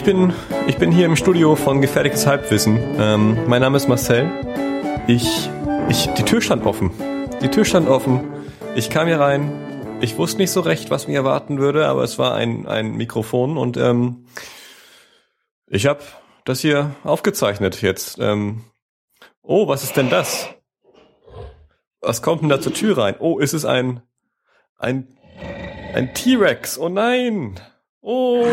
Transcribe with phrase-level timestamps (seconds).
[0.00, 0.32] Ich bin,
[0.66, 2.78] ich bin hier im Studio von Gefährliches Halbwissen.
[2.98, 4.30] Ähm, mein Name ist Marcel.
[5.06, 5.50] Ich,
[5.90, 6.90] ich, die Tür stand offen.
[7.42, 8.26] Die Tür stand offen.
[8.74, 9.52] Ich kam hier rein.
[10.00, 13.58] Ich wusste nicht so recht, was mich erwarten würde, aber es war ein, ein Mikrofon
[13.58, 14.24] und ähm,
[15.66, 16.00] ich habe
[16.46, 18.18] das hier aufgezeichnet jetzt.
[18.20, 18.64] Ähm,
[19.42, 20.48] oh, was ist denn das?
[22.00, 23.16] Was kommt denn da zur Tür rein?
[23.18, 24.00] Oh, ist es ein
[24.78, 25.08] ein
[25.92, 26.78] ein T-Rex?
[26.78, 27.60] Oh nein!
[28.00, 28.46] Oh,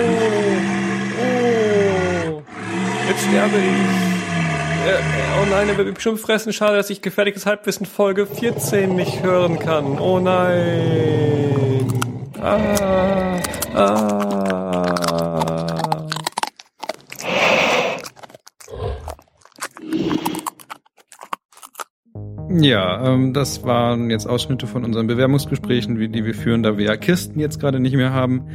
[1.20, 2.42] oh,
[3.10, 4.08] jetzt sterbe ich.
[4.88, 5.00] Äh,
[5.42, 6.54] oh nein, er wird mich bestimmt fressen.
[6.54, 10.00] Schade, dass ich gefährliches Halbwissen Folge 14 nicht hören kann.
[10.00, 11.92] Oh nein.
[12.40, 13.40] Ah,
[13.74, 14.28] ah.
[22.60, 26.98] Ja, ähm, das waren jetzt Ausschnitte von unseren Bewerbungsgesprächen, die wir führen, da wir ja
[26.98, 28.48] Kirsten jetzt gerade nicht mehr haben.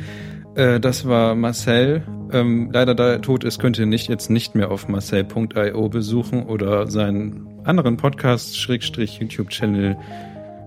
[0.55, 2.03] Äh, das war Marcel.
[2.33, 6.45] Ähm, leider da er tot ist, könnt ihr nicht jetzt nicht mehr auf marcel.io besuchen
[6.45, 9.97] oder seinen anderen Podcast, Schrägstrich, YouTube-Channel,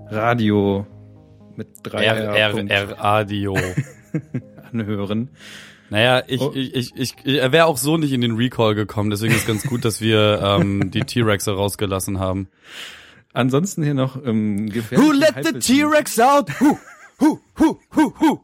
[0.10, 0.86] Radio
[1.56, 3.58] mit drei R, R, R, Radio.
[4.72, 5.30] anhören.
[5.90, 6.52] Naja, ich, Oh.
[6.56, 9.64] ich, ich, ich, er wäre auch so nicht in den Recall gekommen, deswegen ist ganz
[9.64, 12.48] gut, dass wir ähm, die T-Rexe rausgelassen haben.
[13.34, 15.60] Ansonsten hier noch ähm, gefährliche Halbwissen.
[15.60, 16.50] T-Rex out?
[16.60, 16.78] Hu,
[17.20, 18.40] hu, hu, hu, hu.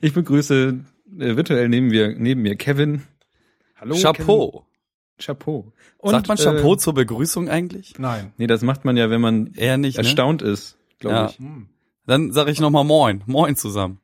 [0.00, 0.78] Ich begrüße
[1.18, 3.02] äh, virtuell neben mir, neben mir Kevin.
[3.76, 3.94] Hallo.
[3.96, 4.50] Chapeau.
[4.50, 4.64] Kevin.
[5.18, 5.72] Chapeau.
[6.02, 7.98] Sagt man Chapeau Äh, zur Begrüßung eigentlich?
[7.98, 8.32] Nein.
[8.36, 10.02] nee, das macht man ja, wenn man Eher nicht, ne?
[10.04, 11.26] erstaunt ist, glaube Ja.
[11.28, 11.38] ich.
[12.06, 13.22] Dann sage ich nochmal Moin.
[13.26, 14.00] Moin zusammen.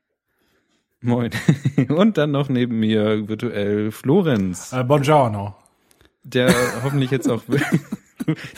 [1.00, 1.30] Moin.
[1.88, 5.56] Und dann noch neben mir virtuell Florenz, Äh, Buongiorno.
[6.22, 6.54] der
[6.84, 7.42] hoffentlich jetzt auch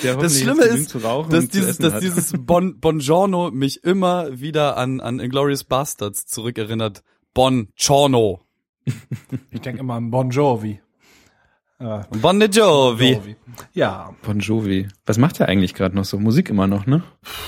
[0.02, 2.02] Das Schlimme ist, zu rauchen dass dieses, dass hat.
[2.02, 7.02] dieses bon, Bongiorno mich immer wieder an, an Inglourious Bastards zurückerinnert.
[7.34, 8.40] Bon Giorno.
[9.50, 10.80] Ich denke immer an Bon Jovi.
[11.78, 13.12] Äh, Bon Jovi.
[13.12, 13.36] Jovi.
[13.72, 14.88] Ja, Bon Jovi.
[15.06, 16.18] Was macht er eigentlich gerade noch so?
[16.18, 17.02] Musik immer noch, ne?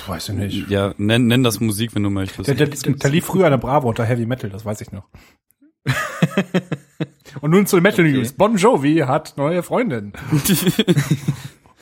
[0.06, 0.70] weiß ich nicht.
[0.70, 2.48] Ja, nenn, nenn das Musik, wenn du möchtest.
[2.48, 5.04] Der, der, der lief früher eine Bravo unter Heavy Metal, das weiß ich noch.
[7.40, 8.32] Und nun zu den Metal News.
[8.32, 10.12] Bon Jovi hat neue Freundin.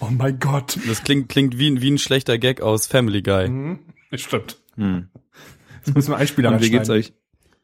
[0.02, 0.78] Oh mein Gott.
[0.88, 3.48] Das klingt, klingt wie, ein- wie ein schlechter Gag aus Family Guy.
[3.48, 3.78] Mhm.
[4.10, 4.60] Das stimmt.
[4.76, 5.08] Hm.
[5.84, 7.12] Jetzt müssen wir Einspieler Und wie geht's euch?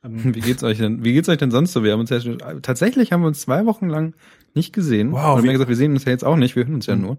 [0.03, 1.05] Wie geht's euch denn?
[1.05, 1.83] Wie geht's euch denn sonst so?
[1.83, 4.15] Wir haben uns ja schon, tatsächlich haben wir uns zwei Wochen lang
[4.55, 5.11] nicht gesehen.
[5.13, 6.87] Wow, Wir haben ja gesagt, wir sehen uns ja jetzt auch nicht, wir hören uns
[6.87, 7.03] ja Mhm.
[7.03, 7.19] nur.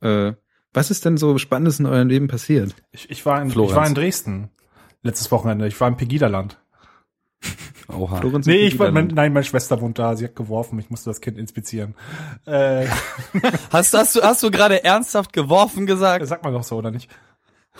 [0.00, 0.34] Äh,
[0.72, 2.74] was ist denn so Spannendes in eurem Leben passiert?
[2.92, 3.74] Ich, ich, war in, ich Florenz.
[3.76, 4.50] war in Dresden
[5.02, 5.66] letztes Wochenende.
[5.66, 6.58] Ich war im Pegiderland.
[7.88, 8.20] Oha.
[8.20, 10.14] Florenz Nee, ich war, mein, nein, meine Schwester wohnt da.
[10.14, 10.78] Sie hat geworfen.
[10.78, 11.94] Ich musste das Kind inspizieren.
[12.44, 12.86] Äh,
[13.70, 16.26] Hast, hast du, hast du gerade ernsthaft geworfen gesagt?
[16.26, 17.10] sagt man doch so, oder nicht?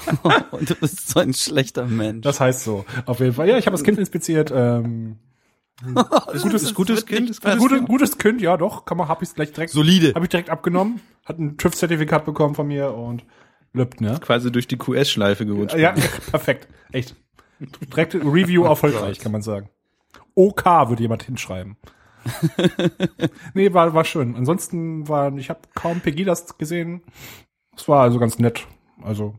[0.50, 2.22] Und du bist so ein schlechter Mensch.
[2.22, 2.84] Das heißt so.
[3.06, 3.48] Auf jeden Fall.
[3.48, 4.52] Ja, ich habe das Kind inspiziert.
[4.54, 5.19] Ähm,
[6.42, 7.30] gutes, gutes Kind.
[7.30, 8.84] Ist gutes, gutes, gutes Kind, ja doch.
[8.84, 9.72] Kann man, hab ich gleich direkt.
[9.72, 10.14] Solide.
[10.14, 11.00] Habe ich direkt abgenommen.
[11.26, 13.25] Hat ein TÜV-Zertifikat bekommen von mir und
[13.72, 14.19] lübt, ne?
[14.20, 15.76] Quasi durch die QS-Schleife gerutscht.
[15.76, 15.94] Ja,
[16.30, 16.69] perfekt.
[16.92, 17.14] Echt.
[17.60, 19.69] Direkt Review erfolgreich, kann man sagen.
[20.38, 21.76] OK würde jemand hinschreiben.
[23.54, 24.37] nee, war, war schön.
[24.37, 27.03] Ansonsten war, ich habe kaum Pegidas gesehen.
[27.76, 28.66] Es war also ganz nett.
[29.03, 29.34] Also,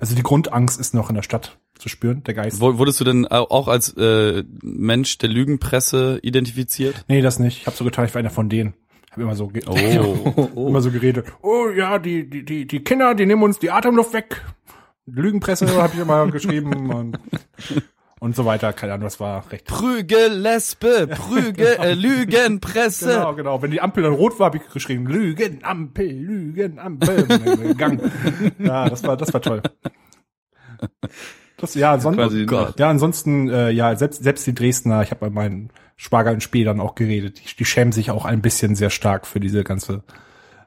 [0.00, 2.60] also die Grundangst ist noch in der Stadt zu spüren, der Geist.
[2.60, 7.04] Wurdest du denn au- auch als äh, Mensch der Lügenpresse identifiziert?
[7.08, 7.60] Nee, das nicht.
[7.62, 8.74] Ich habe so getan, ich war einer von denen.
[9.10, 10.48] Hab immer so, ge Oh.
[10.68, 11.26] immer so geredet.
[11.42, 14.42] Oh ja, die, die, die, die Kinder, die nehmen uns die Atemluft weg.
[15.06, 17.18] Lügenpresse habe ich immer geschrieben und,
[18.22, 18.72] und so weiter.
[18.72, 19.66] Keine Ahnung, das war recht.
[19.66, 23.08] Prügel, Lesbe, Prügel, äh, Lügenpresse.
[23.08, 23.62] Genau, genau.
[23.62, 27.74] Wenn die Ampel dann rot war, habe ich geschrieben, Lügen, Ampel, Lügen, Ampel.
[27.74, 28.00] Gang.
[28.60, 29.60] Ja, das war, das war toll.
[31.56, 32.78] Das, ja, sonst, Gott.
[32.78, 36.62] ja, ansonsten, äh, ja, selbst, selbst die Dresdner, ich habe bei meinen Schwager in Spee
[36.62, 40.04] dann auch geredet, die, die schämen sich auch ein bisschen sehr stark für diese ganze,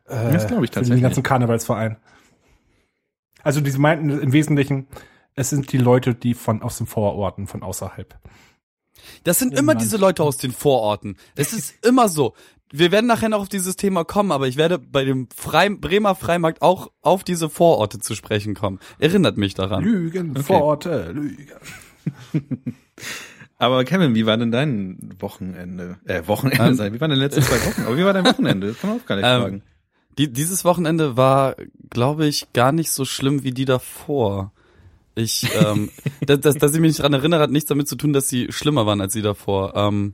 [0.08, 1.04] äh, Das glaube ich für den tatsächlich.
[1.04, 1.96] ganzen Karnevalsverein.
[3.44, 4.88] Also, die meinten im Wesentlichen,
[5.36, 8.18] es sind die Leute, die von, aus den Vororten, von außerhalb.
[9.24, 9.78] Das sind immer Mann.
[9.78, 11.18] diese Leute aus den Vororten.
[11.36, 12.34] Es ist immer so.
[12.72, 16.16] Wir werden nachher noch auf dieses Thema kommen, aber ich werde bei dem Frei Bremer
[16.16, 18.80] Freimarkt auch auf diese Vororte zu sprechen kommen.
[18.98, 19.84] Erinnert mich daran.
[19.84, 21.48] Lügen, Vororte, Lügen.
[23.58, 25.98] Aber Kevin, wie war denn dein Wochenende?
[26.06, 26.76] Äh, Wochenende Ähm.
[26.76, 26.94] sein.
[26.94, 27.84] Wie waren denn die letzten zwei Wochen?
[27.86, 28.68] Aber wie war dein Wochenende?
[28.68, 29.64] Das kann man auch gar nicht Ähm, fragen.
[30.18, 31.56] Die, dieses Wochenende war,
[31.90, 34.52] glaube ich, gar nicht so schlimm wie die davor.
[35.16, 35.90] Ich, ähm,
[36.26, 38.52] dass, dass, dass ich mich nicht dran erinnere, hat nichts damit zu tun, dass sie
[38.52, 39.74] schlimmer waren als die davor.
[39.76, 40.14] Ähm,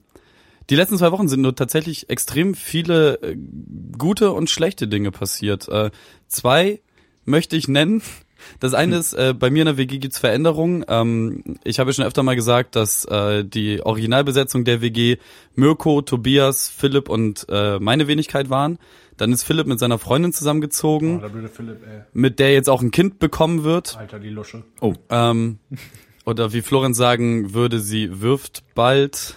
[0.69, 3.35] die letzten zwei Wochen sind nur tatsächlich extrem viele äh,
[3.97, 5.67] gute und schlechte Dinge passiert.
[5.67, 5.91] Äh,
[6.27, 6.81] zwei
[7.25, 8.01] möchte ich nennen.
[8.59, 10.85] Das eine ist, äh, bei mir in der WG gibt's Veränderungen.
[10.87, 15.17] Ähm, ich habe schon öfter mal gesagt, dass äh, die Originalbesetzung der WG
[15.55, 18.77] Mirko, Tobias, Philipp und äh, meine Wenigkeit waren.
[19.17, 22.01] Dann ist Philipp mit seiner Freundin zusammengezogen, Oh, der blöde Philipp, ey.
[22.13, 23.95] mit der jetzt auch ein Kind bekommen wird.
[23.97, 24.63] Alter, die Lusche.
[25.09, 25.59] Ähm,
[26.25, 29.35] oder wie Florenz sagen würde, sie wirft bald.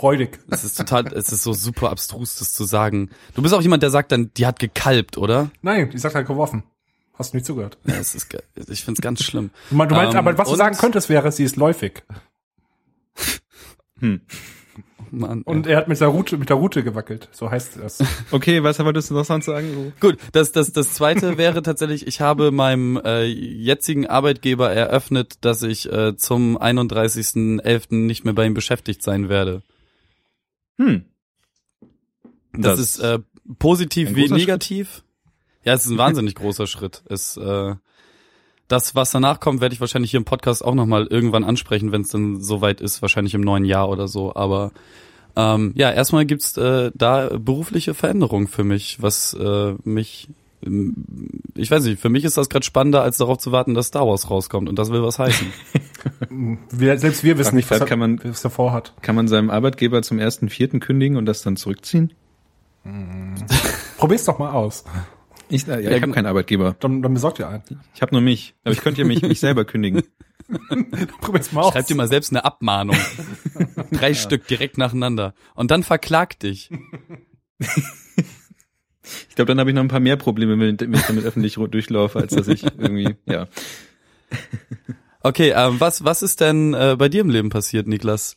[0.00, 0.38] Räudig.
[0.48, 3.10] Es ist total, es ist so super abstrus, das zu sagen.
[3.34, 5.50] Du bist auch jemand, der sagt dann, die hat gekalbt, oder?
[5.60, 6.62] Nein, die sagt halt geworfen.
[7.18, 7.78] Hast du nicht zugehört.
[7.84, 8.28] Ja, es ist,
[8.68, 9.50] ich find's ganz schlimm.
[9.70, 12.04] Du meinst, Ähm, aber was du sagen könntest, wäre, sie ist läufig.
[15.10, 17.28] Mann, Und er hat mit der Route, mit der Route gewackelt.
[17.32, 17.98] So heißt das.
[18.30, 19.92] Okay, was wolltest du noch sonst sagen?
[20.00, 25.62] Gut, das, das, das zweite wäre tatsächlich, ich habe meinem äh, jetzigen Arbeitgeber eröffnet, dass
[25.62, 27.94] ich äh, zum 31.11.
[27.94, 29.62] nicht mehr bei ihm beschäftigt sein werde.
[30.78, 31.04] Hm.
[32.52, 33.18] Das, ist äh,
[33.58, 35.02] positiv wie negativ.
[35.68, 37.02] Ja, es ist ein wahnsinnig großer Schritt.
[37.10, 37.74] Es, äh,
[38.68, 42.00] das, was danach kommt, werde ich wahrscheinlich hier im Podcast auch nochmal irgendwann ansprechen, wenn
[42.02, 44.34] es dann soweit ist, wahrscheinlich im neuen Jahr oder so.
[44.34, 44.72] Aber
[45.36, 50.28] ähm, ja, erstmal gibt's äh, da berufliche Veränderungen für mich, was äh, mich
[50.64, 50.94] ähm,
[51.54, 54.06] ich weiß nicht, für mich ist das gerade spannender, als darauf zu warten, dass Star
[54.06, 55.46] Wars rauskommt und das will was heißen.
[56.70, 58.94] Wir, selbst wir wissen nicht, was er, kann man- was er vorhat.
[59.02, 62.12] Kann man seinem Arbeitgeber zum ersten Vierten kündigen und das dann zurückziehen?
[63.98, 64.84] Probier's doch mal aus.
[65.50, 66.76] Ich, ja, Ja, ich habe keinen Arbeitgeber.
[66.80, 67.62] Dann, dann besorgt ihr einen.
[67.94, 68.54] Ich habe nur mich.
[68.64, 70.02] Aber ich könnte ja mich, mich selber kündigen.
[71.20, 71.72] Probier's mal aus.
[71.72, 72.96] Schreib dir mal selbst eine Abmahnung.
[73.92, 75.34] Drei Stück direkt nacheinander.
[75.54, 76.70] Und dann verklag dich.
[79.28, 82.18] Ich glaube, dann habe ich noch ein paar mehr Probleme, wenn ich damit öffentlich durchlaufe,
[82.18, 83.46] als dass ich irgendwie, ja.
[85.20, 88.36] Okay, ähm, was, was ist denn äh, bei dir im Leben passiert, Niklas?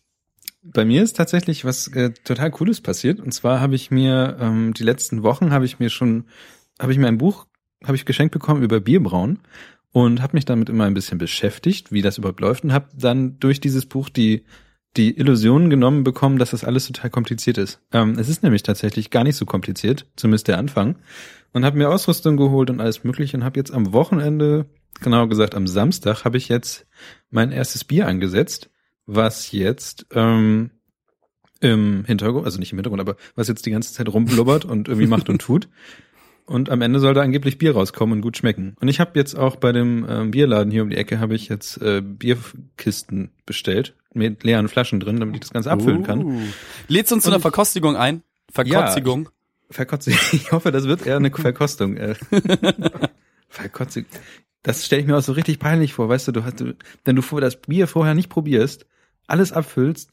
[0.64, 3.20] Bei mir ist tatsächlich was äh, total Cooles passiert.
[3.20, 6.26] Und zwar habe ich mir ähm, die letzten Wochen habe ich mir schon,
[6.80, 7.48] habe ich mir ein Buch,
[7.84, 9.40] habe ich geschenkt bekommen über Bierbrauen
[9.92, 13.40] und habe mich damit immer ein bisschen beschäftigt, wie das überhaupt läuft und habe dann
[13.40, 14.46] durch dieses Buch die
[14.98, 17.80] die Illusion genommen bekommen, dass das alles total kompliziert ist.
[17.94, 20.98] Ähm, es ist nämlich tatsächlich gar nicht so kompliziert, zumindest der Anfang.
[21.54, 24.68] Und habe mir Ausrüstung geholt und alles mögliche und habe jetzt am Wochenende,
[25.02, 26.88] genau gesagt am Samstag, habe ich jetzt
[27.30, 28.70] mein erstes Bier angesetzt,
[29.06, 30.72] was jetzt ähm,
[31.60, 35.08] im Hintergrund, also nicht im Hintergrund, aber was jetzt die ganze Zeit rumblubbert und irgendwie
[35.08, 35.70] macht und tut.
[36.46, 38.76] Und am Ende soll da angeblich Bier rauskommen und gut schmecken.
[38.82, 41.48] Und ich habe jetzt auch bei dem ähm, Bierladen hier um die Ecke habe ich
[41.48, 46.52] jetzt äh, Bierkisten bestellt mit leeren Flaschen drin, damit ich das Ganze abfüllen kann.
[46.88, 48.24] Lädst uns zu einer Verkostigung ein?
[48.52, 49.30] Verkotzigung?
[49.70, 50.12] Verkotze.
[50.12, 51.98] Ich hoffe, das wird eher eine Verkostung.
[51.98, 52.16] äh.
[53.48, 54.06] Verkotze.
[54.64, 57.16] Das stelle ich mir auch so richtig peinlich vor, weißt du, du hast, du, wenn
[57.16, 58.86] du das Bier vorher nicht probierst,
[59.28, 60.12] alles abfüllst,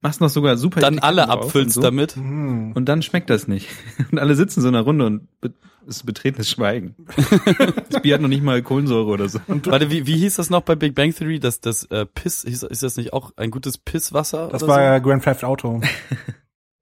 [0.00, 2.16] machst noch sogar super dann alle abfüllst und so, damit?
[2.16, 2.72] Hm.
[2.72, 3.68] und dann schmeckt das nicht.
[4.12, 5.52] Und alle sitzen so in einer Runde und be
[5.88, 6.96] es ist betretenes Schweigen.
[7.90, 9.38] Das Bier hat noch nicht mal Kohlensäure oder so.
[9.46, 11.38] Warte, wie, wie hieß das noch bei Big Bang Theory?
[11.38, 14.48] Das, das äh, Piss, hieß, ist das nicht auch ein gutes Pisswasser?
[14.50, 14.82] Das oder war so?
[14.82, 15.80] ja Grand Theft Auto.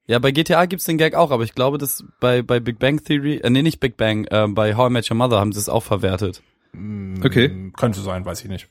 [0.07, 3.03] Ja, bei GTA gibt's den Gag auch, aber ich glaube, dass bei, bei Big Bang
[3.03, 5.59] Theory, äh, nee, nicht Big Bang, äh, bei How I Met Your Mother haben sie
[5.59, 6.43] es auch verwertet.
[6.75, 7.49] Okay.
[7.49, 8.69] Hm, Könnte sein, weiß ich nicht.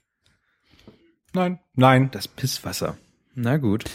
[1.34, 1.60] Nein.
[1.74, 2.10] Nein.
[2.12, 2.98] Das Pisswasser.
[3.34, 3.86] Na gut.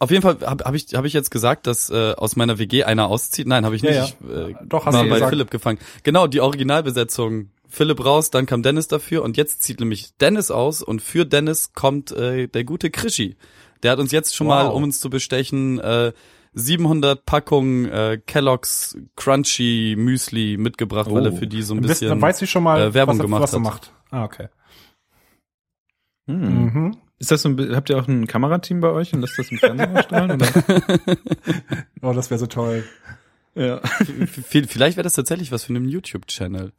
[0.00, 2.84] Auf jeden Fall habe hab ich, hab ich jetzt gesagt, dass äh, aus meiner WG
[2.84, 3.46] einer auszieht.
[3.46, 3.92] Nein, habe ich nicht.
[3.94, 4.48] Ja, ja.
[4.48, 5.30] Ich, äh, Doch, hast war du bei gesagt.
[5.30, 5.78] Philipp gefangen.
[6.02, 7.50] Genau, die Originalbesetzung.
[7.68, 11.72] Philipp raus, dann kam Dennis dafür und jetzt zieht nämlich Dennis aus und für Dennis
[11.72, 13.36] kommt äh, der gute Krischi.
[13.84, 14.74] Der hat uns jetzt schon mal, Wow.
[14.74, 16.12] um uns zu bestechen, äh,
[16.54, 21.36] 700 Packungen äh, Kellogg's Crunchy Müsli mitgebracht, weil er Oh.
[21.36, 23.42] für die so ein bisschen dann weiß ich schon mal, äh, Werbung was, er- gemacht
[23.42, 23.62] was er hat.
[23.64, 23.92] macht.
[24.10, 24.48] Ah, okay.
[26.26, 26.64] Hm.
[26.64, 26.96] Mhm.
[27.20, 29.58] Ist das so ein, habt ihr auch ein Kamerateam bei euch und lasst das im
[29.58, 30.32] Fernsehen ausstrahlen?
[30.32, 30.46] Oder?
[32.02, 32.82] Oh, das wäre so toll.
[33.54, 33.78] Ja.
[33.86, 36.72] V- Vielleicht wäre das tatsächlich was für einen YouTube-Channel.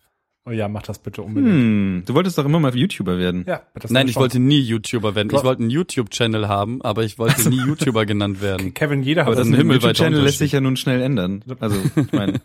[0.48, 1.54] Oh ja, mach das bitte unbedingt.
[1.54, 2.04] Hm.
[2.08, 3.46] Du wolltest doch immer mal YouTuber werden.
[3.48, 5.30] Ja, das Nein, ich wollte nie YouTuber werden.
[5.32, 8.74] Ich wollte einen YouTube-Channel haben, aber ich wollte nie YouTuber genannt werden.
[8.74, 11.44] Kevin, jeder Aber hat das ein ein himmelweiter YouTube-Channel lässt sich ja nun schnell ändern.
[11.60, 12.42] Also, ich meine,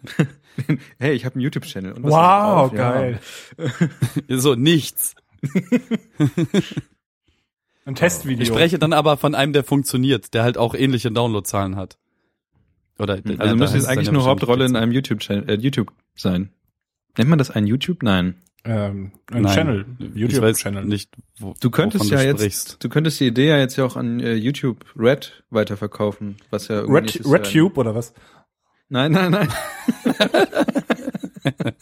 [0.98, 1.92] hey, ich habe einen YouTube-Channel.
[1.92, 2.72] Und was ist Wow, drauf?
[2.74, 2.92] Ja.
[2.92, 3.20] geil.
[4.28, 5.14] So, nichts.
[7.86, 8.42] Ein Testvideo.
[8.42, 11.96] Ich spreche dann aber von einem, der funktioniert, der halt auch ähnliche Downloadzahlen hat.
[12.98, 16.50] Oder, Also ja, heißt es eigentlich nur Hauptrolle in einem YouTube-Channel, äh, YouTube sein.
[17.16, 18.02] Nennt man das ein YouTube?
[18.02, 18.34] Nein.
[18.64, 19.54] ähm, ein Nein.
[19.54, 19.86] Channel.
[19.98, 20.84] Ich weiß YouTube-Channel.
[20.84, 23.96] nicht, wo, Du könntest ja du jetzt, du könntest die Idee ja jetzt ja auch
[23.96, 28.12] an äh, YouTube Red weiterverkaufen, was ja Red, nächstes Jahr- RedTube oder was?
[28.88, 29.48] Nein, nein, nein.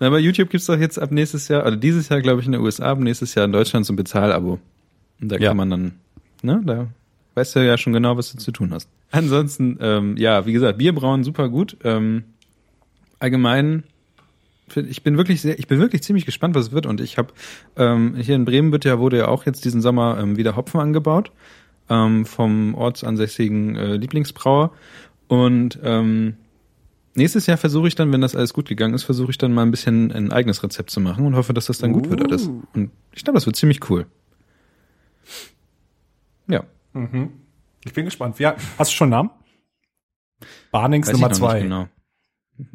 [0.00, 2.60] Aber YouTube gibt's doch jetzt ab nächstes Jahr, oder dieses Jahr glaube ich in den
[2.60, 4.58] USA, ab nächstes Jahr in Deutschland so ein Bezahlabo.
[5.24, 5.48] Und da Ja.
[5.48, 5.92] kann man dann,
[6.42, 6.86] ne, da
[7.34, 8.88] weißt du ja schon genau, was du zu tun hast.
[9.10, 11.76] Ansonsten, ähm, ja, wie gesagt, Bierbrauen super gut.
[11.84, 12.24] Ähm,
[13.18, 13.84] allgemein
[14.74, 16.86] ich bin wirklich sehr, ich bin wirklich ziemlich gespannt, was es wird.
[16.86, 17.32] Und ich habe
[17.76, 20.80] ähm, hier in Bremen wird ja wurde ja auch jetzt diesen Sommer ähm, wieder Hopfen
[20.80, 21.30] angebaut
[21.90, 24.72] ähm, vom ortsansässigen äh, Lieblingsbrauer.
[25.28, 26.34] Und ähm,
[27.14, 29.62] nächstes Jahr versuche ich dann, wenn das alles gut gegangen ist, versuche ich dann mal
[29.62, 32.50] ein bisschen ein eigenes Rezept zu machen und hoffe, dass das dann gut wird alles.
[32.74, 34.06] Und ich glaube, das wird ziemlich cool.
[36.46, 36.64] Ja.
[36.92, 37.32] Mhm.
[37.84, 38.38] Ich bin gespannt.
[38.38, 39.30] Ja, hast du schon einen Namen?
[40.70, 41.60] Barnings Weiß Nummer zwei.
[41.60, 41.88] Genau.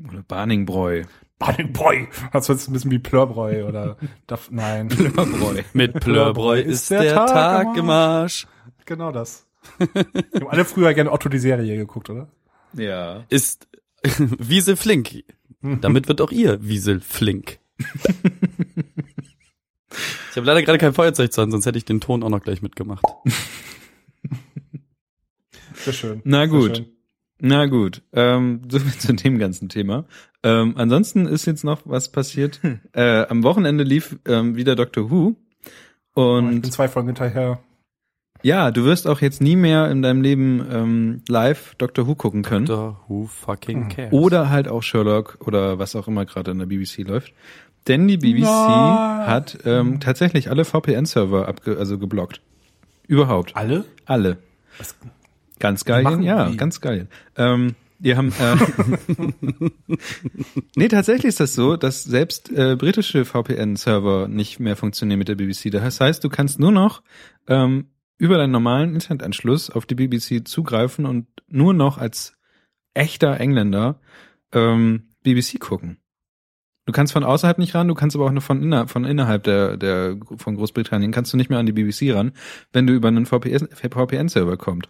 [0.07, 1.03] Oder Barningbräu.
[1.37, 2.05] Barningbräu.
[2.33, 3.97] Das wird ein bisschen wie Plörbräu oder
[4.27, 4.87] darf, nein.
[4.89, 5.63] Plörbräu.
[5.73, 8.47] Mit Plörbräu ist der, Tag im Arsch.
[8.85, 9.47] Genau das.
[9.77, 12.27] Wir haben alle früher gerne Otto die Serie geguckt, oder?
[12.73, 13.23] Ja.
[13.29, 13.67] Ist
[14.03, 15.23] Wiesel flink.
[15.61, 17.59] Damit wird auch ihr Wiesel flink.
[20.31, 22.41] Ich habe leider gerade kein Feuerzeug zu Hand, sonst hätte ich den Ton auch noch
[22.41, 23.03] gleich mitgemacht.
[25.75, 26.21] Sehr schön.
[26.23, 26.77] Na gut.
[26.77, 26.85] schön.
[27.41, 30.03] Na gut, ähm, so viel zu dem ganzen Thema.
[30.43, 32.59] Ähm, ansonsten ist jetzt noch was passiert.
[32.93, 35.35] äh, am Wochenende lief ähm, wieder Doctor Who.
[36.15, 37.59] Oh, ich bin Und zwei Folgen hinterher.
[38.43, 42.43] ja, du wirst auch jetzt nie mehr in deinem Leben ähm, live Doctor Who gucken
[42.43, 42.65] können.
[42.65, 44.11] Doctor Who fucking cares?
[44.11, 47.31] Oder halt auch Sherlock oder was auch immer gerade in der BBC läuft.
[47.89, 49.27] Denn die BBC Nein.
[49.27, 52.41] hat ähm, tatsächlich alle VPN-Server abge also geblockt.
[53.07, 53.55] Überhaupt.
[53.57, 53.83] Alle?
[54.05, 54.37] Alle.
[54.77, 54.95] Was-
[55.59, 56.55] Ganz geil, machen ja, die?
[56.55, 57.09] ganz geil.
[57.35, 58.55] Ähm, die haben äh,
[60.75, 65.35] Nee, tatsächlich ist das so, dass selbst äh, britische VPN-Server nicht mehr funktionieren mit der
[65.35, 65.69] BBC.
[65.71, 67.03] Das heißt, du kannst nur noch
[67.47, 72.37] ähm, über deinen normalen Internetanschluss auf die BBC zugreifen und nur noch als
[72.93, 73.99] echter Engländer
[74.53, 75.98] ähm, BBC gucken.
[76.89, 79.43] Du kannst von außerhalb nicht ran, du kannst aber auch nur von, inner, von innerhalb
[79.43, 82.31] der, der von Großbritannien kannst du nicht mehr an die BBC ran,
[82.73, 84.89] wenn du über einen VPN VPN-Server kommst.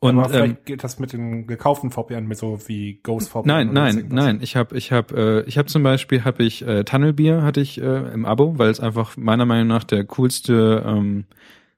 [0.00, 3.46] Und Aber vielleicht ähm, geht das mit den gekauften VPN mit so wie Ghost VPN.
[3.46, 4.40] Nein, nein, nein.
[4.42, 7.80] Ich habe, ich habe, äh, ich habe zum Beispiel habe ich äh, Tunnelbier hatte ich
[7.80, 11.24] äh, im Abo, weil es einfach meiner Meinung nach der coolste ähm,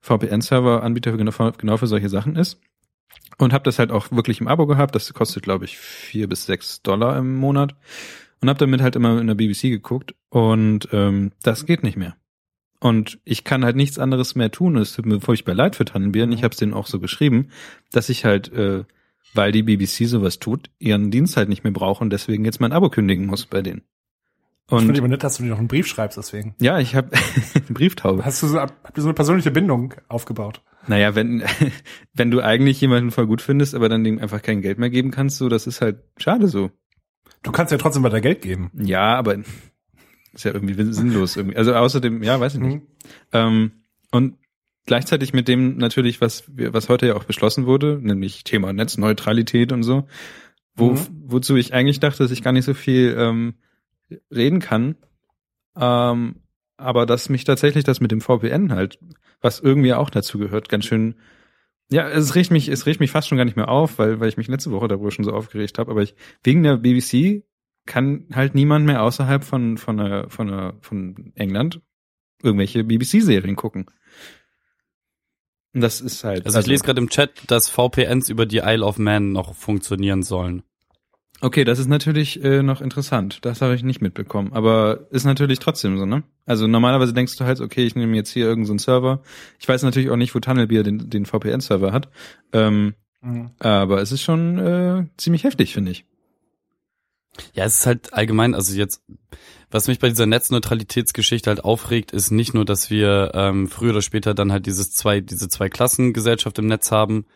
[0.01, 2.61] VPN-Server-Anbieter genau, für- genau für solche Sachen ist.
[3.37, 4.95] Und habe das halt auch wirklich im Abo gehabt.
[4.95, 7.75] Das kostet, glaube ich, vier bis sechs Dollar im Monat.
[8.41, 10.15] Und habe damit halt immer in der BBC geguckt.
[10.31, 12.17] Und ähm, das geht nicht mehr.
[12.81, 14.77] Und ich kann halt nichts anderes mehr tun.
[14.77, 16.25] Es tut mir furchtbar leid für Tannenbier.
[16.25, 17.51] Und ich habe es denen auch so geschrieben,
[17.93, 18.85] dass ich halt, äh,
[19.35, 22.73] weil die BBC sowas tut, ihren Dienst halt nicht mehr brauche und deswegen jetzt mein
[22.73, 23.83] Abo kündigen muss bei denen.
[24.73, 26.55] Ich finde Und aber nett, dass du dir noch einen Brief schreibst, deswegen.
[26.61, 27.11] ja, ich habe
[27.55, 28.25] eine Brieftaube.
[28.25, 30.63] Hast du so, habt ihr so eine persönliche Bindung aufgebaut?
[30.87, 31.43] Naja, wenn,
[32.15, 35.11] wenn du eigentlich jemanden voll gut findest, aber dann dem einfach kein Geld mehr geben
[35.11, 36.71] kannst, so, das ist halt schade so.
[37.43, 38.71] Du kannst ja trotzdem weiter Geld geben.
[38.75, 39.37] Ja, aber
[40.33, 41.57] ist ja irgendwie sinnlos irgendwie.
[41.57, 42.75] Also außerdem, ja, weiß ich nicht.
[42.77, 42.87] Mhm.
[43.33, 43.73] Ähm,
[44.13, 44.35] und
[44.87, 49.73] gleichzeitig mit dem natürlich, was wir, was heute ja auch beschlossen wurde, nämlich Thema Netzneutralität
[49.73, 50.07] und so,
[50.75, 51.07] wo, Mhm.
[51.27, 53.55] wozu ich eigentlich dachte, dass ich gar nicht so viel ähm,
[54.31, 54.97] reden kann.
[55.77, 56.37] Ähm,
[56.77, 58.99] aber dass mich tatsächlich das mit dem VPN halt,
[59.41, 61.15] was irgendwie auch dazu gehört, ganz schön
[61.91, 64.29] ja, es riecht mich, es riecht mich fast schon gar nicht mehr auf, weil, weil
[64.29, 65.91] ich mich letzte Woche darüber schon so aufgeregt habe.
[65.91, 67.45] Aber ich, wegen der BBC
[67.87, 71.81] kann halt niemand mehr außerhalb von, von, einer, von, einer, von England
[72.43, 73.87] irgendwelche BBC-Serien gucken.
[75.73, 76.47] Und das ist halt.
[76.47, 80.23] Also ich lese gerade im Chat, dass VPNs über die Isle of Man noch funktionieren
[80.23, 80.63] sollen.
[81.43, 83.39] Okay, das ist natürlich äh, noch interessant.
[83.43, 84.53] Das habe ich nicht mitbekommen.
[84.53, 86.23] Aber ist natürlich trotzdem so, ne?
[86.45, 89.23] Also normalerweise denkst du halt, okay, ich nehme jetzt hier irgendeinen so Server.
[89.59, 92.09] Ich weiß natürlich auch nicht, wo Tunnelbier den, den VPN-Server hat.
[92.53, 93.51] Ähm, Mhm.
[93.59, 96.07] aber es ist schon äh, ziemlich heftig, finde ich.
[97.53, 99.03] Ja, es ist halt allgemein, also jetzt,
[99.71, 104.03] was mich bei dieser Netzneutralitätsgeschichte halt aufregt, ist nicht nur, dass wir ähm, früher oder
[104.03, 107.27] später dann halt dieses zwei, diese zwei Klassengesellschaft im Netz haben,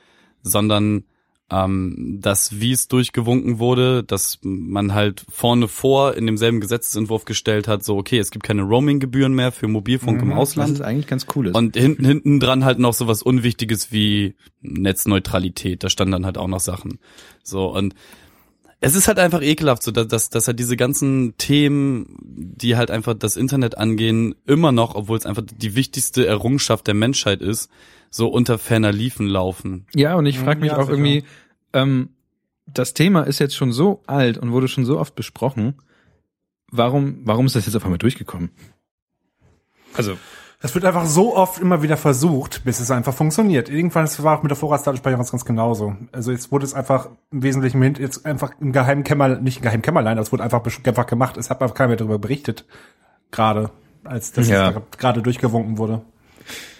[0.42, 1.04] sondern
[1.50, 7.68] ähm, dass wie es durchgewunken wurde, dass man halt vorne vor in demselben Gesetzesentwurf gestellt
[7.68, 10.72] hat, so okay, es gibt keine Roaming-Gebühren mehr für Mobilfunk im Mhm, Was Ausland.
[10.72, 11.54] ist eigentlich ganz cool ist.
[11.54, 15.84] Und hinten, hinten dran halt noch so was Unwichtiges wie Netzneutralität.
[15.84, 16.98] Da standen dann halt auch noch Sachen.
[17.42, 17.94] So, und
[18.80, 22.90] es ist halt einfach ekelhaft, so dass, dass, dass halt diese ganzen Themen, die halt
[22.90, 27.70] einfach das Internet angehen, immer noch, obwohl es einfach die wichtigste Errungenschaft der Menschheit ist,
[28.16, 29.86] so unter ferner Liefen laufen.
[29.92, 30.92] Ja, und ich frage mich Ja, auch sicher.
[30.92, 31.24] irgendwie,
[31.72, 32.10] ähm,
[32.66, 35.74] das Thema ist jetzt schon so alt und wurde schon so oft besprochen.
[36.70, 38.50] Warum, warum ist das jetzt auf einmal durchgekommen?
[39.96, 40.16] Also,
[40.60, 43.68] Das wird einfach so oft immer wieder versucht, bis es einfach funktioniert.
[43.68, 45.96] Irgendwann das war auch mit der Vorratsdatenspeicherung ganz, ganz genauso.
[46.12, 49.62] Also jetzt wurde es einfach im Wesentlichen mit- jetzt einfach im geheimen Kämmer, nicht im
[49.64, 51.36] geheimen Kämmerlein, das wurde einfach, einfach gemacht.
[51.36, 52.64] Es hat einfach keiner mehr darüber berichtet.
[53.32, 53.70] Gerade,
[54.04, 54.80] als das Ja.
[54.96, 56.02] gerade durchgewunken wurde.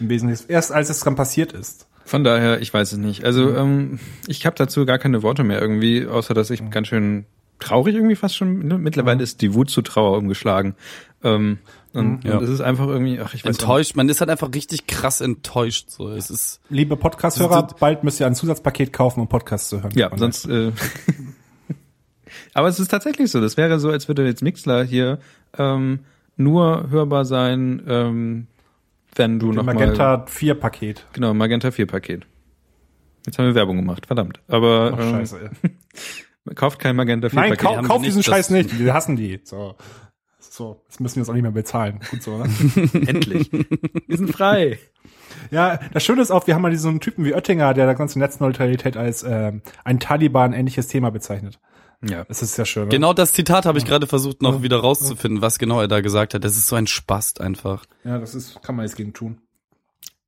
[0.00, 0.44] Im Wesentlichen.
[0.48, 1.86] Erst als es dann passiert ist.
[2.04, 3.24] von daher, ich weiß es nicht.
[3.24, 7.24] Also, ähm, ich habe dazu gar keine Worte mehr irgendwie, außer dass ich ganz schön
[7.60, 8.66] traurig irgendwie fast schon.
[8.66, 8.76] Ne?
[8.78, 10.74] Mittlerweile ist die Wut zu Trauer umgeschlagen.
[11.22, 11.58] Ähm,
[11.94, 12.36] und, Ja.
[12.38, 15.20] und es ist einfach irgendwie, ach, ich weiß Enttäuscht, man ist halt einfach richtig krass
[15.20, 15.88] enttäuscht.
[15.90, 19.92] So, es ist Liebe Podcast-Hörer, bald müsst ihr ein Zusatzpaket kaufen, um Podcasts zu hören.
[19.94, 20.46] Ja, Und sonst.
[20.46, 20.72] Äh,
[22.52, 23.40] aber es ist tatsächlich so.
[23.40, 25.18] Das wäre so, als würde jetzt Mixler hier
[25.56, 26.00] ähm,
[26.36, 28.46] nur hörbar sein, ähm,
[29.16, 31.06] wenn du Dem noch mal Magenta 4 Paket.
[31.12, 32.26] genau Magenta 4 Paket.
[33.26, 34.40] Jetzt haben wir Werbung gemacht, verdammt.
[34.48, 35.50] Aber Ach, ähm, scheiße.
[35.62, 36.54] ey.
[36.54, 37.64] kauft kein Magenta 4 Nein, Paket.
[37.66, 38.78] kau haben kauf wir diesen Scheiß nicht.
[38.78, 39.40] Wir hassen die.
[39.44, 39.76] So.
[40.38, 41.98] So, jetzt müssen wir das auch nicht mehr bezahlen.
[42.10, 42.44] Gut so, ne?
[43.08, 43.50] Endlich.
[43.50, 44.78] Wir sind frei.
[45.50, 48.20] Ja, das Schöne ist auch, wir haben mal diesen Typen wie Oettinger, der da ganze
[48.20, 51.58] Netzneutralität als ähm, ein Taliban-ähnliches Thema bezeichnet.
[52.08, 52.24] Ja.
[52.24, 52.84] Das ist ja schön.
[52.84, 52.88] Ne?
[52.90, 56.34] genau das Zitat habe ich gerade versucht noch wieder rauszufinden, was genau er da gesagt
[56.34, 56.44] hat.
[56.44, 57.84] Das ist so ein Spast einfach.
[58.04, 59.38] Ja, das ist, kann man jetzt gegen tun.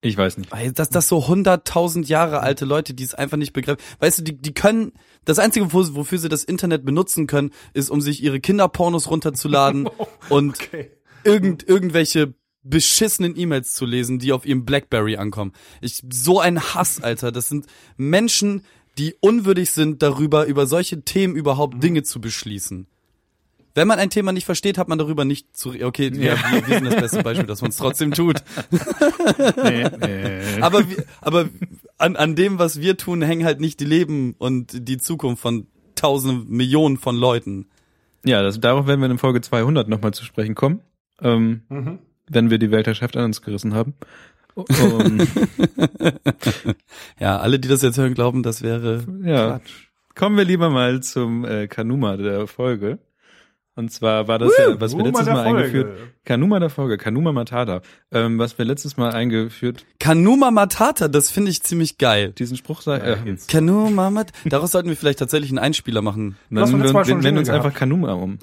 [0.02, 0.52] Ich weiß nicht.
[0.52, 3.80] Weil das, das so hunderttausend Jahre alte Leute, die es einfach nicht begreifen.
[3.98, 4.92] Weißt du, die, die können,
[5.24, 9.88] das Einzige, wo- wofür sie das Internet benutzen können, ist, um sich ihre Kinderpornos runterzuladen
[10.28, 10.90] und Okay.
[11.24, 15.52] irgend, irgendwelche beschissenen E-Mails zu lesen, die auf ihrem Blackberry ankommen.
[15.80, 17.32] Ich, so ein Hass, Alter.
[17.32, 17.66] Das sind
[17.96, 18.64] Menschen,
[18.98, 22.86] die unwürdig sind, darüber, über solche Themen überhaupt Dinge zu beschließen.
[23.74, 26.34] Wenn man ein Thema nicht versteht, hat man darüber nicht zu, okay, ja.
[26.50, 28.42] wir, wir sind das beste Beispiel, dass man es trotzdem tut.
[29.62, 30.60] Nee, nee.
[30.62, 30.82] Aber,
[31.20, 31.48] aber
[31.98, 35.66] an, an dem, was wir tun, hängen halt nicht die Leben und die Zukunft von
[35.94, 37.66] tausenden, Millionen von Leuten.
[38.24, 40.80] Ja, das, darauf werden wir in Folge 200 nochmal zu sprechen kommen,
[41.20, 41.98] ähm, Mhm.
[42.28, 43.94] wenn wir die Weltherrschaft an uns gerissen haben.
[44.56, 45.18] Um,
[47.20, 49.60] Ja, alle, die das jetzt hören, glauben, das wäre ja,
[50.14, 52.98] kommen wir lieber mal zum äh, Kanuma der Folge.
[53.78, 55.58] Und zwar war das ja, was wir Kanuma letztes Mal Folge.
[55.58, 55.98] eingeführt.
[56.24, 57.82] Kanuma der Folge, Kanuma Matata.
[58.10, 62.32] Ähm, was wir letztes Mal eingeführt, Kanuma Matata, das finde ich ziemlich geil.
[62.32, 63.50] diesen Spruch sei, äh, jetzt.
[63.50, 66.38] Kanuma Mat, daraus sollten wir vielleicht tatsächlich einen Einspieler machen.
[66.48, 68.38] Dann letztes wir, wir nennen uns einfach Kanuma um.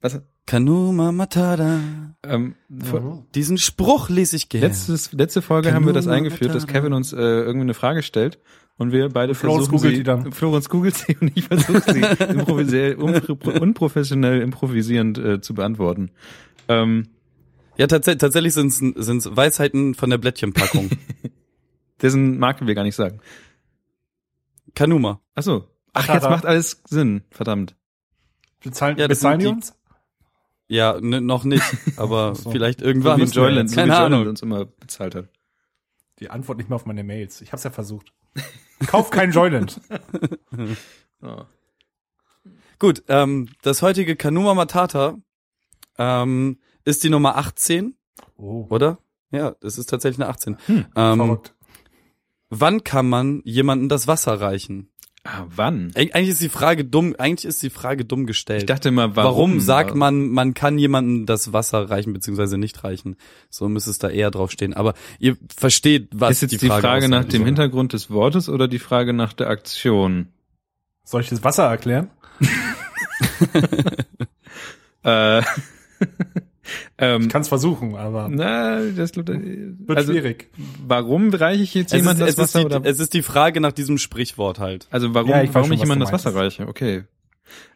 [0.00, 0.20] Was?
[0.46, 1.80] Kanuma Matata.
[2.22, 3.24] Ähm, Mhm.
[3.34, 4.68] Diesen Spruch lese ich gerne.
[4.68, 6.78] Letztes, letzte Folge haben wir das Kanuma eingeführt, dass Matata.
[6.80, 8.38] Kevin uns äh, irgendwie eine Frage stellt
[8.76, 10.32] und wir beide Florenz versuchen googelt sie, die dann.
[10.32, 12.00] Florenz googelt sie und ich versuche sie
[12.32, 16.10] improvisiell, unpro- unprofessionell improvisierend äh, zu beantworten.
[16.68, 17.08] Ähm,
[17.76, 20.90] Ja, tats tatsächlich sind es Weisheiten von der Blättchenpackung.
[22.02, 23.18] dessen Marke wir gar nicht sagen.
[24.74, 25.20] Kanuma.
[25.34, 25.64] Ach so.
[25.92, 26.14] Ach, Matata.
[26.14, 27.22] jetzt macht alles Sinn.
[27.30, 27.74] Verdammt.
[28.62, 29.72] Bezahlen, Ja, bezahlen die- uns?
[30.68, 31.62] Ja, ne, noch nicht,
[31.96, 32.50] aber so.
[32.50, 33.20] vielleicht So irgendwann.
[33.20, 34.28] wie Joyland, so wie Keine Joyland Ahnung.
[34.28, 35.28] uns immer bezahlt hat.
[36.18, 37.40] Die Antwort nicht mehr auf meine Mails.
[37.40, 38.12] Ich hab's ja versucht.
[38.86, 39.80] Kauf kein Joyland.
[41.22, 41.44] Oh.
[42.78, 45.16] Gut, ähm, das heutige Kanuma Matata
[45.96, 47.96] ähm, ist die Nummer 18,
[48.36, 48.98] Oh, oder?
[49.30, 50.58] Ja, das ist tatsächlich eine 18.
[50.66, 51.54] Hm, ähm, verrückt.
[52.50, 54.90] wann kann man jemandem das Wasser reichen?
[55.26, 55.90] Ah, wann?
[55.96, 58.62] Eig eigentlich ist die Frage dumm, eigentlich ist die Frage dumm gestellt.
[58.62, 62.84] Ich dachte mal, warum, warum, sagt man, man kann jemandem das Wasser reichen beziehungsweise nicht
[62.84, 63.16] reichen?
[63.50, 64.72] So müsste es da eher drauf stehen.
[64.74, 67.10] Aber ihr versteht, was Ist jetzt die Frage, aussagt.
[67.10, 67.44] nach dem.
[67.44, 70.28] Hintergrund des Wortes oder die Frage nach der Aktion?
[71.04, 72.10] Soll ich das Wasser erklären?
[75.02, 75.42] Äh,
[76.98, 79.28] ähm, Ich kann's versuchen, aber na, das wird
[79.96, 80.48] also, schwierig.
[80.86, 82.88] Warum reiche ich jetzt Es jemand ist, das es, ist Wasser die, oder?
[82.90, 84.86] es ist die Frage nach diesem Sprichwort halt.
[84.90, 86.66] Also warum, Ja, ich warum schon, ich jemandem das Wasser reiche?
[86.68, 87.04] Okay.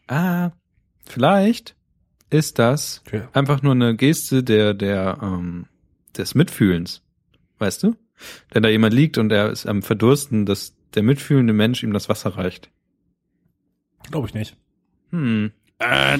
[0.08, 0.50] Ah,
[1.06, 1.76] vielleicht
[2.30, 3.22] ist das Okay.
[3.32, 5.66] einfach nur eine Geste der der ähm,
[6.16, 7.02] des Mitfühlens,
[7.58, 7.96] weißt du?
[8.50, 12.08] Wenn da jemand liegt und er ist am Verdursten, dass der mitfühlende Mensch ihm das
[12.08, 12.70] Wasser reicht.
[14.10, 14.56] Glaube ich nicht.
[15.10, 15.52] Hm.
[15.78, 16.18] Äh, äh,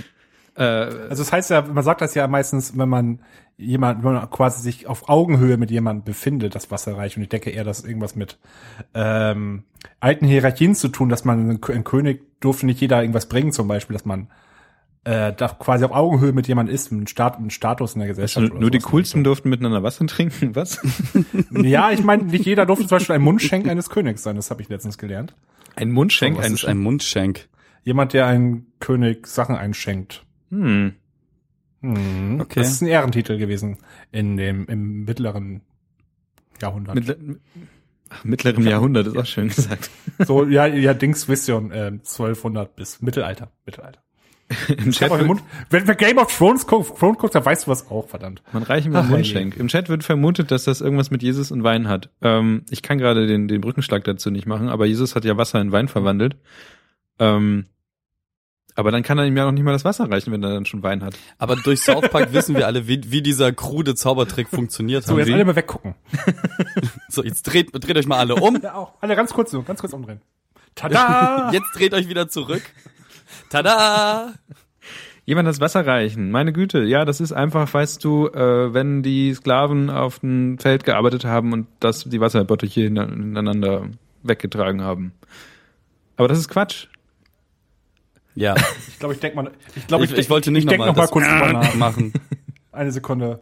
[0.65, 3.21] Also das heißt ja, man sagt das ja meistens, wenn man
[3.57, 7.17] jemand, wenn man quasi sich auf Augenhöhe mit jemandem befindet, das Wasser reicht.
[7.17, 8.39] Und ich denke eher, dass irgendwas mit
[8.95, 9.65] ähm,
[10.01, 13.53] alten Hierarchien zu tun, dass man ein Kö- ein König durfte nicht jeder irgendwas bringen,
[13.53, 14.29] zum Beispiel, dass man
[15.05, 18.43] äh, da quasi auf Augenhöhe mit jemandem ist, mit Stat einen Status in der Gesellschaft.
[18.45, 20.79] nur, oder nur die coolsten durften miteinander Wasser trinken, was?
[21.51, 24.37] Ja, ich meine, nicht jeder durfte zum Beispiel ein Mundschenk eines Königs sein.
[24.37, 25.35] Das habe ich letztens gelernt.
[25.77, 27.49] Ein Mundschenk, Was ein ist ein Mundschenk?
[27.83, 30.25] Jemand, der einem König Sachen einschenkt.
[30.51, 30.95] Hm.
[31.83, 32.41] Hm.
[32.41, 32.61] Okay.
[32.61, 33.79] Das ist ein Ehrentitel gewesen
[34.13, 35.63] in dem im mittleren
[36.61, 36.95] Jahrhundert.
[36.95, 37.17] Mittler,
[38.11, 39.91] ach, mittlerem Jahrhundert ist auch schön gesagt.
[40.19, 44.01] so, ja, ja, Dings Vision, äh, 1200 bis Mittelalter, Mittelalter.
[44.69, 47.67] Im Chat wird, den Mund, wenn du Game of Thrones guckst, Thrones guckst, dann weißt
[47.67, 48.43] du was auch, verdammt.
[48.53, 49.57] man reiche mir einen Mundschenk.
[49.57, 52.11] Im Chat wird vermutet, dass das irgendwas mit Jesus und Wein hat.
[52.21, 55.61] Ähm, ich kann gerade den, den Brückenschlag dazu nicht machen, aber Jesus hat ja Wasser
[55.61, 56.37] in Wein verwandelt.
[57.21, 57.67] Ähm,
[58.77, 60.67] aber dann kann er ihm ja noch nicht mal das Wasser reichen, wenn er dann
[60.67, 61.15] schon Wein hat.
[61.39, 65.05] Aber durch South Park wissen wir alle, wie, wie dieser krude Zaubertrick funktioniert.
[65.05, 65.35] So, jetzt Sie?
[65.35, 65.95] alle mal weggucken.
[67.09, 68.61] So, jetzt dreht, dreht euch mal alle um.
[68.63, 68.93] Ja, auch.
[69.01, 70.21] Alle ganz kurz so, ganz kurz umdrehen.
[70.77, 71.51] Tada!
[71.53, 72.63] Jetzt dreht euch wieder zurück.
[73.49, 74.35] Tada!
[75.25, 76.31] Jemand das Wasser reichen.
[76.31, 80.85] Meine Güte, ja, das ist einfach, weißt du, äh, wenn die Sklaven auf dem Feld
[80.85, 83.89] gearbeitet haben und das die Wasserbottiche hintereinander
[84.23, 85.13] weggetragen haben.
[86.17, 86.87] Aber das ist Quatsch.
[88.35, 88.55] Ja,
[88.89, 91.09] Ich glaube, ich denke mal, ich glaube, ich, ich wollte nicht ich nochmal noch mal
[91.09, 91.75] kurz drüber nach.
[91.75, 92.13] machen.
[92.73, 93.41] Eine Sekunde.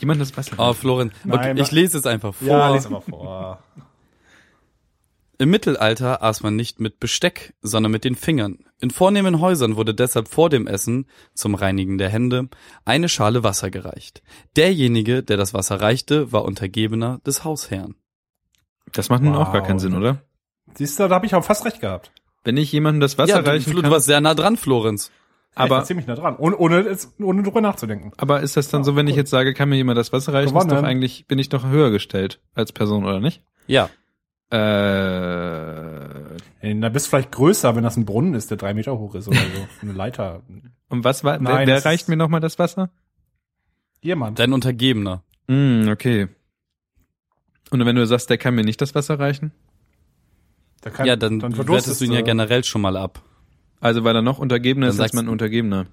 [0.00, 2.48] Jemand das Wasser Oh, Florian, okay, Nein, ich lese es einfach vor.
[2.48, 3.62] Ja, lies mal vor.
[5.38, 8.58] Im Mittelalter aß man nicht mit Besteck, sondern mit den Fingern.
[8.78, 12.48] In vornehmen Häusern wurde deshalb vor dem Essen, zum Reinigen der Hände,
[12.84, 14.22] eine Schale Wasser gereicht.
[14.56, 17.94] Derjenige, der das Wasser reichte, war Untergebener des Hausherrn.
[18.92, 20.22] Das macht nun auch gar keinen Sinn, oder?
[20.74, 22.12] Siehst du, da habe ich auch fast recht gehabt.
[22.44, 23.90] Wenn ich jemandem das Wasser ja, reichen Flo, kann.
[23.90, 25.10] du warst sehr nah dran, Florenz.
[25.54, 28.12] Aber ich war ziemlich nah dran, ohne, ohne, ohne drüber nachzudenken.
[28.16, 30.48] aber ist das dann so, wenn ich jetzt sage, kann mir jemand das Wasser reichen,
[30.48, 30.84] ist doch Gewonnen.
[30.84, 33.42] eigentlich, bin ich doch höher gestellt als Person, oder nicht?
[33.66, 33.90] Ja.
[34.50, 34.58] Äh,
[36.80, 39.28] Da bist du vielleicht größer, wenn das ein Brunnen ist, der drei Meter hoch ist
[39.28, 39.68] oder so.
[39.82, 40.42] Eine Leiter.
[40.88, 42.90] und was war, wer, Nein, wer das reicht mir nochmal das Wasser?
[44.00, 44.38] Jemand.
[44.38, 45.22] Dein Untergebener.
[45.48, 46.28] Hm, okay.
[47.70, 49.52] Und wenn du sagst, der kann mir nicht das Wasser reichen?
[50.84, 53.22] Der kann- ja, dann, verdurstest wertest du ihn ja generell schon mal ab.
[53.80, 55.86] Also weil er noch Untergebener Dann ist als mein Untergebener.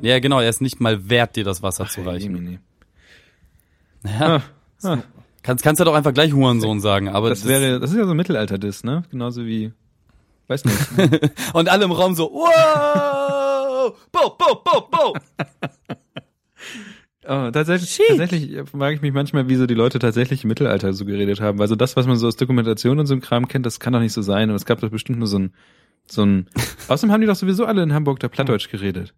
[0.00, 2.34] Ja, genau, er ist nicht mal wert, dir das Wasser zu reichen.
[2.34, 2.58] Jemini.
[4.04, 4.42] Ja.
[4.82, 4.98] Ah, ah,
[5.42, 8.10] Kannst, kannst du doch einfach gleich Hurensohn sagen, aber das wäre, das ist ja so
[8.12, 9.04] ein Mittelalter-Diss, ne?
[9.10, 9.72] Genauso wie,
[10.48, 10.76] weiß nicht.
[11.54, 15.14] und alle im Raum so, wow, bo, bo, bo, bo.
[17.28, 21.40] Oh, tatsächlich, tatsächlich frage ich mich manchmal, wieso die Leute tatsächlich im Mittelalter so geredet
[21.40, 21.58] haben.
[21.58, 23.92] Weil so das, was man so aus Dokumentation und so einem Kram kennt, das kann
[23.92, 24.50] doch nicht so sein.
[24.50, 25.54] Und es gab doch bestimmt nur so ein,
[26.06, 26.48] so ein.
[26.88, 29.14] Außerdem haben die doch sowieso alle in Hamburg da Plattdeutsch geredet.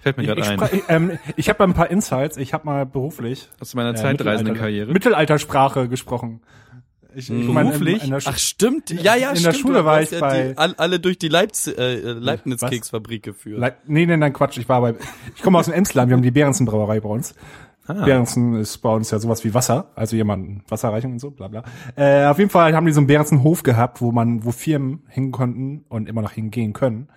[0.00, 0.60] Fällt mir gerade ein.
[0.72, 2.36] ich, ähm, ich habe ein paar Insights.
[2.36, 4.92] Ich habe mal beruflich Aus meiner äh, zeitreisenden Karriere.
[4.92, 6.40] Mittelaltersprache gesprochen.
[7.14, 8.04] Ich, ich meine, in- Beruflich?
[8.04, 9.54] In, der, Ach stimmt, ja, ja, In stimmt.
[9.54, 13.58] der Schule war ich ja bei- die, all, alle durch die Leibz, äh, Leibniz-Keksfabrik geführt.
[13.60, 14.58] Le nee, nee, nein, Quatsch.
[14.58, 14.94] Ich war bei,
[15.34, 16.08] ich komme aus dem Emsland.
[16.08, 17.34] Wir haben die Behrensen Brauerei bei uns.
[17.86, 18.04] Ah.
[18.04, 21.64] Behrensen ist bei uns ja sowas wie Wasser, also jemanden Wasserreichung und so, bla bla.
[21.96, 25.32] Äh, auf jeden Fall haben die so einen Behrensen-Hof gehabt, wo man, wo Firmen hin
[25.32, 27.08] konnten und immer noch hingehen können.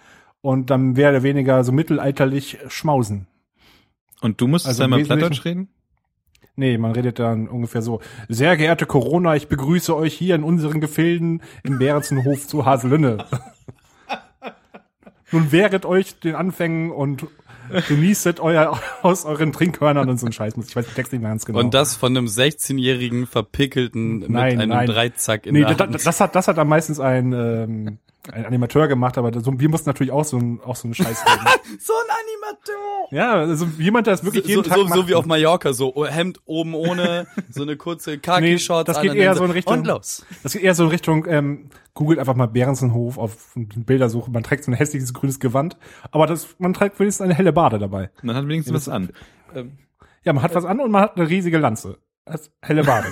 [0.41, 3.27] Und dann oder weniger so mittelalterlich schmausen.
[4.21, 5.67] Und du musstest Also einmal Plattdeutsch reden?
[6.55, 7.99] Nee, man redet dann ungefähr so.
[8.29, 13.25] Sehr geehrte Corona, ich begrüße euch hier in unseren Gefilden im Behrensenhof zu Haselünne.
[15.31, 17.25] Nun wehret euch den Anfängen und
[17.87, 20.55] genießet euer aus euren Trinkhörnern und so ein Scheiß.
[20.57, 21.59] Ich weiß den Text nicht mehr ganz genau.
[21.59, 24.87] Und das von einem 16-jährigen Verpickelten mit Nein, einem nein.
[24.87, 26.05] Dreizack in nee, der Hand.
[26.05, 27.97] das hat das hat am meistens ein ähm,
[28.31, 31.23] ein Animateur gemacht, aber so, wir mussten natürlich auch so ein auch so einen Scheiß
[31.25, 31.45] reden.
[31.79, 33.07] so ein Animateur.
[33.11, 34.93] ja, also jemand, der das wirklich So, jeden so, Tag so, macht.
[34.95, 38.87] so wie auf Mallorca, so Hemd oben ohne, so eine kurze Nee, Khaki-Shorts.
[38.87, 40.25] das an geht eher so in Richtung- Und los.
[40.41, 44.31] Das geht eher so in Richtung, ähm, googelt einfach mal Behrensenhof auf Bildersuche.
[44.31, 45.77] Man trägt so ein hässliches grünes Gewand,
[46.11, 48.09] aber das, man trägt wenigstens eine helle Bade dabei.
[48.21, 49.09] Man hat wenigstens was an.
[50.23, 51.97] Ja, man hat was an und man hat eine riesige Lanze.
[52.25, 53.07] Das helle Bade.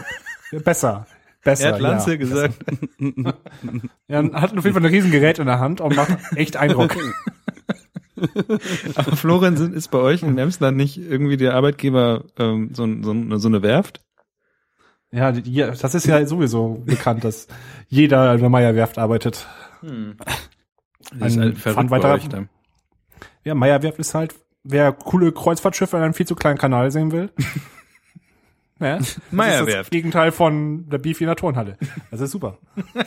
[0.51, 1.05] Ja, besser.
[1.43, 1.67] Besser.
[1.67, 2.17] Er hat Lanze ja.
[2.17, 2.55] gesagt.
[4.07, 6.95] Ja, hat auf jeden Fall ein Riesengerät in der Hand und macht echt Eindruck.
[8.95, 13.37] Aber Florian sind- ist bei euch in Emsland nicht irgendwie der Arbeitgeber ähm, so, so,
[13.37, 14.01] so eine Werft?
[15.13, 17.47] ja, die, das ist ja sowieso bekannt, dass
[17.87, 19.45] jeder in der Meierwerft arbeitet.
[19.81, 22.19] Das ist Ein halt bei da.
[23.43, 27.29] Ja, Meierwerft ist halt, wer coole Kreuzfahrtschiffe in einem viel zu kleinen Kanal sehen will.
[28.81, 29.91] Ja, das ist das Meierwerft.
[29.91, 31.77] Gegenteil von der Beefy in der Turnhalle.
[32.09, 32.57] Das ist super.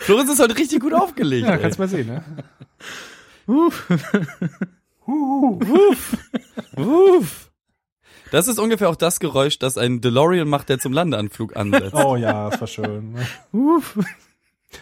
[0.00, 1.46] Florenz ist heute richtig gut aufgelegt.
[1.46, 1.60] Ja, ey.
[1.60, 2.24] kannst mal sehen, ne?
[6.76, 7.48] Uff.
[8.30, 11.94] Das ist ungefähr auch das Geräusch, das ein DeLorean macht, der zum Landeanflug ansetzt.
[11.94, 13.14] Oh ja, das war schön.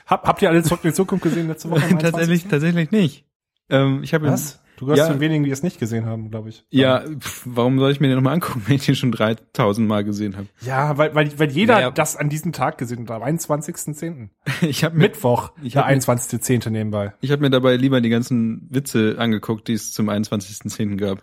[0.06, 1.80] Hab, habt ihr alle zurück in die Zukunft gesehen letzte Woche?
[1.80, 2.50] tatsächlich, 21.?
[2.50, 3.24] tatsächlich nicht.
[3.68, 4.60] Ähm, ich habe Was?
[4.76, 5.06] Du gehörst Ja.
[5.06, 6.64] zu den wenigen, die es nicht gesehen haben, glaube ich.
[6.70, 10.04] Ja, pf, warum soll ich mir den nochmal angucken, wenn ich den schon 3000 Mal
[10.04, 10.48] gesehen habe?
[10.60, 11.90] Ja, weil, weil, weil jeder Naja.
[11.90, 14.28] das an diesem Tag gesehen hat, am 21.10.
[14.62, 16.68] Ich habe mir, Mittwoch, Ich der hab mir- 21.10.
[16.70, 17.14] nebenbei.
[17.20, 20.96] ich hab mir dabei lieber die ganzen Witze angeguckt, die es zum 21.10.
[20.98, 21.22] gab.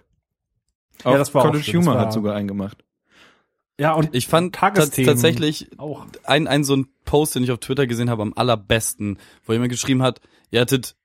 [1.03, 2.83] Auch Ja, das war auch College das Humor war- hat sogar eingemacht.
[3.79, 6.05] Ja, und Ich fand tatsächlich auch.
[6.25, 9.71] ein, ein so ein Post, den ich auf Twitter gesehen habe, am allerbesten, wo jemand
[9.71, 10.95] geschrieben hat, ihr hattet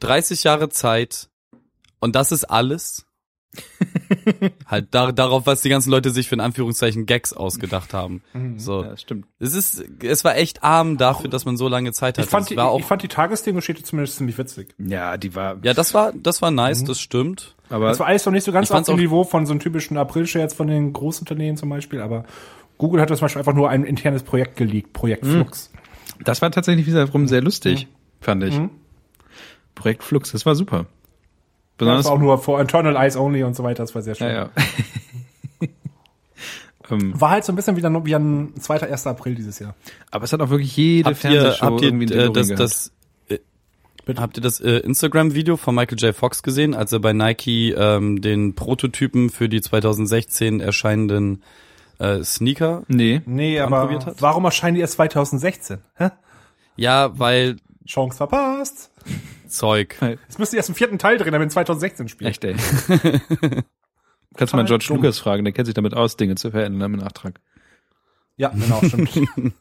[0.00, 1.30] 30 Jahre Zeit
[2.00, 3.06] und das ist alles.
[4.66, 8.22] halt da, darauf, was die ganzen Leute sich für in Anführungszeichen Gags ausgedacht haben.
[8.56, 8.82] So.
[8.82, 9.26] Ja, stimmt.
[9.38, 12.26] Es ist, es war echt arm dafür, dass man so lange Zeit hat.
[12.26, 14.74] Ich fand, die, ich fand die Tagesthemengeschichte zumindest ziemlich witzig.
[14.78, 17.54] Ja, die war, ja, das war, das war nice, das stimmt.
[17.70, 19.96] aber Das war alles noch nicht so ganz auf dem Niveau von so einem typischen
[19.96, 22.24] April-Scherz von den Großunternehmen zum Beispiel, aber
[22.78, 25.32] Google hat das zum Beispiel einfach nur ein internes Projekt geleakt, Projekt Hm.
[25.32, 25.70] Flux.
[26.24, 27.88] Das war tatsächlich wiederum sehr lustig,
[28.20, 28.58] fand ich.
[28.58, 28.70] Mhm.
[29.74, 30.86] Projekt Flux, das war super.
[31.78, 34.14] Das Besonders war auch nur for Internal Eyes Only und so weiter, das war sehr
[34.14, 34.28] schön.
[34.28, 34.50] ja, ja.
[36.90, 38.90] ähm, War halt so ein bisschen wieder wie ein 2.
[38.90, 39.06] 1.
[39.06, 39.74] April dieses Jahr.
[40.10, 42.48] aber es hat auch wirklich jede Habt ihr, Fernsehshow habt ihr irgendwie äh, einen das,
[42.48, 42.92] das
[43.28, 43.38] äh,
[44.16, 46.16] habt ihr das äh, Instagram-Video von Michael J.
[46.16, 51.42] Fox gesehen, als er bei Nike ähm, den Prototypen für die 2016 erscheinenden
[51.98, 52.84] äh, Sneaker?
[52.88, 53.20] Nee.
[53.26, 54.22] Nee, aber hat?
[54.22, 55.78] warum erscheinen die erst 2016?
[55.96, 56.08] Hä?
[56.76, 58.90] Ja, weil Chance verpasst.
[59.48, 59.96] Zeug.
[60.00, 62.30] Jetzt müsst ihr erst einen vierten Teil drehen, damit 2016 spielt.
[62.30, 62.56] Echt, ey.
[64.36, 64.98] Kannst du mal George dumm.
[64.98, 67.40] Lucas fragen, der kennt sich damit aus, Dinge zu verändern im Nachtrag.
[68.36, 69.14] Ja, genau, stimmt.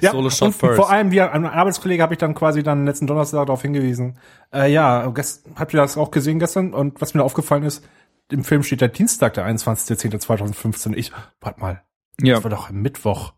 [0.00, 0.76] ja, Solo Shot und first.
[0.76, 4.18] vor allem, wie ein Arbeitskollege habe ich dann quasi dann letzten Donnerstag darauf hingewiesen.
[4.52, 6.74] Äh, ja, gest habt ihr das auch gesehen gestern?
[6.74, 7.84] Und was mir aufgefallen ist,
[8.30, 10.94] im Film steht der Dienstag, der 21.10.2015.
[10.96, 11.82] Ich, warte mal,
[12.20, 13.34] Ja, das war doch am Mittwoch.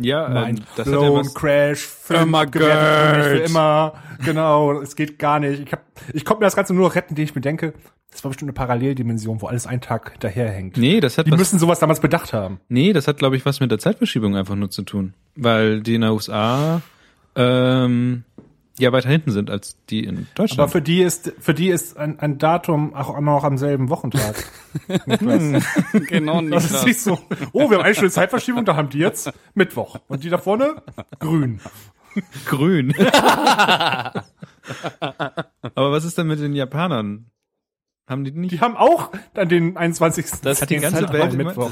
[0.00, 3.94] Ja, Mein ähm, das hat ja blown, Crash, Film Immer für immer.
[4.24, 5.60] Genau, es geht gar nicht.
[5.60, 7.74] Ich, hab, ich konnte mir das Ganze nur noch retten, indem ich mir denke,
[8.10, 10.76] das war bestimmt eine Paralleldimension, wo alles einen Tag hinterherhängt.
[10.76, 12.60] nee, das hat Die was, müssen sowas damals bedacht haben.
[12.68, 15.14] nee, das hat, glaube ich, was mit der Zeitverschiebung einfach nur zu tun.
[15.36, 16.80] Weil die in der USA,
[17.36, 18.22] ähm,
[18.78, 20.60] ja weiter hinten sind als die in Deutschland.
[20.60, 24.48] Aber für die ist, für die ist ein, ein Datum auch noch am selben Wochentag.
[26.08, 27.18] Genau Das ist nicht so,
[27.52, 30.00] oh, wir haben eine schöne Zeitverschiebung, da haben die jetzt Mittwoch.
[30.08, 30.82] Und die da vorne
[31.20, 31.60] grün.
[32.46, 32.94] grün.
[35.74, 37.30] Aber was ist denn mit den Japanern?
[38.06, 38.52] Haben die nicht?
[38.52, 40.26] Die haben auch dann den 21.
[40.42, 41.70] Das hat die ganze Tag Welt Mittwoch.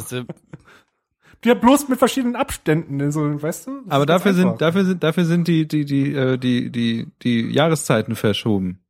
[1.44, 3.82] Haben bloß mit verschiedenen Abständen, so, weißt du?
[3.82, 7.50] Das Aber dafür sind, dafür sind, dafür sind die, die, die, äh, die, die, die
[7.50, 8.80] Jahreszeiten verschoben.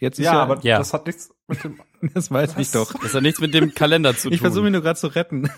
[0.00, 0.78] Jetzt ist ja, ja, aber Ja.
[0.78, 1.80] das hat nichts mit dem,
[2.14, 2.92] das weiß ich doch.
[2.92, 4.34] das hat nichts mit dem Kalender zu tun.
[4.34, 5.48] Ich versuche mich nur gerade zu retten.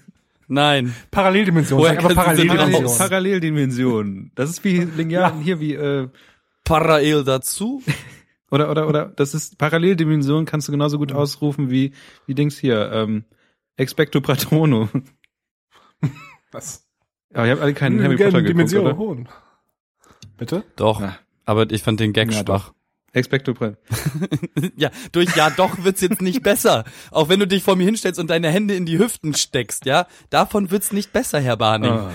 [0.48, 0.94] Nein.
[1.10, 1.78] Paralleldimension.
[1.78, 2.16] Woher Parallel,
[2.46, 2.98] Paralleldimension.
[2.98, 4.32] Paralleldimensionen.
[4.34, 6.08] Das ist wie linear, hier wie, äh,
[6.64, 7.82] Parallel dazu.
[8.50, 11.92] oder, oder, oder, das ist Paralleldimension kannst du genauso gut ausrufen wie,
[12.26, 13.24] wie Dings hier, ähm,
[13.78, 14.88] Expecto Patrono.
[16.52, 16.86] Was?
[17.32, 18.96] Aber ihr habt alle keinen Hm, Harry gerne Potter geguckt, Dimension oder?
[18.98, 19.28] holen.
[20.36, 20.64] Bitte?
[20.76, 21.00] Doch.
[21.00, 21.18] Ja.
[21.44, 22.72] Aber ich fand den Gag Ja, schwach.
[23.12, 23.76] Expecto Patrono.
[24.76, 26.84] Ja, durch ja doch wird's jetzt nicht besser.
[27.10, 30.06] Auch wenn du dich vor mir hinstellst und deine Hände in die Hüften steckst, ja,
[30.30, 31.90] davon wird's nicht besser, Herr Barning.
[31.92, 32.10] Ah.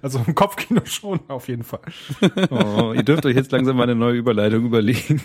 [0.00, 1.82] Also im Kopfkino schon, auf jeden Fall.
[2.50, 5.20] Oh, ihr dürft euch jetzt langsam mal eine neue Überleitung überlegen.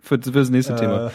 [0.00, 1.10] für, für das nächste Thema.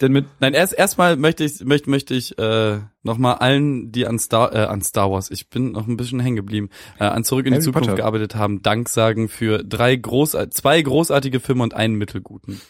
[0.00, 4.18] Denn mit, Nein, erst erstmal möchte ich möchte möchte ich äh, nochmal allen, die an
[4.18, 7.44] Star äh, an Star Wars, ich bin noch ein bisschen hängen geblieben, äh, an zurück
[7.46, 7.96] in die Harry Zukunft Potter.
[8.02, 12.60] gearbeitet haben, Dank sagen für drei groß zwei großartige Filme und einen mittelguten.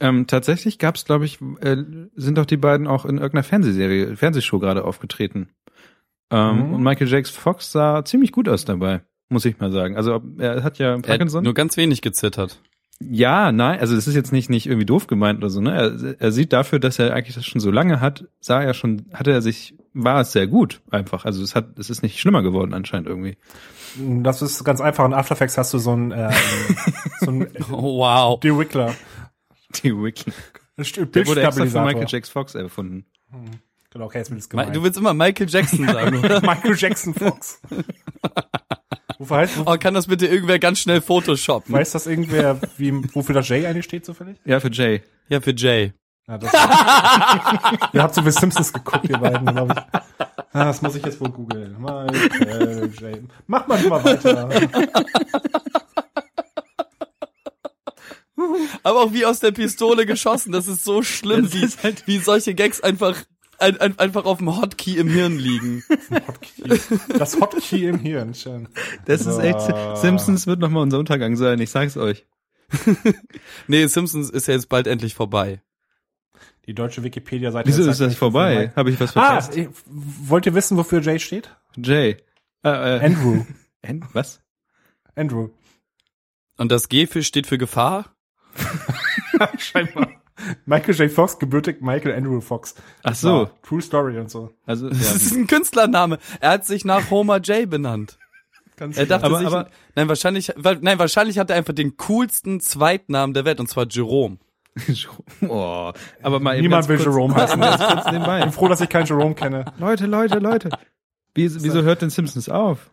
[0.00, 1.76] ähm, tatsächlich gab es, glaube ich, äh,
[2.14, 5.50] sind doch die beiden auch in irgendeiner Fernsehserie, Fernsehshow gerade aufgetreten.
[6.30, 6.74] Ähm, Mhm.
[6.74, 7.26] Und Michael J.
[7.26, 9.96] Fox sah ziemlich gut aus dabei, muss ich mal sagen.
[9.96, 11.42] Also er hat ja Er hat Parkinson.
[11.44, 12.60] nur ganz wenig gezittert.
[13.00, 15.72] Ja, nein, also es ist jetzt nicht nicht irgendwie doof gemeint oder so, ne?
[15.72, 19.06] Er, er sieht dafür, dass er eigentlich das schon so lange hat, sah er schon,
[19.14, 21.24] hatte er sich, war es sehr gut einfach.
[21.24, 23.36] Also es hat, es ist nicht schlimmer geworden anscheinend irgendwie.
[23.96, 25.04] das ist ganz einfach.
[25.06, 26.30] In After Effects hast du so ein, ähm,
[27.20, 28.40] so ein Oh, wow.
[28.40, 28.92] Dewickler.
[29.72, 31.84] St- Der wurde extra von.
[31.84, 32.26] Michael J.
[32.26, 33.06] Fox erfunden.
[33.90, 34.74] Genau, okay, jetzt wird es Ma- gemein.
[34.74, 36.40] Du willst immer Michael Jackson sagen, oder?
[36.40, 37.60] Michael Jackson Fox.
[39.18, 41.74] Wofür heißt, Oh, kann das bitte irgendwer ganz schnell photoshoppen?
[41.74, 44.36] weiß das irgendwer, wie, wofür das J eigentlich steht zufällig?
[44.44, 45.02] Ja, für Jay.
[45.28, 45.92] Ja, für Jay.
[46.28, 46.52] Ja, das
[47.92, 50.26] ihr habt so viel Simpsons geguckt, ihr beiden, glaube ich.
[50.52, 51.76] Ah, das muss ich jetzt wohl googeln.
[51.80, 53.18] Michael J.
[53.46, 54.48] Mach mal mal weiter.
[58.84, 62.18] Aber auch wie aus der Pistole geschossen, das ist so schlimm, wie, ist halt- wie
[62.18, 63.16] solche Gags einfach,
[63.58, 65.82] ein, ein, einfach auf dem Hotkey im Hirn liegen.
[66.10, 66.80] Hotkey.
[67.18, 68.68] Das Hotkey im Hirn, schön.
[69.06, 69.60] Das ist echt,
[69.96, 72.26] Simpsons wird nochmal unser Untergang sein, ich sag's euch.
[73.66, 75.62] Nee, Simpsons ist ja jetzt bald endlich vorbei.
[76.66, 77.66] Die deutsche Wikipedia-Seite.
[77.66, 78.72] Wieso sagt ist das nicht, vorbei?
[78.76, 79.56] Habe ich was Ah, verpasst?
[79.56, 81.50] ich- wollt ihr wissen, wofür J steht?
[81.76, 82.16] Jay.
[82.62, 83.44] Äh, äh, Andrew.
[83.82, 84.42] An was?
[85.14, 85.48] Andrew.
[86.58, 88.14] Und das G für steht für Gefahr?
[89.58, 90.17] Scheinbar.
[90.66, 91.10] Michael J.
[91.10, 92.74] Fox, gebürtig Michael Andrew Fox.
[93.02, 93.28] Ach so.
[93.32, 94.50] war True Story und so.
[94.66, 95.38] Also, Das ist ja.
[95.38, 96.18] ein Künstlername.
[96.40, 98.18] Er hat sich nach Homer J benannt.
[98.76, 101.96] Ganz Er dachte Aber- sich, aber- nein, wahrscheinlich, weil- nein, wahrscheinlich hat er einfach den
[101.96, 104.38] coolsten Zweitnamen der Welt, und zwar Jerome.
[105.48, 107.60] oh, aber mal eben Niemand will kurz, Jerome heißen.
[108.38, 109.64] Ich bin froh, dass ich keinen Jerome kenne.
[109.78, 110.70] Leute, Leute, Leute.
[111.34, 112.88] Wie, wieso hört denn Simpsons auf?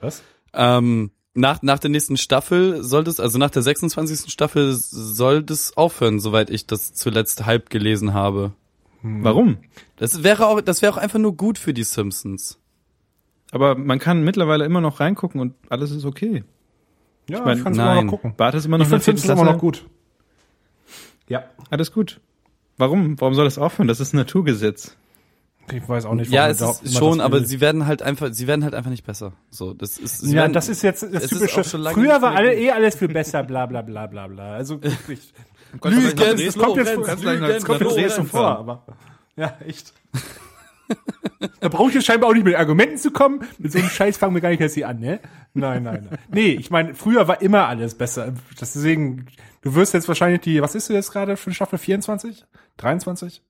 [0.00, 0.22] Was?
[0.54, 4.30] Ähm, nach, nach der nächsten Staffel soll das, also nach der 26.
[4.30, 8.52] Staffel soll das aufhören, soweit ich das zuletzt halb gelesen habe.
[9.02, 9.58] Warum?
[9.96, 12.58] Das wäre auch, das wäre auch einfach nur gut für die Simpsons.
[13.52, 16.44] Aber man kann mittlerweile immer noch reingucken und alles ist okay.
[17.28, 18.34] Ja, ich, mein, kann es immer noch gucken.
[18.36, 19.86] Bart ist immer noch Ich finde es immer noch gut.
[21.28, 22.20] Ja, Alles gut.
[22.78, 23.20] Warum?
[23.20, 23.88] Warum soll das aufhören?
[23.88, 24.96] Das ist ein Naturgesetz.
[25.72, 28.64] Ich weiß auch nicht, Ja, es ist schon, aber sie werden halt einfach, sie werden
[28.64, 29.32] halt einfach nicht besser.
[29.50, 31.64] So, das ist, ja, werden, das ist jetzt das typische.
[31.64, 34.54] Früher war alle eh alles viel besser, bla bla bla bla bla.
[34.54, 35.32] Also wirklich.
[35.84, 38.84] Lügen, das kommt jetzt, Lorenz, das kommt jetzt so vor, aber
[39.36, 39.94] ja, echt.
[41.60, 43.46] Da brauche ich jetzt scheinbar auch nicht mit Argumenten zu kommen.
[43.58, 45.20] Mit so einem Scheiß fangen wir gar nicht erst hier an, ne?
[45.54, 46.18] Nein, nein, nein.
[46.32, 48.32] Nee, ich meine, früher war immer alles besser.
[48.60, 49.26] Deswegen,
[49.60, 51.78] du wirst jetzt wahrscheinlich die, was ist du jetzt gerade für eine Staffel?
[51.78, 52.44] 24?
[52.78, 53.42] 23?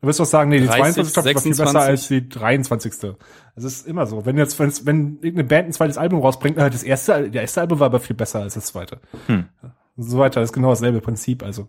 [0.00, 1.12] Du wirst doch sagen, nee, die 30, 22.
[1.12, 1.90] Staffel war viel besser 26.
[1.90, 2.92] als die 23.
[2.92, 3.16] Also
[3.56, 4.24] es ist immer so.
[4.24, 7.60] Wenn jetzt, wenn's, wenn irgendeine Band ein zweites Album rausbringt, äh, das erste, der erste
[7.60, 9.00] Album war aber viel besser als das zweite.
[9.26, 9.48] Hm.
[9.96, 11.68] So weiter, das ist genau dasselbe Prinzip, also.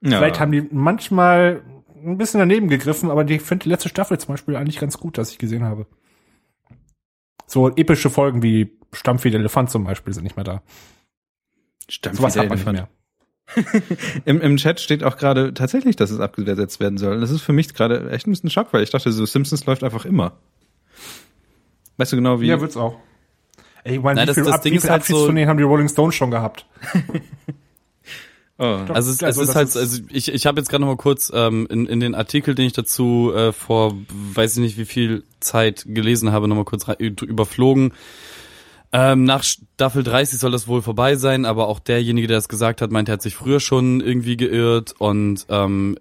[0.00, 0.18] Ja.
[0.18, 1.62] Vielleicht haben die manchmal
[2.02, 5.18] ein bisschen daneben gegriffen, aber ich finde die letzte Staffel zum Beispiel eigentlich ganz gut,
[5.18, 5.86] dass ich gesehen habe.
[7.46, 10.62] So epische Folgen wie Stampf wie der Elefant zum Beispiel sind nicht mehr da.
[11.88, 12.88] Stammt Sowas wie der man nicht Elefant.
[12.90, 12.99] mehr.
[14.24, 17.20] Im, Im Chat steht auch gerade tatsächlich, dass es abgesetzt werden soll.
[17.20, 19.82] Das ist für mich gerade echt ein bisschen Schock, weil ich dachte, so Simpsons läuft
[19.84, 20.32] einfach immer.
[21.96, 22.46] Weißt du genau wie?
[22.46, 22.96] Ja, wird's auch.
[23.84, 25.56] Ey, ich meine, Nein, wie das- viele das Ab Ding ist halt so- Abschiedstourneen haben
[25.56, 26.66] die Rolling Stones schon gehabt?
[28.58, 28.64] oh.
[28.88, 30.96] Also es, Also es ist halt, ist- also ich, ich habe jetzt gerade noch mal
[30.96, 33.96] kurz ähm, in, in den Artikel, den ich dazu äh, vor
[34.34, 37.92] weiß ich nicht wie viel Zeit gelesen habe, noch mal kurz überflogen.
[38.92, 42.82] Ähm, nach Staffel 30 soll das wohl vorbei sein, aber auch derjenige, der das gesagt
[42.82, 45.96] hat, meinte, er hat sich früher schon irgendwie geirrt und ähm,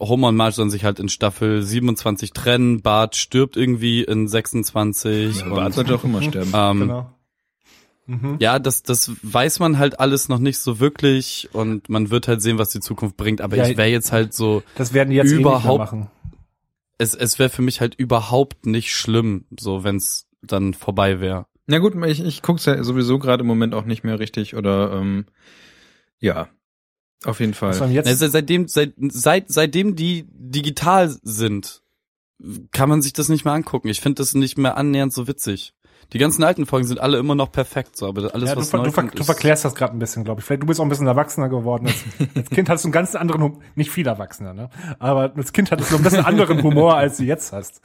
[0.00, 5.44] Homer und Marge sollen sich halt in Staffel 27 trennen, Bart stirbt irgendwie in 26
[5.44, 6.50] Bart und, sollte auch immer sterben.
[6.54, 7.12] ähm, Genau.
[8.06, 8.36] Mhm.
[8.38, 12.40] ja, das, das weiß man halt alles noch nicht so wirklich und man wird halt
[12.40, 13.42] sehen, was die Zukunft bringt.
[13.42, 16.00] Aber Ja, ich wäre jetzt halt so, Das werden die jetzt Überhaupt- eh nicht mehr
[16.06, 16.10] machen.
[16.96, 21.44] es, es wäre für mich halt überhaupt nicht schlimm, so wenn's dann vorbei wäre.
[21.70, 24.92] Na gut, ich, ich guck's ja sowieso gerade im Moment auch nicht mehr richtig oder
[24.94, 25.26] ähm,
[26.18, 26.48] ja,
[27.24, 27.74] auf jeden Fall.
[27.90, 31.82] Jetzt, Also seitdem, seit, seit, seitdem die digital sind,
[32.72, 33.88] kann man sich das nicht mehr angucken.
[33.88, 35.74] Ich finde das nicht mehr annähernd so witzig.
[36.14, 38.70] Die ganzen alten Folgen sind alle immer noch perfekt, so, aber alles, ja, du, was
[38.70, 40.46] ver- neu du, ver du verklärst das gerade ein bisschen, glaube ich.
[40.46, 41.86] Vielleicht du bist auch ein bisschen erwachsener geworden.
[41.88, 42.02] Als,
[42.34, 44.70] als Kind hattest du einen ganz anderen, Hum- nicht viel erwachsener, ne?
[45.00, 47.82] Aber als Kind hattest du ein bisschen anderen Humor, als du jetzt hast.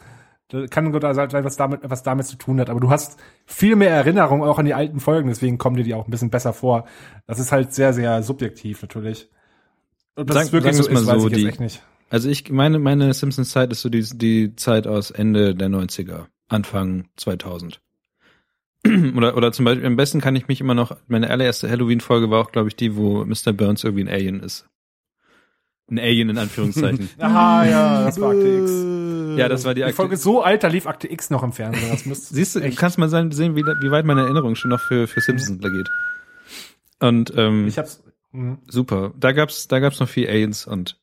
[0.50, 2.70] Das kann gut sein, was damit, was damit zu tun hat.
[2.70, 5.94] Aber du hast viel mehr Erinnerung auch an die alten Folgen, deswegen kommen dir die
[5.96, 6.86] auch ein bisschen besser vor.
[7.26, 9.30] Das ist halt sehr, sehr subjektiv natürlich.
[10.16, 11.84] Und das Sag- ist wirklich so ist, weiß so, ich jetzt die- echt nicht.
[12.10, 16.28] Also ich meine, meine Simpsons Zeit ist so die, die Zeit aus Ende der 90er,
[16.48, 17.82] Anfang 2000.
[19.16, 22.42] oder, oder zum Beispiel, am besten kann ich mich immer noch, meine allererste Halloween-Folge war
[22.42, 23.54] auch, glaube ich, die, wo Mr.
[23.54, 24.68] Burns irgendwie ein Alien ist.
[25.90, 27.10] Ein Alien in Anführungszeichen.
[27.20, 28.72] Aha, ja, das war Akte X.
[29.38, 31.44] ja, das war die, Die Akte- Folge ist so alt, da lief Akte X noch
[31.44, 32.00] im Fernsehen.
[32.10, 35.08] Das Siehst du, echt- kannst mal sehen, wie, wie weit meine Erinnerung schon noch für,
[35.08, 35.90] für Simpsons geht.
[37.00, 38.02] Und ähm, ich hab's.
[38.32, 38.60] mhm.
[38.68, 39.14] super.
[39.20, 41.00] Da gab's, da gab's noch viel Aliens und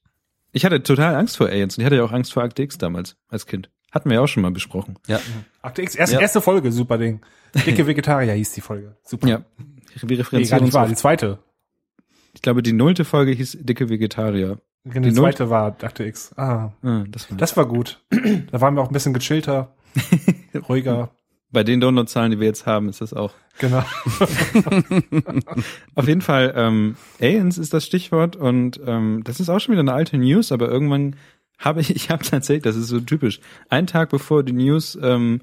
[0.52, 2.78] ich hatte total Angst vor Aliens und ich hatte ja auch Angst vor Akte X
[2.78, 3.70] damals als Kind.
[3.92, 4.98] Hatten wir ja auch schon mal besprochen.
[5.08, 5.20] Ja.
[5.62, 6.22] Akte X, erste, Ja.
[6.22, 7.20] erste Folge, super Ding.
[7.66, 8.96] Dicke Vegetarier hieß die Folge.
[9.04, 9.26] Super.
[9.28, 9.42] Ja.
[9.58, 9.66] Wir
[10.08, 11.38] Nee, gar referenzieren nicht wahr, die zweite.
[12.32, 14.58] ich glaube, die nullte Folge hieß Dicke Vegetarier.
[14.84, 16.32] Die, Die zweite war Akte X.
[16.36, 18.02] Ah, Ah, das war das war gut.
[18.50, 19.74] Da waren wir auch ein bisschen gechillter,
[20.68, 21.10] ruhiger.
[21.52, 23.34] Bei den Downloadzahlen, die wir jetzt haben, ist das auch.
[23.58, 23.80] Genau.
[25.96, 29.80] Auf jeden Fall, ähm, Aliens ist das Stichwort und ähm, das ist auch schon wieder
[29.80, 31.16] eine alte News, aber irgendwann
[31.58, 33.40] habe ich, ich habe erzählt, das ist so typisch.
[33.68, 35.42] Einen Tag bevor die News ähm,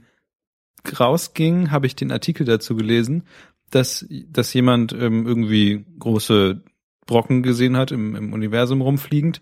[0.97, 3.23] rausging, habe ich den Artikel dazu gelesen,
[3.69, 6.61] dass, dass jemand ähm, irgendwie große
[7.07, 9.41] Brocken gesehen hat im, im Universum rumfliegend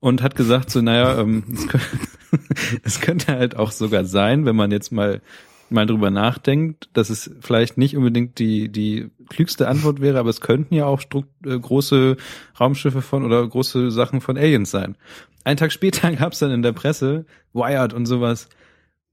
[0.00, 1.86] und hat gesagt so, naja, ähm, es, könnte,
[2.82, 5.22] es könnte halt auch sogar sein, wenn man jetzt mal
[5.70, 10.40] mal drüber nachdenkt, dass es vielleicht nicht unbedingt die die klügste Antwort wäre, aber es
[10.40, 12.16] könnten ja auch Stru äh, große
[12.60, 14.96] Raumschiffe von oder große Sachen von Aliens sein.
[15.42, 18.48] Einen Tag später gab's dann in der Presse Wired und sowas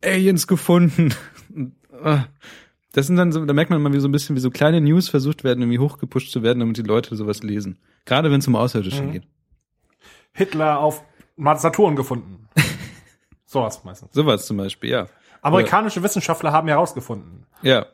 [0.04, 1.14] Aliens gefunden.
[2.94, 4.82] Das sind dann so, da merkt man mal, wie so ein bisschen wie so kleine
[4.82, 7.80] News versucht werden, irgendwie hochgepusht zu werden, damit die Leute sowas lesen.
[8.06, 9.12] Gerade wenn es um Außerirdische Mhm.
[9.14, 9.24] geht.
[10.34, 11.04] Hitler auf
[11.58, 12.48] Saturn gefunden.
[13.46, 14.14] Sowas meistens.
[14.14, 15.08] Sowas zum Beispiel, ja.
[15.42, 17.46] Amerikanische Wissenschaftler haben herausgefunden.
[17.62, 17.86] Ja.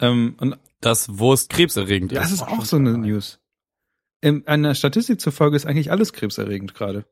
[0.00, 2.34] Ähm, und Das Wurst krebserregend das ist.
[2.34, 3.40] ist auch so eine News.
[4.20, 7.04] In einer Statistik zufolge ist eigentlich alles krebserregend gerade.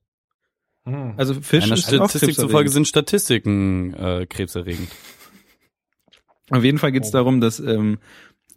[0.85, 1.15] Hm.
[1.17, 2.73] Also Fisch Einer ist auch Statistik zufolge krebserregend.
[2.73, 4.89] sind Statistiken äh, krebserregend.
[6.51, 7.13] Auf jeden Fall geht es Oh.
[7.19, 7.99] darum, dass ähm,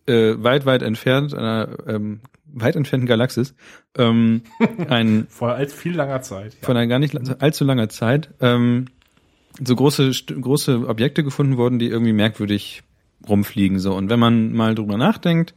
[0.06, 2.20] äh, weit, weit entfernt, einer ähm,
[2.52, 3.56] weit entfernten Galaxis,
[3.98, 4.42] ähm,
[4.90, 6.54] ein Vor als viel langer Zeit.
[6.60, 6.66] Ja.
[6.66, 8.86] von einer gar nicht allzu langer Zeit, ähm,
[9.64, 12.84] so große, große Objekte gefunden wurden, die irgendwie merkwürdig
[13.28, 13.94] rumfliegen, so.
[13.96, 15.54] Und wenn man mal drüber nachdenkt,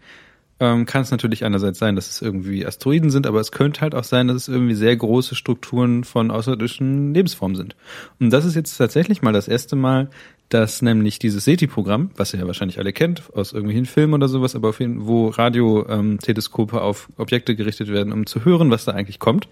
[0.62, 3.96] ähm, kann es natürlich einerseits sein, dass es irgendwie Asteroiden sind, aber es könnte halt
[3.96, 7.74] auch sein, dass es irgendwie sehr große Strukturen von außerirdischen Lebensformen sind.
[8.20, 10.08] Und das ist jetzt tatsächlich mal das erste Mal,
[10.50, 14.54] dass nämlich dieses SETI-Programm, was ihr ja wahrscheinlich alle kennt, aus irgendwelchen Filmen oder sowas,
[14.54, 19.18] aber auf jeden wo Radioteleskope auf Objekte gerichtet werden, um zu hören, was da eigentlich
[19.18, 19.48] kommt,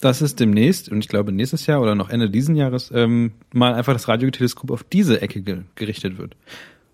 [0.00, 3.74] dass es demnächst, und ich glaube nächstes Jahr oder noch Ende diesen Jahres, ähm, mal
[3.74, 6.36] einfach das Radioteleskop auf diese Ecke ge gerichtet wird.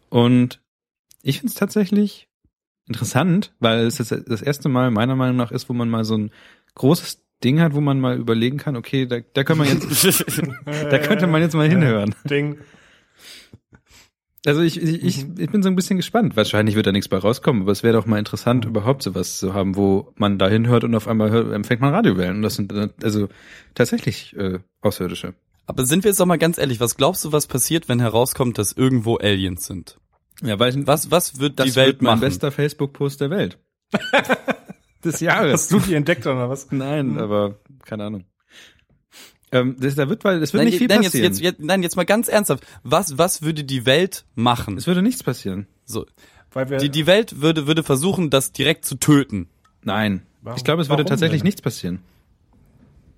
[0.08, 0.60] Und
[1.22, 2.29] ich finde es tatsächlich
[2.90, 6.16] interessant, weil es das, das erste Mal meiner Meinung nach ist, wo man mal so
[6.16, 6.30] ein
[6.74, 10.04] großes Ding hat, wo man mal überlegen kann, okay, da, da kann man jetzt,
[10.66, 12.14] da könnte man jetzt mal hinhören.
[12.28, 12.58] Ding.
[14.44, 16.34] Also ich, ich, ich, ich bin so ein bisschen gespannt.
[16.34, 19.54] Wahrscheinlich wird da nichts bei rauskommen, aber es wäre doch mal interessant, überhaupt sowas zu
[19.54, 22.36] haben, wo man da hinhört und auf einmal hört, empfängt man Radiowellen.
[22.36, 22.72] Und das sind
[23.04, 23.28] also
[23.74, 25.34] tatsächlich äh, Außerirdische.
[25.66, 28.58] Aber sind wir jetzt doch mal ganz ehrlich, was glaubst du, was passiert, wenn herauskommt,
[28.58, 30.00] dass irgendwo Aliens sind?
[30.42, 32.20] Ja, weil Was, was wird das die Welt wird mein machen?
[32.20, 33.58] bester Facebook-Post der Welt.
[35.04, 35.68] Des Hast Jahres.
[35.68, 36.70] du die entdeckt oder was?
[36.70, 38.24] Nein, aber keine Ahnung.
[39.52, 41.32] Ähm, das, da wird, weil es wird nein, nicht viel nein, jetzt, passieren.
[41.32, 42.64] jetzt, jetzt, nein, jetzt mal ganz ernsthaft.
[42.84, 44.76] Was, was würde die Welt machen?
[44.76, 45.66] es würde nichts passieren.
[45.86, 46.06] So,
[46.52, 49.48] Weil wir, die, die Welt würde, würde versuchen, das direkt zu töten.
[49.82, 50.22] Nein.
[50.42, 51.46] Warum- ich glaube, es würde tatsächlich denn?
[51.48, 52.00] nichts passieren.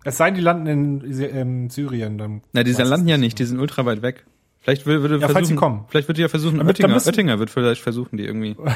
[0.05, 2.17] es sei denn, die landen in, in Syrien.
[2.17, 3.25] Dann Na, die landen ja nicht.
[3.27, 4.25] nicht, die sind ultra weit weg.
[4.63, 5.85] Vielleicht würde, würde Ja, falls versuchen, sie kommen.
[5.89, 8.57] vielleicht würde ja versuchen, Aber dann Oettinger, müssen- Oettinger wird vielleicht versuchen, die irgendwie.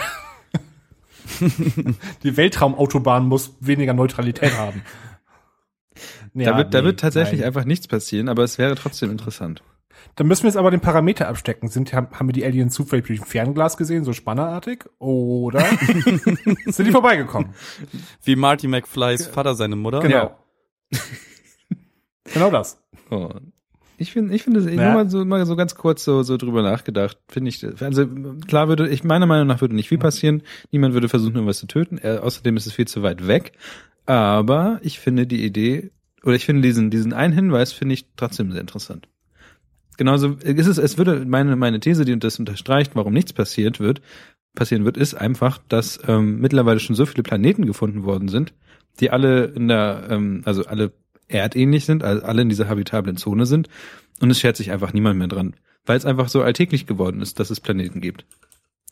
[2.22, 4.82] Die Weltraumautobahn muss weniger Neutralität haben.
[6.34, 7.46] Ja, da wird, da nee, wird tatsächlich nein.
[7.46, 9.62] einfach nichts passieren, aber es wäre trotzdem interessant.
[10.16, 11.70] Dann müssen wir jetzt aber den Parameter abstecken.
[11.70, 14.84] Sind, haben, wir die Aliens zufällig durch ein Fernglas gesehen, so spannerartig?
[14.98, 15.60] Oder
[16.66, 17.54] sind die vorbeigekommen?
[18.22, 20.00] Wie Marty McFlys Vater seine Mutter.
[20.00, 20.36] Genau.
[22.24, 22.82] genau das.
[23.10, 23.30] Oh.
[23.98, 24.84] Ich finde, ich finde, ich Ja.
[24.84, 27.18] nur mal so, mal so ganz kurz so, so drüber nachgedacht.
[27.28, 28.06] Finde ich, also
[28.46, 30.42] klar würde, ich meiner Meinung nach würde nicht viel passieren.
[30.70, 31.98] Niemand würde versuchen, irgendwas zu töten.
[31.98, 33.52] Äh, außerdem ist es viel zu weit weg.
[34.04, 35.90] Aber ich finde die Idee,
[36.22, 39.08] oder ich finde diesen, diesen einen Hinweis finde ich trotzdem sehr interessant.
[39.96, 44.02] Genauso ist es, es würde meine, meine These, die das unterstreicht, warum nichts passiert wird,
[44.54, 48.52] passieren wird, ist einfach, dass ähm, mittlerweile schon so viele Planeten gefunden worden sind,
[49.00, 50.92] die alle in der, ähm, also alle
[51.28, 53.68] erdähnlich sind, also alle in dieser habitablen Zone sind.
[54.20, 57.38] Und es schert sich einfach niemand mehr dran, weil es einfach so alltäglich geworden ist,
[57.38, 58.24] dass es Planeten gibt,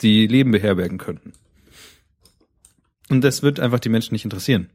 [0.03, 1.33] die Leben beherbergen könnten.
[3.11, 4.71] Und das wird einfach die Menschen nicht interessieren.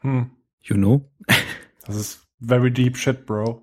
[0.00, 0.30] Hm.
[0.62, 1.10] You know?
[1.86, 3.62] Das ist very deep shit, bro.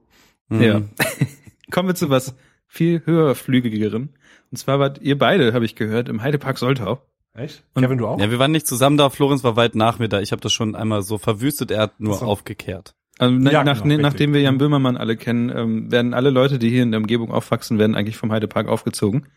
[0.50, 0.62] Mhm.
[0.62, 0.82] Ja.
[1.72, 2.36] Kommen wir zu was
[2.68, 4.18] viel höherflügigeren.
[4.50, 7.06] Und zwar wart ihr beide, habe ich gehört, im Heidepark Soltau.
[7.36, 7.64] Echt?
[7.74, 8.20] Und- Kevin, du auch?
[8.20, 9.10] Ja, wir waren nicht zusammen da.
[9.10, 10.22] Florenz war weit nach mir da.
[10.22, 11.70] Ich habe das schon einmal so verwüstet.
[11.72, 12.26] Er hat nur so.
[12.26, 12.96] aufgekehrt.
[13.18, 14.02] Also Ja, nach, genau, richtig.
[14.02, 17.32] nachdem wir Jan Böhmermann alle kennen, ähm, werden alle Leute, die hier in der Umgebung
[17.32, 19.28] aufwachsen, werden eigentlich vom Heidepark aufgezogen.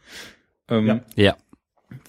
[0.69, 1.01] Ähm, Ja.
[1.17, 1.37] Ja.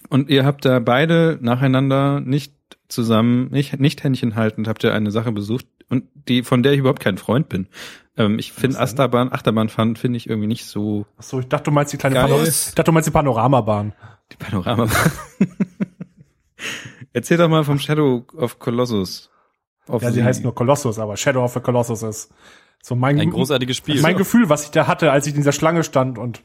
[0.09, 2.53] Und ihr habt da beide nacheinander nicht
[2.87, 6.79] zusammen, nicht, nicht Händchen haltend, habt ihr eine Sache besucht und die, von der ich
[6.79, 7.67] überhaupt kein Freund bin.
[8.17, 8.79] Ähm, ich finde?
[8.79, 12.15] Achterbahn, Achterbahnfahren finde ich irgendwie nicht so Ach so, ich dachte, du meinst die kleine
[12.15, 12.27] Geil.
[12.27, 13.93] Pano ich dachte, du meinst die Panoramabahn.
[14.31, 14.87] die Panorama.
[17.13, 19.29] Erzähl doch mal vom Shadow of Colossus.
[19.87, 22.31] Auf Ja, sie heißt nur Colossus, aber Shadow of the Colossus ist
[22.83, 24.01] so mein, Ein großartiges Spiel.
[24.01, 26.43] mein Gefühl, was ich da hatte, als ich in dieser Schlange stand und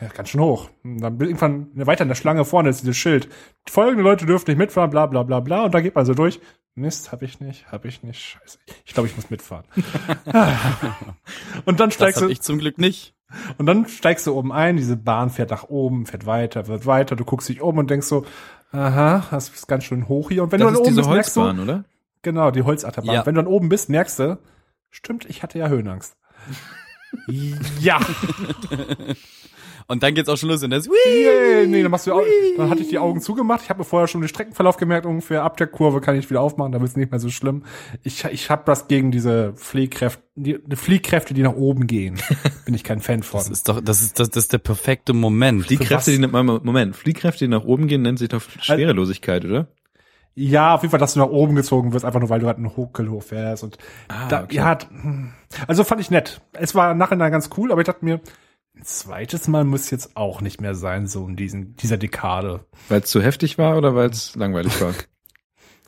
[0.00, 0.68] ja, ganz schön hoch.
[0.84, 3.28] Und dann bin irgendwann weiter in der Schlange vorne ist dieses Schild.
[3.68, 5.64] Folgende Leute dürfen nicht mitfahren, bla bla bla bla.
[5.64, 6.40] Und da geht man so durch.
[6.74, 8.20] Mist, hab ich nicht, hab ich nicht.
[8.20, 8.58] Scheiße.
[8.84, 9.64] Ich glaube, ich muss mitfahren.
[11.64, 13.14] und dann das steigst hab du ich zum Glück nicht.
[13.58, 17.16] und dann steigst du oben ein, diese Bahn fährt nach oben, fährt weiter, wird weiter,
[17.16, 18.24] du guckst dich um und denkst so,
[18.72, 20.42] aha, das ist ganz schön hoch hier.
[20.42, 21.84] Und wenn das du dann oben bist, merkst du, oder?
[22.22, 23.14] genau, die Holzachterbahn.
[23.14, 23.26] Ja.
[23.26, 24.38] Wenn du dann oben bist, merkst du,
[24.90, 26.16] stimmt, ich hatte ja Höhenangst.
[27.80, 28.00] ja.
[29.90, 32.22] Und dann geht's auch schon los und das Yeah, nee, dann machst du, Au-
[32.56, 33.62] dann hatte ich die Augen zugemacht.
[33.64, 36.40] Ich habe mir vorher schon den Streckenverlauf gemerkt, ungefähr ab der Kurve kann ich wieder
[36.40, 37.64] aufmachen, da wird's nicht mehr so schlimm.
[38.04, 42.20] Ich, ich habe das gegen diese Fliehkräfte, die, die Fliehkräfte, die nach oben gehen.
[42.64, 43.40] Bin ich kein Fan von.
[43.40, 45.66] Das ist doch, das ist, das, das ist der perfekte Moment.
[45.66, 49.66] Fliehkräfte, die, Moment, Moment, Fliehkräfte, die nach oben gehen, nennt sich doch Schwerelosigkeit, oder?
[50.36, 52.58] Ja, auf jeden Fall, dass du nach oben gezogen wirst, einfach nur, weil du halt
[52.58, 53.64] einen Huckel hochfährst.
[53.64, 53.76] Und
[54.28, 54.54] da, okay.
[54.54, 55.32] ja, hm.
[55.66, 56.40] also fand ich nett.
[56.52, 58.20] Es war nachher ganz cool, aber ich dachte mir,
[58.80, 62.64] ein zweites Mal muss jetzt auch nicht mehr sein, so in diesen, dieser Dekade.
[62.88, 64.94] Weil es zu heftig war oder weil es langweilig war?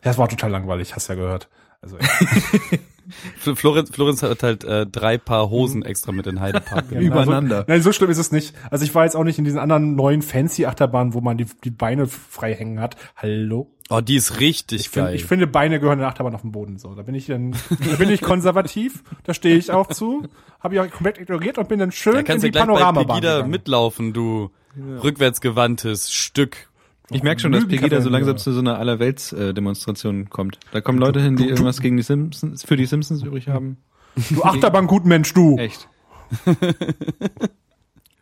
[0.05, 1.49] Ja, es war total langweilig, hast ja gehört.
[1.81, 1.97] Also,
[3.41, 7.07] Fl- Florenz, Florenz hat halt äh, drei Paar Hosen extra mit in Heidepark genommen.
[7.07, 7.57] Übereinander.
[7.59, 8.53] Also, nein, so schlimm ist es nicht.
[8.71, 11.47] Also ich war jetzt auch nicht in diesen anderen neuen fancy Achterbahnen, wo man die,
[11.63, 12.97] die Beine frei hängen hat.
[13.15, 13.71] Hallo?
[13.93, 15.15] Oh, die ist richtig Ich, find, geil.
[15.15, 16.79] ich finde, Beine gehören in der Achterbahn auf dem Boden.
[16.79, 17.53] So, da bin ich dann,
[17.91, 20.27] da bin ich konservativ, da stehe ich auch zu,
[20.61, 22.65] habe ich auch komplett ignoriert und bin dann schön da in kannst du die gleich
[22.65, 23.51] bei Panoramabahn Pegida gegangen.
[23.51, 26.71] mitlaufen, du rückwärtsgewandtes Stück.
[27.11, 28.39] Ich merke schon, dass Pegida so langsam ja.
[28.39, 30.59] zu so einer Allerwelts-Demonstration kommt.
[30.73, 33.77] Da kommen Leute hin, die irgendwas gegen die Simpsons, für die Simpsons übrig haben.
[34.31, 35.59] Du Achterbahn-Gutmensch, du.
[35.59, 35.89] Echt.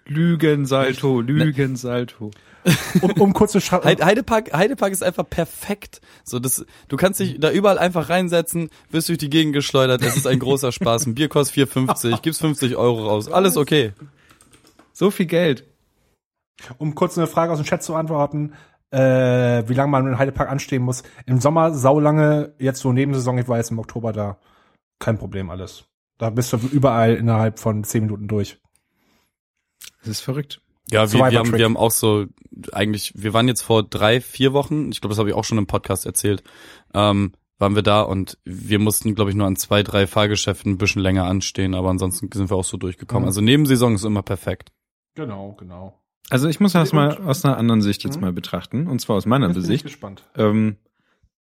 [0.07, 2.33] Lügensalto, Lügensalto.
[3.01, 6.01] Um, um kurze Schra Heide- Heidepark, Heidepark ist einfach perfekt.
[6.25, 10.03] So, das, du kannst dich da überall einfach reinsetzen, wirst durch die Gegend geschleudert.
[10.03, 11.07] Es ist ein großer Spaß.
[11.07, 13.29] Ein Bier kostet 4,50, gibst 50 Euro raus.
[13.31, 13.93] Alles okay.
[14.93, 15.65] So viel Geld.
[16.79, 18.53] um kurz eine Frage aus dem Chat zu antworten,
[18.91, 18.99] äh,
[19.67, 21.03] wie lange man in Heidepark anstehen muss.
[21.25, 24.37] Im Sommer saulange, jetzt so Nebensaison, ich war jetzt im Oktober da.
[24.99, 25.85] Kein Problem alles.
[26.19, 28.59] Da bist du überall innerhalb von zehn Minuten durch.
[30.01, 30.61] Das ist verrückt.
[30.91, 32.27] Ja, wir, wir, haben, wir haben auch so,
[32.73, 35.59] eigentlich, wir waren jetzt vor drei, vier Wochen, ich glaube, das habe ich auch schon
[35.59, 36.43] im Podcast erzählt,
[36.95, 40.79] ähm, waren wir da und wir mussten, glaube ich, nur an zwei, drei Fahrgeschäften ein
[40.79, 43.25] bisschen länger anstehen, aber ansonsten sind wir auch so durchgekommen.
[43.25, 43.29] Mhm.
[43.29, 44.73] Also Nebensaison ist immer perfekt.
[45.15, 46.01] Genau, genau.
[46.31, 48.23] Also ich muss das mal aus einer anderen Sicht jetzt Mhm.
[48.23, 49.85] mal betrachten, und zwar aus meiner Jetzt bin ich Sicht.
[49.85, 50.25] gespannt.
[50.37, 50.77] Ähm,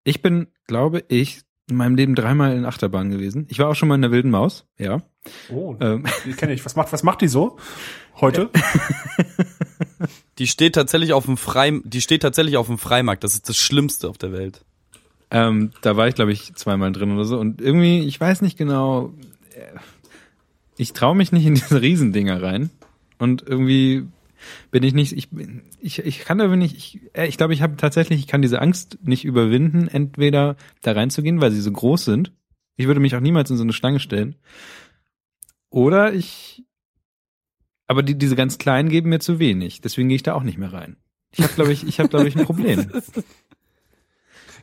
[0.04, 1.40] ich bin, glaube ich,
[1.70, 3.46] in meinem Leben dreimal in Achterbahn gewesen.
[3.48, 5.00] Ich war auch schon mal in der Wilden Maus, ja.
[5.50, 6.64] Oh, Ähm, die kenne ich.
[6.64, 7.56] Was macht, was macht die so
[8.20, 8.50] heute?
[10.38, 13.22] Die steht tatsächlich auf dem Frei, die steht tatsächlich auf dem Freimarkt.
[13.22, 14.64] Das ist das Schlimmste auf der Welt.
[15.30, 17.38] ähm, da war ich, glaube ich, zweimal drin oder so.
[17.38, 19.12] Und irgendwie, ich weiß nicht genau,
[19.54, 19.78] äh,
[20.76, 22.70] ich traue mich nicht in diese Riesendinger rein.
[23.18, 24.06] Und irgendwie
[24.72, 25.28] bin ich nicht, ich,
[25.80, 28.60] ich, ich kann aber nicht, ich, äh, ich glaube, ich habe tatsächlich, ich kann diese
[28.60, 32.32] Angst nicht überwinden, entweder da reinzugehen, weil sie so groß sind.
[32.76, 34.34] Ich würde mich auch niemals in so eine Schlange stellen.
[35.72, 36.64] Oder ich,
[37.86, 39.80] aber die, diese ganz kleinen geben mir zu wenig.
[39.80, 40.96] Deswegen gehe ich da auch nicht mehr rein.
[41.30, 42.90] Ich habe, glaube ich, ich habe, glaube ich, ein Problem.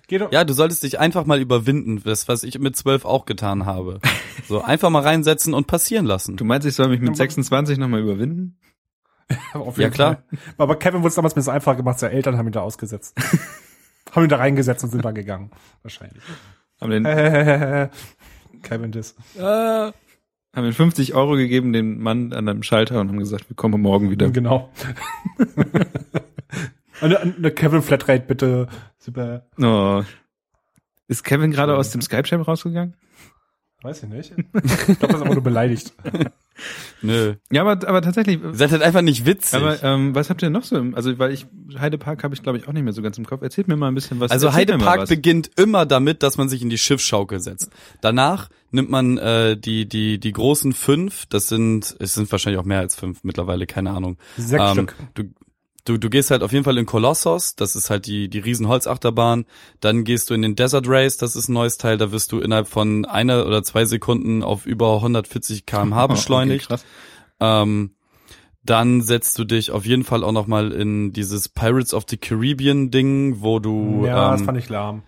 [0.07, 0.31] Geh doch.
[0.31, 3.99] Ja, du solltest dich einfach mal überwinden, das, was ich mit zwölf auch getan habe.
[4.47, 6.37] So, einfach mal reinsetzen und passieren lassen.
[6.37, 8.59] Du meinst, ich soll mich mit 26 nochmal überwinden?
[9.53, 10.23] Auf Ja, klar.
[10.29, 10.39] Fall.
[10.59, 11.97] Aber Kevin wurde es damals ein bisschen einfach gemacht.
[11.97, 13.15] Seine Eltern haben ihn da ausgesetzt.
[14.11, 15.49] haben ihn da reingesetzt und sind da gegangen.
[15.81, 16.23] Wahrscheinlich.
[16.79, 17.89] Haben den,
[18.61, 19.15] Kevin das.
[20.53, 23.81] Haben den 50 Euro gegeben, den Mann an einem Schalter und haben gesagt, wir kommen
[23.81, 24.29] morgen wieder.
[24.29, 24.71] Genau.
[27.01, 28.67] eine, eine Kevin Flatrate bitte.
[28.97, 29.45] Super.
[29.57, 30.03] Oh.
[31.07, 32.95] Ist Kevin gerade aus dem Skype-Chat rausgegangen?
[33.81, 34.33] Weiß ich nicht.
[34.37, 35.93] Ich glaube, das ist aber nur beleidigt.
[37.01, 37.35] Nö.
[37.51, 38.39] Ja, aber, aber tatsächlich.
[38.41, 39.59] Ihr seid halt einfach nicht witzig.
[39.59, 40.77] Aber ähm, was habt ihr noch so?
[40.77, 41.45] Im, also weil ich
[41.79, 43.41] Heidepark habe ich glaube ich auch nicht mehr so ganz im Kopf.
[43.41, 44.31] Erzählt mir mal ein bisschen was.
[44.31, 45.09] Also Heidepark was.
[45.09, 47.71] beginnt immer damit, dass man sich in die Schiffsschaukel setzt.
[48.01, 51.25] Danach nimmt man äh, die die die großen fünf.
[51.27, 54.17] Das sind es sind wahrscheinlich auch mehr als fünf mittlerweile, keine Ahnung.
[54.37, 54.95] Sechs Ähm, Stück.
[55.13, 55.23] Du,
[55.89, 57.55] du du gehst halt auf jeden Fall in Kolossos.
[57.55, 59.45] Das ist halt die die riesen Holzachterbahn.
[59.79, 61.17] Dann gehst du in den Desert Race.
[61.17, 61.97] Das ist ein neues Teil.
[61.97, 66.71] Da wirst du innerhalb von einer oder zwei Sekunden auf über 140 km/h beschleunigt.
[66.71, 66.81] Okay.
[67.39, 67.91] Ähm,
[68.63, 72.17] dann setzt du dich auf jeden Fall auch noch mal in dieses Pirates of the
[72.17, 75.01] Caribbean Ding, wo du Ja, das ähm, fand ich lahm.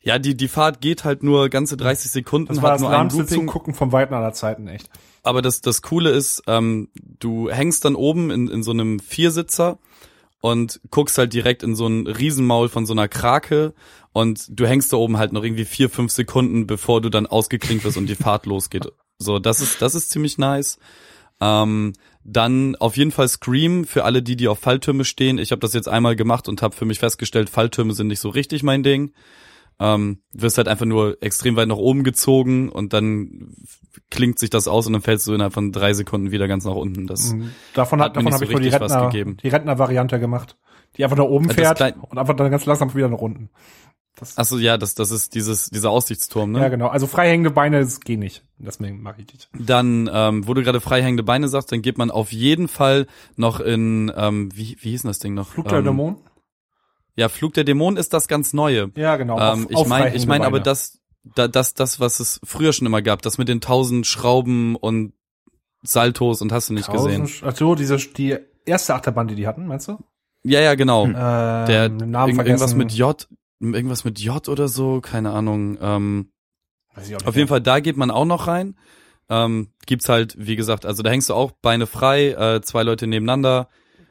[0.00, 3.26] ja die die Fahrt geht halt nur ganze 30 Sekunden, Das war das nur lahmste.
[3.26, 4.88] Zugucken vom Weiten aller Zeiten, echt.
[5.24, 6.88] Aber das das Coole ist, ähm,
[7.18, 9.78] du hängst dann oben in in so einem Viersitzer
[10.40, 13.74] und guckst halt direkt in so ein Riesenmaul von so einer Krake
[14.12, 17.84] und du hängst da oben halt noch irgendwie vier fünf Sekunden, bevor du dann ausgeklinkt
[17.84, 18.86] wirst und die Fahrt losgeht.
[19.18, 20.78] So, das ist das ist ziemlich nice.
[21.40, 21.92] Ähm,
[22.24, 25.38] dann auf jeden Fall Scream für alle die, die auf Falltürme stehen.
[25.38, 28.28] Ich habe das jetzt einmal gemacht und habe für mich festgestellt, Falltürme sind nicht so
[28.28, 29.12] richtig mein Ding.
[29.80, 33.54] Ähm, wirst halt einfach nur extrem weit nach oben gezogen und dann
[34.10, 36.74] klingt sich das aus und dann fällst du innerhalb von drei Sekunden wieder ganz nach
[36.74, 37.06] unten.
[37.06, 37.50] Das, Mhm.
[37.74, 39.36] Davon, Hat hat, davon habe so ich nur die Rentner, gegeben.
[39.42, 40.56] die Rentner-Variante gemacht.
[40.96, 43.50] Die einfach nach oben Das fährt und einfach dann ganz langsam wieder nach unten.
[44.16, 46.60] Das, Ach so, ja, das, das ist dieses, dieser Aussichtsturm, ne?
[46.60, 46.88] Ja, genau.
[46.88, 48.44] Also freihängende Beine, das geht nicht.
[48.58, 49.48] Deswegen mache ich nicht.
[49.56, 53.06] Dann, ähm, wo du gerade freihängende Beine sagst, dann geht man auf jeden Fall
[53.36, 55.50] noch in, ähm, wie, wie hieß denn das Ding noch?
[55.50, 56.16] Flug der ähm, Dämon?
[57.18, 58.90] Ja, Flug der Dämon ist das ganz Neue.
[58.96, 59.34] Ja, genau.
[59.38, 61.00] ähm, auf- ich meine, ich meine aber das,
[61.34, 65.12] da, das, das, was es früher schon immer gab, das mit den tausend Schrauben und
[65.82, 67.22] Saltos und hast du nicht gesehen.
[67.22, 69.98] Tausend- Ach so, diese, die erste Achterbahn, die die hatten, meinst du?
[70.44, 71.06] Ja, ja, genau.
[71.06, 72.78] Ähm, Der, den Namen irgend- irgendwas vergessen.
[72.78, 73.28] mit J,
[73.60, 75.78] irgendwas mit J oder so, keine Ahnung.
[75.80, 76.30] Ähm,
[76.94, 77.48] Weiß ich auch nicht Auf jeden.
[77.48, 78.76] Fall, da geht man auch noch rein.
[79.28, 83.06] Ähm, gibt's halt, wie gesagt, also da hängst du auch Beine frei, äh, zwei Leute
[83.06, 83.68] nebeneinander.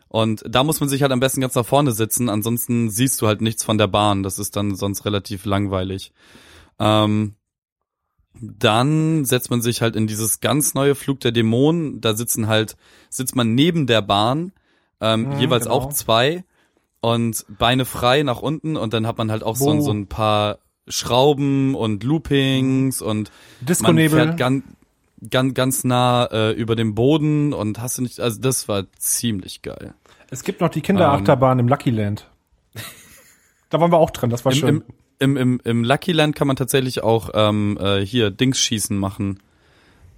[0.09, 3.27] Und da muss man sich halt am besten ganz nach vorne sitzen, ansonsten siehst du
[3.27, 4.23] halt nichts von der Bahn.
[4.23, 6.11] Das ist dann sonst relativ langweilig.
[6.79, 7.33] Ähm,
[8.39, 12.01] dann setzt man sich halt in dieses ganz neue Flug der Dämonen.
[12.01, 12.77] Da sitzen halt,
[13.09, 14.51] sitzt man neben der Bahn,
[15.01, 15.75] ähm, Mhm, jeweils genau.
[15.75, 16.43] auch zwei.
[16.99, 20.57] und Beine frei nach unten und dann hat man halt auch so, so ein paar
[20.87, 23.29] Schrauben und Loopings und
[23.59, 24.09] man Disco-Nebel.
[24.09, 24.63] fährt ganz,
[25.29, 29.61] ganz, ganz nah äh, über dem Boden und hast du nicht, also das war ziemlich
[29.61, 29.93] geil.
[30.29, 32.29] Es gibt noch die Kinderachterbahn im Lucky Land.
[33.69, 34.69] Da waren wir auch drin, das war Im, schön.
[34.69, 34.83] im,
[35.19, 39.39] im, im, Im Lucky Land kann man tatsächlich auch ähm, äh, hier Dings schießen machen.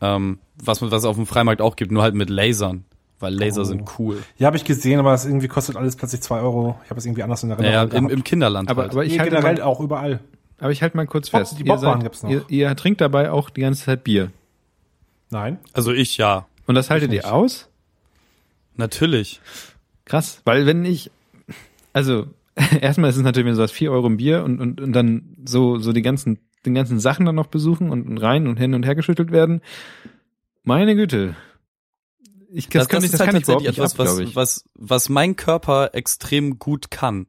[0.02, 2.86] Ähm, was, man- was es auf dem Freimarkt auch gibt, nur halt mit Lasern.
[3.22, 3.66] Weil Laser Oh.
[3.66, 4.18] sind cool.
[4.38, 6.80] ja, habe ich gesehen, aber es irgendwie kostet alles plötzlich zwei Euro.
[6.86, 8.92] Ich habe es irgendwie anders in Ja, Erinnerung ja im, im Kinderland Aber, halt.
[8.94, 10.22] aber ich Nee, halte generell mal, auch überall.
[10.58, 11.60] aber ich halte mal kurz Bob- fest.
[11.60, 12.30] die ihr, seid- gibt's noch.
[12.30, 14.32] Ihr, ihr trinkt dabei auch die ganze Zeit Bier.
[15.32, 15.60] Nein.
[15.74, 16.48] also ich ja.
[16.66, 17.70] Und das haltet ihr aus?
[18.76, 19.42] Natürlich.
[20.06, 21.12] Krass, weil wenn ich,
[21.94, 22.28] also
[22.82, 25.36] erstmal ist es natürlich, wenn du sagst, 4 Euro ein Bier und, und, und dann
[25.46, 28.74] so, so die ganzen, den ganzen Sachen dann noch besuchen und, und rein und hin
[28.74, 29.62] und her geschüttelt werden.
[30.64, 31.36] Meine Güte.
[32.52, 34.36] Ich, das, kann ich, das kann ich überhaupt nicht ab, halt etwas, glaube was, ich.
[34.36, 37.28] was, was mein Körper extrem gut kann.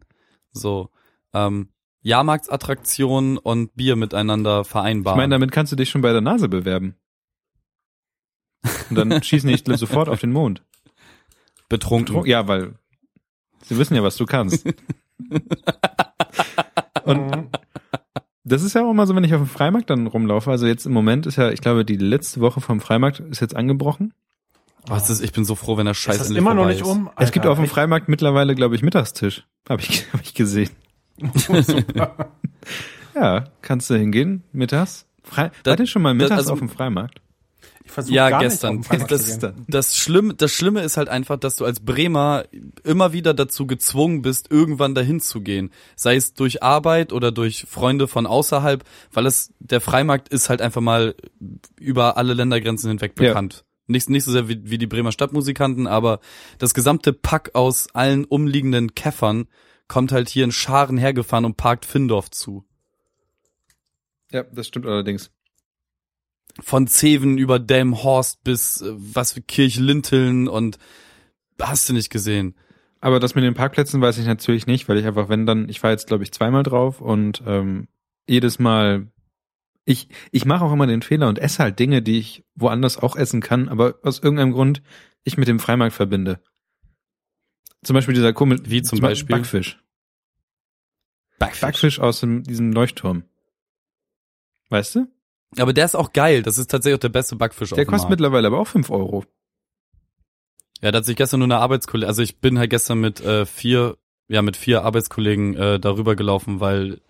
[0.52, 0.90] So,
[1.34, 1.68] ähm,
[2.02, 5.18] Jahrmarktsattraktionen und Bier miteinander Ich vereinbaren.
[5.18, 6.96] meine, damit kannst du dich schon bei der Nase bewerben.
[8.90, 10.62] Und dann schießen nicht sofort auf den Mond.
[11.68, 12.26] betrunken.
[12.26, 12.74] Ja, weil
[13.64, 14.66] sie wissen ja, was du kannst.
[17.04, 17.48] Und
[18.44, 20.50] das ist ja auch immer so, wenn ich auf dem Freimarkt dann rumlaufe.
[20.50, 23.54] Also jetzt im Moment ist ja, ich glaube, die letzte Woche vom Freimarkt ist jetzt
[23.56, 24.12] angebrochen.
[24.86, 27.10] Was ist, ich bin so froh, wenn der Scheiß ist das immer noch nicht um?
[27.18, 27.68] es gibt Alter, auf dem?
[27.68, 29.46] Freimarkt mittlerweile, glaube ich, Mittagstisch.
[29.68, 30.70] Habe ich, hab ich gesehen.
[33.14, 35.04] Ja, kannst du hingehen, mittags.
[35.24, 37.20] Frei Das- Wart ihr schon mal mittags also- auf dem Freimarkt?
[37.90, 38.76] Ich versuche Ja, gar gestern.
[38.76, 42.44] nicht den Freimarkt Das, Schlimme, das Schlimme ist halt einfach, dass du als Bremer
[42.84, 45.70] immer wieder dazu gezwungen bist, irgendwann dahin zu gehen.
[45.96, 50.62] Sei es durch Arbeit oder durch Freunde von außerhalb, weil es, der Freimarkt ist halt
[50.62, 51.14] einfach mal
[51.78, 53.28] über alle Ländergrenzen hinweg Ja.
[53.28, 53.64] bekannt.
[53.88, 56.20] Nicht, nicht so sehr wie, wie die Bremer Stadtmusikanten, aber
[56.58, 59.48] das gesamte Pack aus allen umliegenden Käffern
[59.88, 62.64] kommt halt hier in Scharen hergefahren und parkt Findorf zu.
[64.30, 65.32] Ja, das stimmt allerdings.
[66.60, 70.78] Von Zeven über Delmhorst bis äh, was für Kirchlinteln und
[71.60, 72.54] hast du nicht gesehen.
[73.00, 75.82] Aber das mit den Parkplätzen weiß ich natürlich nicht, weil ich einfach, wenn dann, ich
[75.82, 77.88] war jetzt glaube ich zweimal drauf und ähm,
[78.28, 79.08] jedes Mal,
[79.84, 83.16] ich ich mache auch immer den Fehler und esse halt Dinge, die ich woanders auch
[83.16, 84.82] essen kann, aber aus irgendeinem Grund
[85.24, 86.42] ich mit dem Freimarkt verbinde.
[87.82, 89.36] Zum Beispiel dieser komische, Wie zum Beispiel?
[89.36, 89.78] Backfisch.
[91.38, 93.24] Backfisch aus dem, diesem Leuchtturm.
[94.68, 95.06] Weißt du?
[95.58, 96.42] Aber der ist auch geil.
[96.42, 99.24] Das ist tatsächlich auch der beste Backfisch Der kostet mittlerweile aber auch fünf Euro.
[100.82, 103.44] Ja, da hat sich gestern nur eine Arbeitskollege, also ich bin halt gestern mit äh,
[103.44, 103.98] vier,
[104.28, 107.02] ja mit vier Arbeitskollegen äh, darüber gelaufen, weil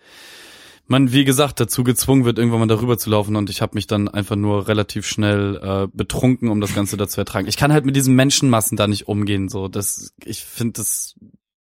[0.86, 3.86] man, wie gesagt, dazu gezwungen wird, irgendwann mal darüber zu laufen und ich habe mich
[3.86, 7.46] dann einfach nur relativ schnell äh, betrunken, um das Ganze da zu ertragen.
[7.46, 11.14] Ich kann halt mit diesen Menschenmassen da nicht umgehen, so das, ich finde das,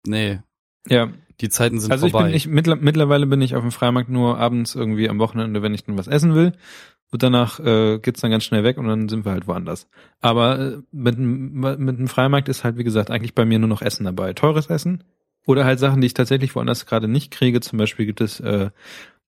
[0.07, 0.41] nee,
[0.89, 1.09] Ja,
[1.41, 2.29] die Zeiten sind also ich vorbei.
[2.29, 5.75] bin ich mittler, mittlerweile bin ich auf dem Freimarkt nur abends irgendwie am Wochenende, wenn
[5.75, 6.53] ich dann was essen will.
[7.11, 9.89] Und danach äh, geht's dann ganz schnell weg und dann sind wir halt woanders.
[10.21, 13.69] Aber äh, mit, dem- mit dem Freimarkt ist halt, wie gesagt, eigentlich bei mir nur
[13.69, 14.35] noch Essen dabei.
[14.35, 15.05] Teures Essen
[15.47, 17.61] oder halt Sachen, die ich tatsächlich woanders gerade nicht kriege.
[17.61, 18.69] Zum Beispiel gibt es äh,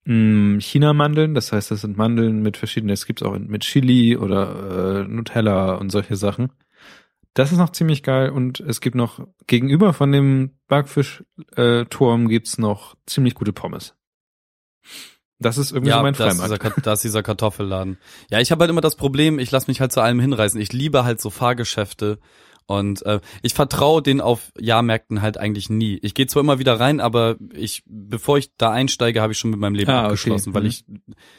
[0.05, 5.09] China-Mandeln, das heißt, das sind Mandeln mit verschiedenen, es gibt's auch mit Chili oder äh,
[5.09, 6.51] Nutella und solche Sachen.
[7.35, 12.97] Das ist noch ziemlich geil und es gibt noch gegenüber von dem Backfisch-Turm gibt's noch
[13.07, 13.95] ziemlich gute Pommes.
[15.39, 16.75] Das ist irgendwie so mein da ist, dieser, Freimarkt.
[16.77, 17.99] Ka- da ist dieser Kartoffelladen.
[18.31, 20.61] Ja, ich habe halt immer das Problem, ich lasse mich halt zu allem hinreißen.
[20.61, 22.19] Ich liebe halt so Fahrgeschäfte
[22.67, 25.99] und äh, ich vertraue denen auf Jahrmärkten halt eigentlich nie.
[26.03, 29.51] Ich gehe zwar immer wieder rein, aber ich, bevor ich da einsteige, habe ich schon
[29.51, 30.07] mit meinem Leben Ah, okay.
[30.09, 30.69] abgeschlossen, weil Mhm.
[30.69, 30.85] ich,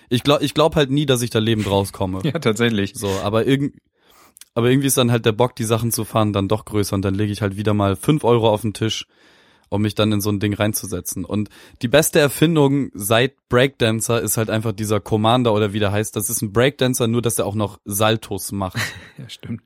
[0.10, 2.22] ich glaube, ich glaub halt nie, dass ich da lebend rauskomme.
[2.26, 2.94] Ja, tatsächlich.
[2.96, 3.76] So, aber irgend,
[4.54, 7.04] aber irgendwie ist dann halt der Bock, die Sachen zu fahren, dann doch größer und
[7.04, 9.08] dann lege ich halt wieder mal fünf Euro auf den Tisch,
[9.70, 11.24] um mich dann in so ein Ding reinzusetzen.
[11.24, 11.50] Und
[11.82, 16.16] die beste Erfindung seit Breakdancer ist halt einfach dieser Commander oder wie der heißt.
[16.16, 18.78] Das ist ein Breakdancer, nur dass er auch noch Saltos macht.
[19.18, 19.62] Ja, stimmt.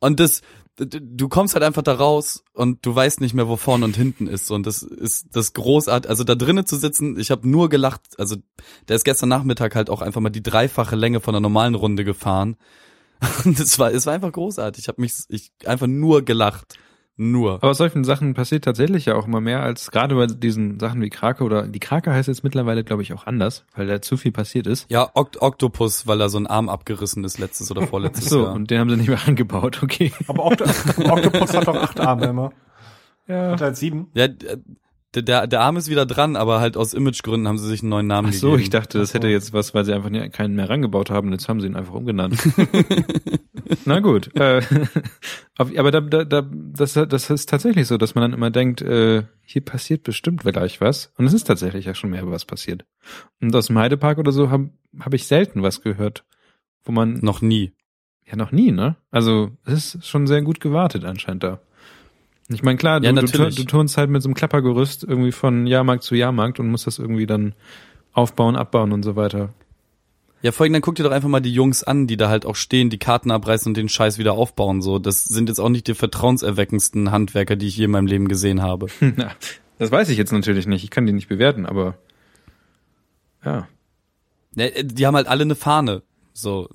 [0.00, 0.40] Und das,
[0.76, 4.26] du kommst halt einfach da raus und du weißt nicht mehr, wo vorne und hinten
[4.26, 4.50] ist.
[4.50, 6.08] Und das ist das großartig.
[6.08, 8.00] Also da drinnen zu sitzen, ich habe nur gelacht.
[8.18, 8.36] Also
[8.88, 12.04] der ist gestern Nachmittag halt auch einfach mal die dreifache Länge von der normalen Runde
[12.04, 12.56] gefahren.
[13.44, 14.84] Und es war, es war einfach großartig.
[14.84, 16.78] Ich habe mich, ich einfach nur gelacht.
[17.16, 17.62] Nur.
[17.62, 21.10] Aber solchen Sachen passiert tatsächlich ja auch immer mehr als gerade bei diesen Sachen wie
[21.10, 24.32] Krake oder die Krake heißt jetzt mittlerweile, glaube ich, auch anders, weil da zu viel
[24.32, 24.90] passiert ist.
[24.90, 28.52] Ja, Okt Oktopus, weil er so ein Arm abgerissen ist letztes oder vorletztes So, Jahr.
[28.54, 30.10] und den haben sie nicht mehr angebaut, okay.
[30.26, 32.52] Aber Okt Oktopus hat doch acht Arme immer.
[33.28, 33.52] Ja.
[33.52, 34.08] Hat er jetzt sieben?
[34.14, 34.26] Ja,
[35.14, 37.90] der, der, der Arm ist wieder dran, aber halt aus Imagegründen haben sie sich einen
[37.90, 38.62] neuen Namen Ach so, gegeben.
[38.62, 41.48] ich dachte, das hätte jetzt was, weil sie einfach nie- keinen mehr rangebaut haben, jetzt
[41.48, 42.36] haben sie ihn einfach umgenannt.
[43.86, 44.34] Na gut.
[44.36, 44.62] Äh,
[45.56, 49.24] aber da, da, da, das, das ist tatsächlich so, dass man dann immer denkt, äh,
[49.42, 51.12] hier passiert bestimmt gleich was.
[51.16, 52.84] Und es ist tatsächlich ja schon mehr was passiert.
[53.40, 56.24] Und aus dem Heidepark oder so habe hab ich selten was gehört,
[56.84, 57.72] wo man Noch nie.
[58.26, 58.96] ja noch nie, ne?
[59.10, 61.60] Also es ist schon sehr gut gewartet anscheinend da.
[62.48, 65.66] Ich meine, klar, du, Ja, du, du turnst halt mit so einem Klappergerüst irgendwie von
[65.66, 67.54] Jahrmarkt zu Jahrmarkt und musst das irgendwie dann
[68.12, 69.54] aufbauen, abbauen und so weiter.
[70.42, 72.44] Ja, vor allem dann guck dir doch einfach mal die Jungs an, die da halt
[72.44, 74.82] auch stehen, die Karten abreißen und den Scheiß wieder aufbauen.
[74.82, 78.28] So, das sind jetzt auch nicht die vertrauenserweckendsten Handwerker, die ich je in meinem Leben
[78.28, 78.88] gesehen habe.
[79.76, 80.84] Das weiß ich jetzt natürlich nicht.
[80.84, 81.98] Ich kann die nicht bewerten, aber
[83.44, 83.66] ja.
[84.54, 86.02] Ja, äh, die haben halt alle eine Fahne.
[86.32, 86.68] So,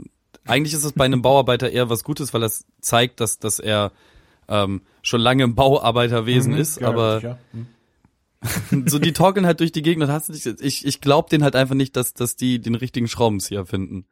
[0.45, 3.93] eigentlich ist es bei einem Bauarbeiter eher was Gutes, weil das zeigt, dass dass er
[4.49, 7.37] ähm, schon lange im Bauarbeiterwesen ist, Ja, aber ja.
[7.53, 7.67] Mhm.
[8.87, 11.43] so die torkeln halt durch die Gegend und hast du nicht, ich ich glaube denen
[11.43, 14.05] halt einfach nicht, dass dass die den richtigen Schraubenzieher finden.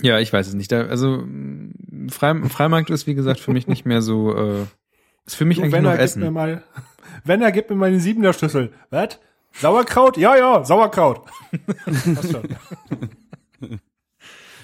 [0.00, 0.72] Ja, ich weiß es nicht.
[0.72, 1.22] Da, also
[2.08, 4.34] Freim Freimarkt ist wie gesagt für mich nicht mehr so.
[4.34, 4.62] Äh,
[5.26, 6.32] ist für mich Du, eigentlich wenn nur er gibt mir Essen.
[6.32, 6.62] mal,
[7.24, 8.72] wenn er gibt mir mal den Siebener Schlüssel.
[8.90, 9.18] Was?
[9.52, 10.16] Sauerkraut?
[10.16, 11.26] Ja, ja, Sauerkraut.
[12.14, 12.48] Passt schon.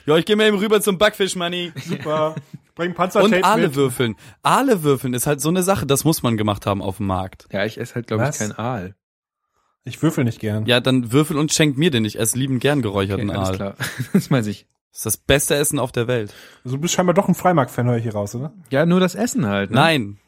[0.08, 1.70] Ja, ich gehe mal eben rüber zum Backfisch Money.
[1.84, 2.34] Super.
[2.74, 3.76] Bring Panzertape Und Aale mit.
[3.76, 4.16] würfeln.
[4.42, 7.46] Aale würfeln ist halt so eine Sache, das muss man gemacht haben auf dem Markt.
[7.52, 8.94] Ja, ich esse halt glaube ich kein Aal.
[9.84, 10.64] Ich würfel nicht gern.
[10.64, 12.06] Ja, dann würfel und schenk mir den.
[12.06, 13.56] Ich esse lieben gern geräucherten Okay, alles Aal.
[13.56, 13.74] klar.
[14.14, 14.66] Das weiß ich.
[14.92, 16.34] Das ist das beste Essen auf der Welt.
[16.64, 18.54] Also du bist scheinbar doch ein Freimarkt-Fan, höre ich hier raus, oder?
[18.70, 19.70] Ja, nur das Essen halt.
[19.70, 19.76] Ne?
[19.76, 20.18] Nein.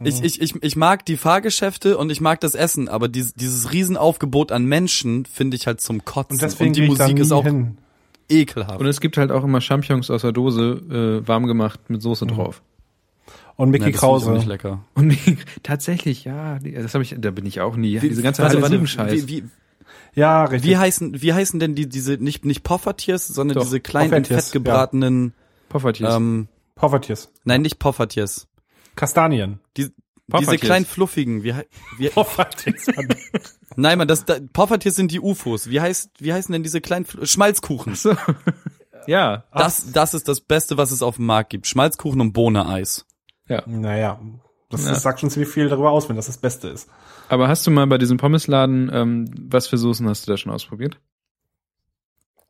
[0.00, 3.72] Ich, ich, ich, ich mag die Fahrgeschäfte und ich mag das Essen, aber dieses, dieses
[3.72, 6.34] Riesenaufgebot an Menschen finde ich halt zum Kotzen.
[6.36, 7.78] Und deswegen die ich da Musik nie ist auch hin.
[8.28, 8.80] Ekelhaft.
[8.80, 12.26] Und es gibt halt auch immer Champignons aus der Dose, äh, warm gemacht mit Soße
[12.26, 12.62] drauf.
[13.56, 14.32] Und Mickey Ja, das finde ich auch Krause.
[14.32, 14.84] nicht lecker.
[14.94, 17.98] Und die- tatsächlich, ja, das habe ich, da bin ich auch nie.
[17.98, 19.26] Diese ganze warte, warte, Sieben-Scheiß.
[19.28, 19.44] wie, wie,
[20.14, 20.70] Ja, richtig.
[20.70, 24.22] wie heißen, wie heißen denn die, diese, nicht, nicht Poffertiers, sondern Doch, diese kleinen, in
[24.22, 25.32] Poffertjes, Fett gebratenen,
[25.68, 26.14] Poffertjes.
[26.14, 27.30] ähm, Poffertjes.
[27.44, 28.46] nein, nicht Poffertjes.
[28.94, 29.60] Kastanien.
[29.76, 29.88] Die,
[30.28, 31.54] diese kleinen fluffigen, wie,
[31.98, 32.86] wie, Poffertjes.
[33.76, 35.70] nein, man, das, da, Poffertjes sind die UFOs.
[35.70, 37.94] Wie heißt, wie heißen denn diese kleinen Fl Schmalzkuchen?
[37.94, 38.16] so.
[39.06, 39.44] ja.
[39.52, 41.66] Das, das ist das Beste, was es auf dem Markt gibt.
[41.66, 43.06] Schmalzkuchen und Bohne-Eis.
[43.66, 44.20] naja,
[44.70, 44.90] das, Ja.
[44.90, 46.88] das sagt schon ziemlich viel darüber aus, wenn das das Beste ist.
[47.28, 50.52] Aber hast du mal bei diesem Pommesladen, ähm, was für Soßen hast du da schon
[50.52, 51.00] ausprobiert?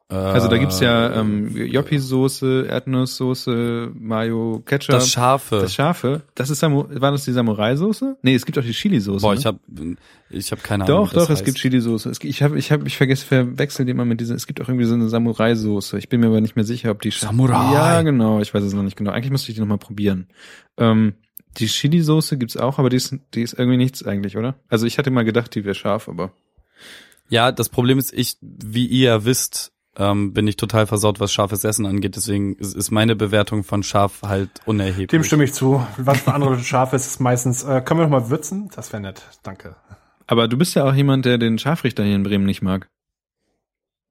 [0.08, 4.94] Also da gibt's ja ähm, Joppi-Soße, Erdnusssoße, Mayo, Ketchup.
[4.94, 5.58] das Scharfe.
[5.58, 6.22] Das Scharfe.
[6.36, 8.16] Das ist Samu war das die Samurai-Soße?
[8.22, 9.22] Nee, es gibt auch die Chili-Soße.
[9.22, 9.40] Boah, ne?
[9.40, 9.58] ich hab,
[10.30, 11.06] ich hab keine Ahnung.
[11.06, 12.12] Doch, doch, es gibt Chili-Soße.
[12.22, 14.36] Ich habe, ich habe, ich vergesse, verwechsel die immer mit dieser.
[14.36, 15.98] Es gibt auch irgendwie so eine Samurai-Soße.
[15.98, 17.10] Ich bin mir aber nicht mehr sicher, ob die.
[17.10, 17.74] Samurai.
[17.74, 18.40] Ja, genau.
[18.40, 19.10] Ich weiß es noch nicht genau.
[19.10, 20.28] Eigentlich müsste ich die noch mal probieren.
[20.76, 21.14] Ähm,
[21.58, 24.54] die Chili-Soße gibt's auch, aber die ist, die ist irgendwie nichts eigentlich, oder?
[24.68, 26.30] Also ich hatte mal gedacht, die wäre scharf, aber.
[27.28, 31.64] Ja, das Problem ist, ich, wie ihr wisst, ähm, bin ich total versaut, was scharfes
[31.64, 32.16] Essen angeht.
[32.16, 35.08] Deswegen ist, ist meine Bewertung von scharf halt unerheblich.
[35.08, 35.84] Dem stimme ich zu.
[35.96, 38.70] Was für andere scharf ist, ist meistens, äh, können wir noch mal würzen?
[38.74, 39.22] Das wäre nett.
[39.42, 39.76] Danke.
[40.26, 42.88] Aber du bist ja auch jemand, der den Scharfrichter hier in Bremen nicht mag.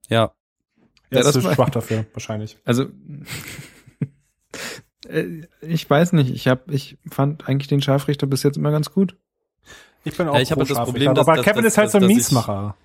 [0.08, 0.32] Ja.
[1.10, 2.56] Ja, Ja, das ist schwach dafür, wahrscheinlich.
[2.64, 2.86] Also
[5.08, 6.30] äh, ich weiß nicht.
[6.34, 9.16] Ich habe, ich fand eigentlich den Scharfrichter bis jetzt immer ganz gut.
[10.04, 11.78] Ich bin auch Ja, ich habe pro das Problem, dass- aber dass- Kevin dass- ist
[11.78, 12.76] halt so ein dass ich- Miesmacher.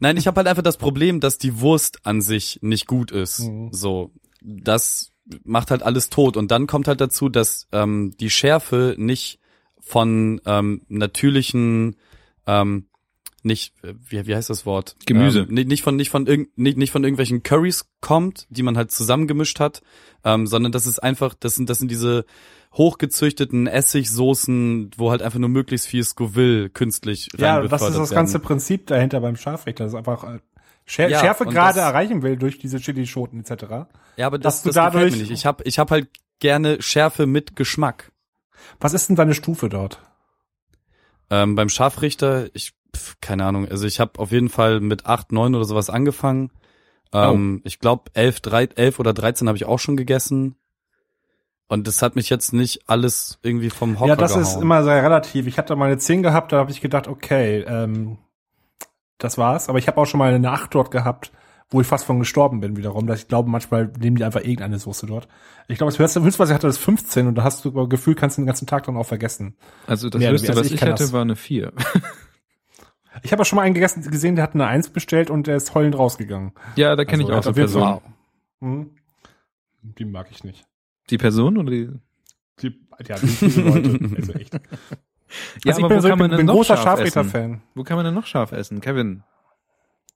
[0.00, 3.40] Nein, ich habe halt einfach das Problem, dass die Wurst an sich nicht gut ist.
[3.40, 3.68] Mhm.
[3.72, 5.12] So, das
[5.44, 6.36] macht halt alles tot.
[6.36, 9.38] Und dann kommt halt dazu, dass ähm, die Schärfe nicht
[9.78, 11.96] von ähm, natürlichen,
[12.46, 12.86] ähm,
[13.42, 14.96] nicht, wie, wie heißt das Wort?
[15.06, 15.40] Gemüse.
[15.48, 18.76] Ähm, nicht, nicht von nicht von irgend, nicht, nicht von irgendwelchen Curries kommt, die man
[18.76, 19.82] halt zusammengemischt hat,
[20.24, 22.24] ähm, sondern das ist einfach, das sind das sind diese
[22.74, 28.34] hochgezüchteten Essigsoßen, wo halt einfach nur möglichst viel Scoville künstlich Ja, das ist das ganze
[28.34, 28.44] werden.
[28.46, 29.84] Prinzip dahinter beim Scharfrichter.
[29.84, 30.38] Das ist einfach äh,
[30.84, 33.64] Schär Ja, Schärfe gerade erreichen will durch diese Chilischoten etc.
[34.16, 35.30] Ja, aber das, das gefällt dadurch- mir nicht.
[35.30, 36.08] Ich hab, ich hab halt
[36.40, 38.12] gerne Schärfe mit Geschmack.
[38.80, 40.00] Was ist denn deine Stufe dort?
[41.30, 45.32] Ähm, beim Scharfrichter, ich, pf, keine Ahnung, also ich habe auf jeden Fall mit 8,
[45.32, 46.50] 9 oder sowas angefangen.
[47.12, 50.56] Ähm, Ich glaube, 11, 3, 11 oder 13 habe ich auch schon gegessen.
[51.68, 54.42] Und das hat mich jetzt nicht alles irgendwie vom Hocker ja, das gehauen.
[54.42, 55.46] ist immer sehr relativ.
[55.46, 58.18] Ich hatte mal eine 10 gehabt, da habe ich gedacht, okay, ähm,
[59.18, 59.68] das war's.
[59.68, 61.30] Aber ich habe auch schon mal eine 8 dort gehabt,
[61.68, 63.06] wo ich fast von gestorben bin wiederum.
[63.06, 65.28] Dass ich glaube, manchmal nehmen die einfach irgendeine Soße dort.
[65.68, 68.16] Ich glaube, das höchste, was ich hatte, ist 15 und da hast du aber Gefühl,
[68.16, 69.56] kannst du den ganzen Tag dann auch vergessen.
[69.86, 70.60] Also das Mehr höchste, weniger.
[70.60, 71.12] was Also ich, ich hatte, das.
[71.12, 71.72] war eine 4.
[73.22, 75.56] Ich habe auch schon mal einen gegessen, gesehen, der hat eine 1 bestellt und der
[75.56, 76.52] ist heulend rausgegangen.
[76.76, 77.84] ja, da kenne Also, ich auch so jeden Personen.
[78.00, 78.02] Fall-
[78.60, 78.90] Hm?
[79.82, 80.66] Die mag ich nicht.
[81.10, 81.90] Die Person oder die?
[82.62, 83.98] Die, ja, die viele Leute.
[84.16, 84.54] Also echt.
[84.54, 84.60] Ja,
[85.72, 86.76] also ich aber bin, wo so, ich kann man bin, denn bin noch großer?
[86.76, 87.62] Scharfrichter-Fan.
[87.74, 88.80] Wo kann man denn noch scharf essen?
[88.80, 89.22] Kevin.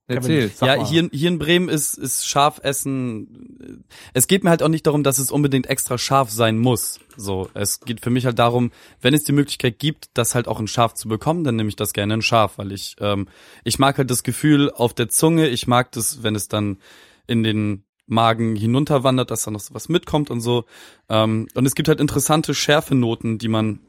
[0.06, 0.50] Erzähl.
[0.60, 5.02] Ja, hier, hier in Bremen ist, ist Schafessen, es geht mir halt auch nicht darum,
[5.02, 7.00] dass es unbedingt extra scharf sein muss.
[7.16, 10.60] So, es geht für mich halt darum, wenn es die Möglichkeit gibt, das halt auch
[10.60, 13.28] ein Schaf zu bekommen, dann nehme ich das gerne in scharf, weil ich, ähm,
[13.64, 16.78] ich mag halt das Gefühl auf der Zunge, ich mag das, wenn es dann
[17.26, 20.66] in den Magen hinunterwandert, dass da noch so was mitkommt und so.
[21.08, 23.80] Ähm, und es gibt halt interessante Schärfenoten, die man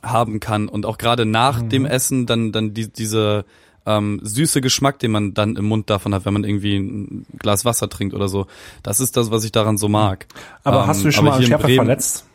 [0.00, 3.44] haben kann und auch gerade nach dem Essen dann dann die, diese
[3.86, 7.64] ähm, süße Geschmack, den man dann im Mund davon hat, wenn man irgendwie ein Glas
[7.64, 8.46] Wasser trinkt oder so.
[8.82, 10.26] Das ist das, was ich daran so mag.
[10.62, 12.26] Aber Ähm, hast du dich schon mal an hier in verletzt?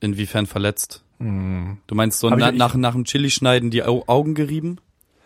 [0.00, 1.02] Inwiefern verletzt?
[1.18, 4.78] Du meinst so ich- na, ich- nach, nach dem Chili-Schneiden die Au Augen gerieben?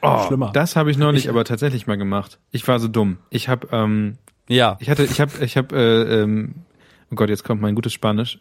[0.03, 0.51] Oh, Schlimmer.
[0.53, 2.39] Das habe ich neulich aber tatsächlich mal gemacht.
[2.51, 3.19] Ich war so dumm.
[3.31, 4.19] Ich habe, ähm,
[4.49, 4.77] Ja.
[4.81, 6.57] ich hatte, ich habe, ich habe, äh, ähm,
[7.13, 8.39] oh Gott, jetzt kommt mein gutes Spanisch.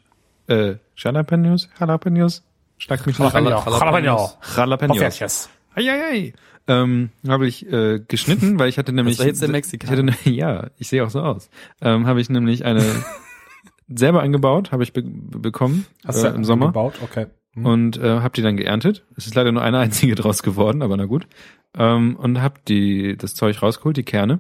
[0.48, 2.44] Äh, Jalapenos, Jalapenos,
[2.80, 3.34] schlag mich nicht.
[3.34, 4.38] Jala- Jalapenos.
[4.58, 5.50] Jalapenos.
[5.76, 6.34] Eieiei.
[6.68, 9.92] Ähm, habe ich äh, geschnitten, weil ich hatte nämlich war jetzt der ich Mexikaner.
[9.92, 11.50] hatte, ne- ja, ich sehe auch so aus.
[11.82, 12.84] Ähm, habe ich nämlich eine
[13.94, 16.96] selber angebaut, habe ich be bekommen Hast äh, du im Sommer gebaut?
[17.04, 17.28] Okay.
[17.54, 17.66] Hm.
[17.66, 19.06] und äh, habe die dann geerntet.
[19.18, 21.28] Es ist leider nur eine einzige draus geworden, aber na gut.
[21.78, 24.40] Ähm, und habe die das Zeug rausgeholt, die Kerne.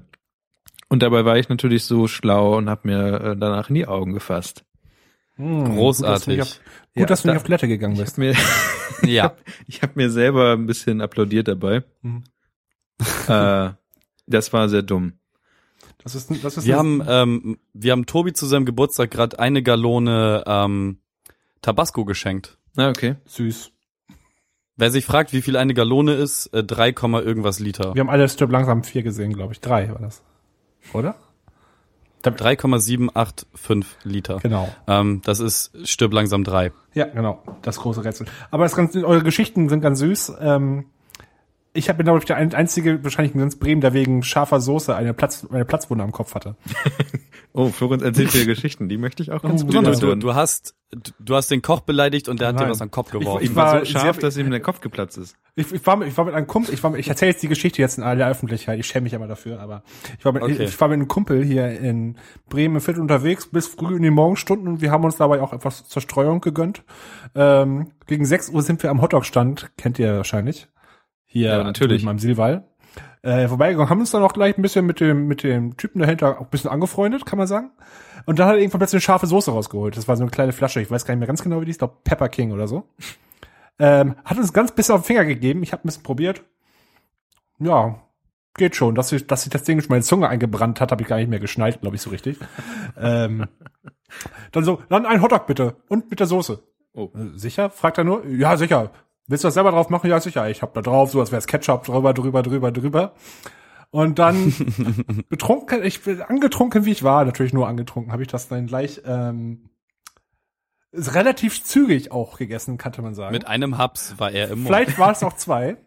[0.89, 4.13] Und dabei war ich natürlich so schlau und habe mir äh, danach in die Augen
[4.13, 4.63] gefasst.
[5.35, 6.09] Hm, Großartig.
[6.09, 6.59] Gut, dass du nicht auf,
[6.95, 8.17] Ja, gut, dass du da- nicht auf Toilette gegangen Ich bist.
[8.17, 8.35] habe mir,
[9.11, 9.35] Ja.
[9.67, 11.83] ich hab mir selber ein bisschen applaudiert dabei.
[12.01, 12.23] Mhm.
[13.27, 13.71] äh,
[14.27, 15.13] das war sehr dumm.
[16.03, 19.63] Das ist, das ist Wir haben, ähm, wir haben Tobi zu seinem Geburtstag gerade eine
[19.63, 20.99] Gallone ähm,
[21.61, 22.57] Tabasco geschenkt.
[22.75, 23.15] Na okay.
[23.25, 23.71] süß.
[24.75, 26.89] Wer sich fragt, wie viel eine Gallone ist, äh, 3,
[27.21, 27.93] irgendwas Liter.
[27.95, 29.61] Wir haben alle Strip langsam vier gesehen, glaube ich.
[29.61, 30.23] Drei war das.
[30.93, 31.15] Oder?
[32.31, 34.39] 3,785 Liter.
[34.41, 34.69] Genau.
[34.87, 36.71] Ähm, das ist stirb langsam 3.
[36.93, 37.41] Ja, genau.
[37.61, 38.27] Das große Rätsel.
[38.51, 40.33] Aber das ganz, eure Geschichten sind ganz süß.
[40.39, 40.85] Ähm,
[41.73, 44.95] ich habe glaube ich der ein- einzige wahrscheinlich in ganz Bremen, der wegen scharfer Soße
[44.95, 46.55] eine Platz eine Platzwunde am Kopf hatte.
[47.55, 50.19] Oh, Florenz erzählt dir Geschichten, die möchte ich auch ganz Oh, besonders Du, hören.
[50.19, 50.73] du hast
[51.19, 52.71] du hast den Koch beleidigt und der hat dir Nein.
[52.71, 53.43] was an den Kopf Ich- geworfen.
[53.45, 55.35] ich war war so scharf, sehr- dass ihm der Kopf geplatzt ist.
[55.53, 57.43] Ich, ich war mit, ich war mit einem Kumpel, ich war mit, ich erzähle jetzt
[57.43, 59.83] die Geschichte jetzt in aller Öffentlichkeit, ich schäme mich immer dafür, aber
[60.17, 60.63] ich war mit, Okay.
[60.63, 62.17] ich war mit einem Kumpel hier in
[62.49, 65.53] Bremen im Viertel unterwegs bis früh in die Morgenstunden und wir haben uns dabei auch
[65.53, 66.81] etwas Zerstreuung gegönnt.
[67.35, 70.69] Ähm, gegen 6 Uhr sind wir am Hotdog-Stand, kennt ihr wahrscheinlich.
[71.33, 72.03] Hier Ja, natürlich.
[72.03, 72.63] mit meinem Silwall.
[73.23, 76.37] Äh, vorbeigegangen, haben uns dann auch gleich ein bisschen mit dem, mit dem Typen dahinter
[76.37, 77.71] auch ein bisschen angefreundet, kann man sagen.
[78.27, 79.97] Und dann hat er irgendwann plötzlich eine scharfe Soße rausgeholt.
[79.97, 81.71] Das war so eine kleine Flasche, ich weiß gar nicht mehr ganz genau, wie die
[81.71, 82.87] ist, ich glaube Pepper King oder so.
[83.79, 85.63] Ähm, hat uns ganz bisschen auf den Finger gegeben.
[85.63, 86.43] Ich habe ein bisschen probiert.
[87.59, 88.01] Ja,
[88.53, 88.93] geht schon.
[88.93, 91.29] Dass sich, dass sich das Ding schon meine Zunge eingebrannt hat, habe ich gar nicht
[91.29, 92.37] mehr geschnallt, glaube ich, so richtig.
[92.99, 93.47] ähm,
[94.51, 96.61] dann so, dann ein Hotdog bitte und mit der Soße.
[96.93, 97.09] Oh.
[97.33, 97.71] Sicher?
[97.71, 98.23] Fragt er nur.
[98.27, 98.91] Ja, sicher.
[99.27, 100.09] Willst du das selber drauf machen?
[100.09, 100.49] Ja, sicher.
[100.49, 103.13] Ich hab da drauf, so als wäre es Ketchup drüber, drüber, drüber, drüber.
[103.91, 104.53] Und dann
[105.29, 109.01] betrunken, ich bin angetrunken, wie ich war, natürlich nur angetrunken, habe ich das dann gleich
[109.05, 109.69] ähm,
[110.93, 113.33] relativ zügig auch gegessen, könnte man sagen.
[113.33, 114.67] Mit einem Haps war er im Mund.
[114.67, 115.77] Vielleicht war es auch zwei.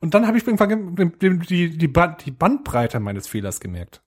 [0.00, 4.03] Und dann habe ich irgendwann die, die, die Bandbreite meines Fehlers gemerkt.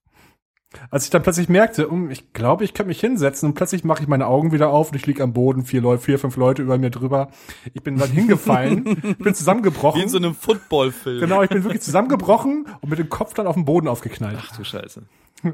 [0.91, 4.01] Als ich dann plötzlich merkte, um, ich glaube, ich könnte mich hinsetzen und plötzlich mache
[4.03, 6.61] ich meine Augen wieder auf und ich lieg am Boden, vier Leute, vier, fünf Leute
[6.61, 7.29] über mir drüber.
[7.73, 9.99] Ich bin dann hingefallen, ich bin zusammengebrochen.
[9.99, 11.21] Wie in so einem Footballfilm.
[11.21, 14.37] genau, ich bin wirklich zusammengebrochen und mit dem Kopf dann auf den Boden aufgeknallt.
[14.41, 15.03] Ach du Scheiße.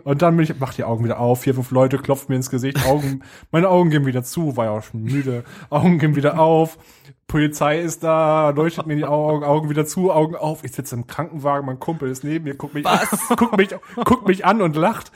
[0.03, 2.49] Und dann bin ich, mach die Augen wieder auf, vier, fünf Leute klopfen mir ins
[2.49, 6.39] Gesicht, Augen, meine Augen gehen wieder zu, war ja auch schon müde, Augen gehen wieder
[6.39, 6.78] auf,
[7.34, 11.07] Polizei ist da, leuchtet mir die Augen, Augen wieder zu, Augen auf, ich sitze im
[11.07, 12.86] Krankenwagen, mein Kumpel ist neben mir, guckt mich,
[13.36, 13.69] guckt mich,
[14.05, 15.11] guckt mich an und lacht.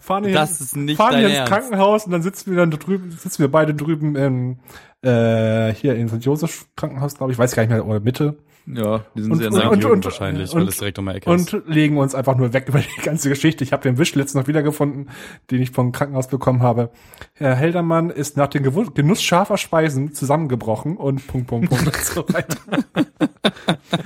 [0.00, 1.52] fahren hier, Das ist nicht fahren hier ins Ernst.
[1.52, 4.58] Krankenhaus und dann sitzen wir dann da drüben, sitzen wir beide drüben im,
[5.02, 6.24] äh, hier in St.
[6.24, 8.36] Josef Krankenhaus, glaube ich, weiß gar nicht mehr, oder Mitte.
[8.70, 9.68] Ja, die sind Und- sehr und- nah.
[9.68, 11.54] und- Jürgen wahrscheinlich, weil und- es direkt um die Ecke ist.
[11.54, 13.64] und legen uns einfach nur weg über die ganze Geschichte.
[13.64, 15.08] Ich habe den Wischlitz noch wiedergefunden,
[15.50, 16.90] den ich vom Krankenhaus bekommen habe.
[17.34, 18.62] Herr Heldermann ist nach dem
[18.94, 22.58] Genuss scharfer Speisen zusammengebrochen und Punkt, Punkt, Punkt und so weiter.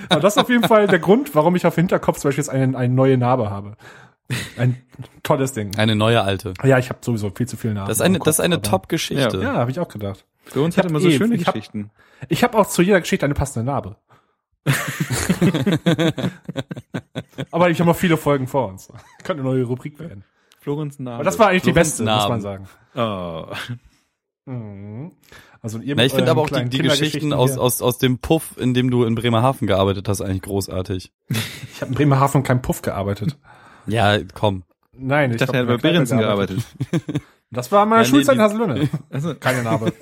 [0.08, 2.50] Aber das ist auf jeden Fall der Grund, warum ich auf Hinterkopf zum Beispiel jetzt
[2.50, 3.76] eine, eine neue Narbe habe.
[4.56, 4.80] Ein
[5.22, 5.76] tolles Ding.
[5.76, 6.54] Eine neue alte.
[6.64, 7.88] Ja, ich habe sowieso viel zu viel Narben.
[7.88, 9.40] Das ist eine, Kopf, das ist eine Top-Geschichte.
[9.42, 10.24] Ja, habe ich auch gedacht.
[10.44, 11.90] Für uns Ich hat immer so eh- schöne ich hab- Geschichten.
[12.28, 13.96] Ich habe auch zu jeder Geschichte eine passende Narbe.
[17.50, 18.88] Aber ich habe noch viele Folgen vor uns.
[19.24, 20.24] Könnte eine neue Rubrik werden.
[20.60, 21.16] Florenz Narbe.
[21.16, 22.28] Aber das war eigentlich die Florenz beste, muss Narben.
[22.30, 22.68] man sagen.
[22.94, 23.46] Oh.
[24.50, 25.12] Mhm.
[25.60, 28.56] Also ihr Na, ich finde aber auch die, die Geschichten aus, aus, aus dem Puff,
[28.58, 31.12] in dem du in Bremerhaven gearbeitet hast, eigentlich großartig.
[31.28, 33.36] Ich habe in Bremerhaven kein Puff gearbeitet.
[33.84, 34.62] Ja, komm.
[34.92, 36.60] Nein, Ich dachte, er hat bei in Kneipe Behrensen gearbeitet.
[37.50, 38.88] Das war meine Ja, nee, Schulzeit in die- Haselünne.
[39.10, 39.92] Also, Keine Narbe.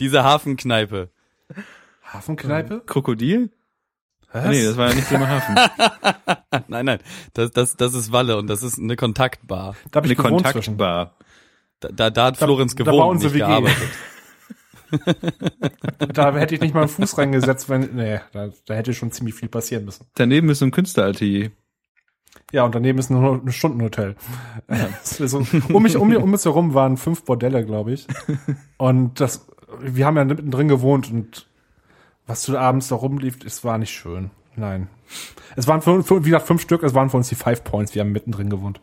[0.00, 1.08] Diese Hafenkneipe.
[2.12, 2.82] Hafenkneipe?
[2.86, 3.50] Krokodil?
[4.32, 4.46] Was?
[4.46, 5.54] Nee, das war ja nicht Bremerhaven.
[6.68, 6.98] nein, nein,
[7.34, 9.74] das, das, das ist Walle und das ist eine Kontaktbar.
[9.90, 10.76] da hab Eine ich gewohnt zwischen.
[10.78, 11.16] Kontaktbar.
[11.80, 13.46] Da, da, da hat Florenz da war gewohnt, unsere nicht WG.
[13.48, 13.88] gearbeitet.
[16.12, 19.34] Da hätte ich nicht mal einen Fuß reingesetzt, wenn, nee, da, da hätte schon ziemlich
[19.34, 20.04] viel passieren müssen.
[20.16, 21.50] Daneben ist ein Künstleratelier.
[22.52, 24.16] Ja, und daneben ist nur ein Stundenhotel.
[25.02, 25.38] Ist so,
[25.72, 28.06] um mich, um, mich- um mich herum waren fünf Bordelle, glaube ich.
[28.76, 29.46] Und das,
[29.80, 31.46] wir haben ja mittendrin gewohnt und
[32.32, 34.30] was du abends da rumlief, es war nicht schön.
[34.56, 34.88] Nein.
[35.54, 38.00] Es waren, für, wie gesagt, fünf Stück, es waren für uns die Five Points, wir
[38.00, 38.80] haben mittendrin gewohnt.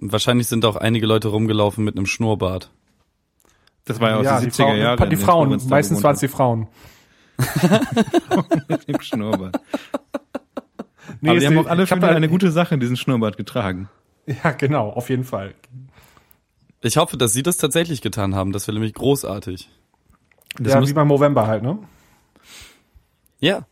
[0.00, 2.70] Wahrscheinlich sind auch einige Leute rumgelaufen mit einem Schnurrbart.
[3.84, 5.08] Das war ja aus den 70er Frauen, Jahren.
[5.10, 6.66] Die in Frauen, meistens waren es die Frauen.
[8.68, 9.60] mit dem Schnurrbart.
[11.20, 13.88] Nee, Aber die haben die- auch alle da- eine gute Sache diesen Schnurrbart getragen.
[14.26, 15.54] Ja, genau, auf jeden Fall.
[16.82, 18.52] Ich hoffe, dass Sie das tatsächlich getan haben.
[18.52, 19.70] Das wäre nämlich großartig.
[20.58, 21.78] Das, ja, muss, wie beim November halt, ne?
[23.40, 23.66] Ja,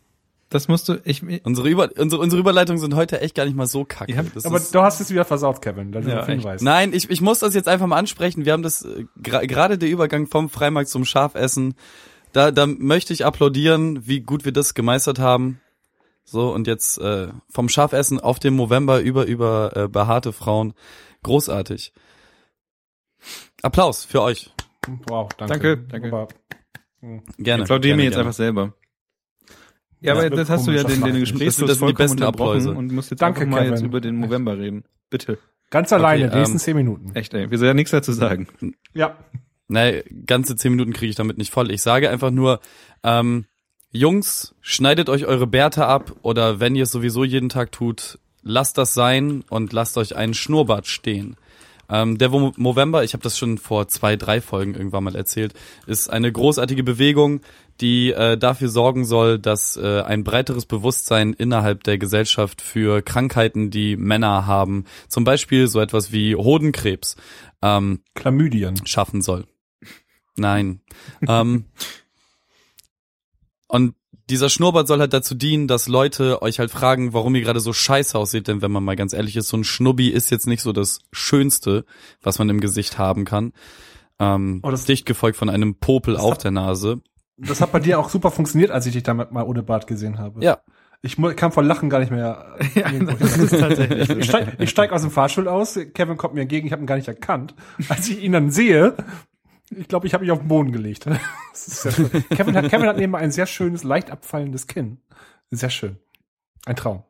[0.49, 3.67] das musst du, ich, unsere, Über unsere, unsere Überleitungen sind heute echt gar nicht mal
[3.67, 4.15] so kacke.
[4.33, 6.57] Das Aber ist- du hast es wieder versaut, Kevin, da du Ja.
[6.61, 8.45] Nein, ich, ich muss das jetzt einfach mal ansprechen.
[8.45, 11.75] Wir haben das äh, gerade der Übergang vom Freimarkt zum Schafessen.
[12.33, 15.61] Da, da möchte ich applaudieren, wie gut wir das gemeistert haben.
[16.25, 20.75] So und jetzt äh, vom Schafessen auf den November über über äh, behaarte Frauen,
[21.23, 21.93] großartig.
[23.63, 24.53] Applaus für euch,
[25.09, 25.77] Wow, danke.
[25.89, 26.29] Danke, danke.
[27.39, 27.63] Gerne.
[27.65, 28.27] applaudiere gerne, mir jetzt gerne.
[28.29, 28.75] einfach selber.
[30.01, 31.95] Ja, Ja, aber jetzt hast du ja den, das den macht- das sind die vollkommen
[31.97, 32.71] besten unterbrochen Applause.
[32.73, 33.73] und musst jetzt Danke, mal Kevin.
[33.73, 34.85] jetzt über den November reden.
[35.11, 35.39] Bitte.
[35.71, 37.11] ganz alleine, Okay, die nächsten ähm, zehn Minuten.
[37.15, 37.51] Echt, ey.
[37.51, 38.47] Wir sollen ja nichts dazu sagen.
[38.95, 39.17] Ja.
[39.69, 41.71] Nee, ganze zehn Minuten kriege ich damit nicht voll.
[41.73, 42.61] Ich sage einfach nur,
[43.03, 43.47] ähm,
[43.91, 48.79] Jungs, schneidet euch eure Bärte ab oder wenn ihr es sowieso jeden Tag tut, lasst
[48.79, 51.37] das sein und lasst euch einen Schnurrbart stehen.
[51.89, 55.55] Ähm, der Wo- Movember, ich habe das schon vor zwei, drei Folgen irgendwann mal erzählt,
[55.87, 57.41] ist eine großartige Bewegung,
[57.81, 63.71] die äh, dafür sorgen soll, dass äh, ein breiteres Bewusstsein innerhalb der Gesellschaft für Krankheiten,
[63.71, 67.17] die Männer haben, zum Beispiel so etwas wie Hodenkrebs,
[67.63, 68.85] ähm, Chlamydien.
[68.87, 69.47] schaffen soll.
[70.37, 70.81] Nein.
[71.29, 71.65] ähm,
[73.69, 73.95] und
[74.29, 77.73] dieser Schnurrbart soll halt dazu dienen, dass Leute euch halt fragen, warum ihr gerade so
[77.73, 80.63] scheiße aussieht, denn wenn man mal ganz ehrlich ist, so ein Schnubbi ist jetzt nicht
[80.63, 81.85] so das Schönste,
[82.23, 83.53] was man im Gesicht haben kann.
[84.19, 87.01] Ähm, Oh, das- dicht gefolgt von einem Popel auf der Nase.
[87.37, 90.19] Das hat bei dir auch super funktioniert, als ich dich damit mal ohne Bart gesehen
[90.19, 90.43] habe.
[90.43, 90.61] Ja.
[91.03, 92.57] Ich kam vor Lachen gar nicht mehr.
[92.75, 94.11] Ja, das ist tatsächlich.
[94.59, 97.09] Ich steig, aus dem Fahrstuhl aus, Kevin kommt mir entgegen, ich habe ihn gar nicht
[97.09, 97.55] erkannt.
[97.89, 98.95] Als ich ihn dann sehe,
[99.71, 101.05] ich glaube, ich habe mich auf den Boden gelegt.
[102.31, 104.99] Kevin, hat, Kevin hat nebenbei ein sehr schönes, leicht abfallendes Kinn.
[105.51, 105.99] Sehr schön.
[106.65, 107.05] Ein Traum.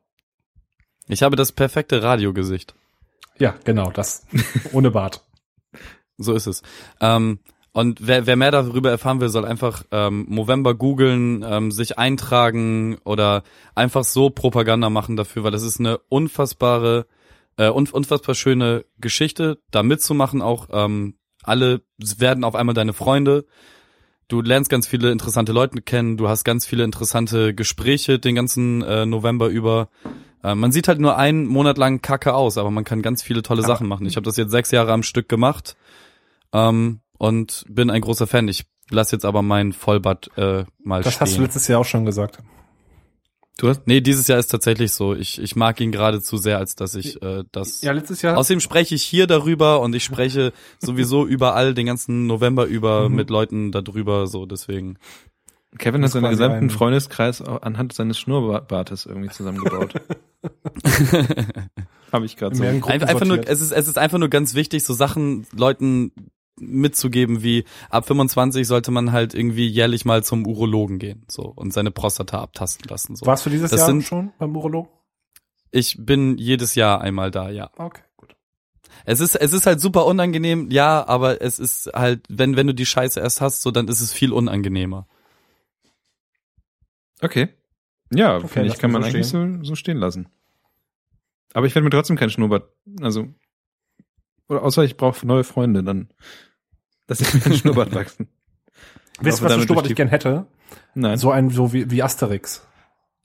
[1.07, 2.75] Ich habe das perfekte Radiogesicht.
[3.39, 4.25] Ja, genau, das.
[4.73, 5.23] Ohne Bart.
[6.17, 6.63] So ist es.
[6.99, 7.39] Ähm,
[7.77, 12.97] und wer, wer mehr darüber erfahren will, soll einfach ähm, Movember googeln, ähm, sich eintragen
[13.03, 13.43] oder
[13.75, 17.05] einfach so Propaganda machen dafür, weil das ist eine unfassbare,
[17.57, 20.69] äh, un, unfassbar schöne Geschichte, da mitzumachen auch.
[20.71, 21.81] Ähm, alle
[22.17, 23.45] werden auf einmal deine Freunde.
[24.27, 28.81] Du lernst ganz viele interessante Leute kennen, du hast ganz viele interessante Gespräche den ganzen
[28.81, 29.89] äh, November über.
[30.43, 33.43] Äh, man sieht halt nur einen Monat lang kacke aus, aber man kann ganz viele
[33.43, 34.07] tolle Aber- Sachen machen.
[34.07, 35.77] Ich habe das jetzt sechs Jahre am Stück gemacht
[36.53, 38.47] ähm, und bin ein großer Fan.
[38.47, 41.43] Ich lass jetzt aber mein Vollbad äh, mal Das hast du stehen.
[41.43, 42.39] letztes Jahr auch schon gesagt.
[43.59, 45.15] Du hast, Nee, dieses Jahr ist tatsächlich so.
[45.15, 47.81] Ich, ich mag ihn gerade zu sehr, als dass ich äh, das.
[47.81, 48.37] Ja, letztes Jahr.
[48.37, 53.15] Außerdem spreche ich hier darüber und ich spreche sowieso überall den ganzen November über Mhm.
[53.15, 54.99] mit Leuten darüber, so deswegen.
[55.79, 59.95] Kevin hat Das seinen gesamten Freundeskreis auch anhand seines Schnurrbartes irgendwie zusammengebaut.
[62.11, 62.63] Habe ich gerade so.
[62.63, 66.11] Ein, einfach nur, es ist, es ist einfach nur ganz wichtig, so Sachen Leuten
[66.59, 71.71] mitzugeben, wie ab 25 sollte man halt irgendwie jährlich mal zum Urologen gehen, so und
[71.73, 73.15] seine Prostata abtasten lassen.
[73.15, 73.25] So.
[73.25, 74.91] Warst du dieses Das Jahr sind- schon beim Urologen?
[75.71, 77.69] Ich bin jedes Jahr einmal da, ja.
[77.77, 78.35] Okay, gut.
[79.05, 82.73] Es ist, es ist halt super unangenehm, ja, aber es ist halt, wenn, wenn du
[82.73, 85.07] die Scheiße erst hast, so, dann ist es viel unangenehmer.
[87.21, 87.49] Okay.
[88.13, 90.29] Ja, Okay, finde ich, kann man so eigentlich so, so stehen lassen.
[91.53, 92.69] Aber ich werde mir trotzdem keinen Schnurrbart,
[93.01, 93.27] also,
[94.47, 96.09] oder außer ich brauche neue Freunde, dann,
[97.07, 98.27] dass ich mir den Schnurrbart wachsen.
[99.19, 100.45] Wisst ihr, was für Schnurrbart ich gern hätte?
[100.93, 102.67] Nein, So ein, so wie, wie Asterix.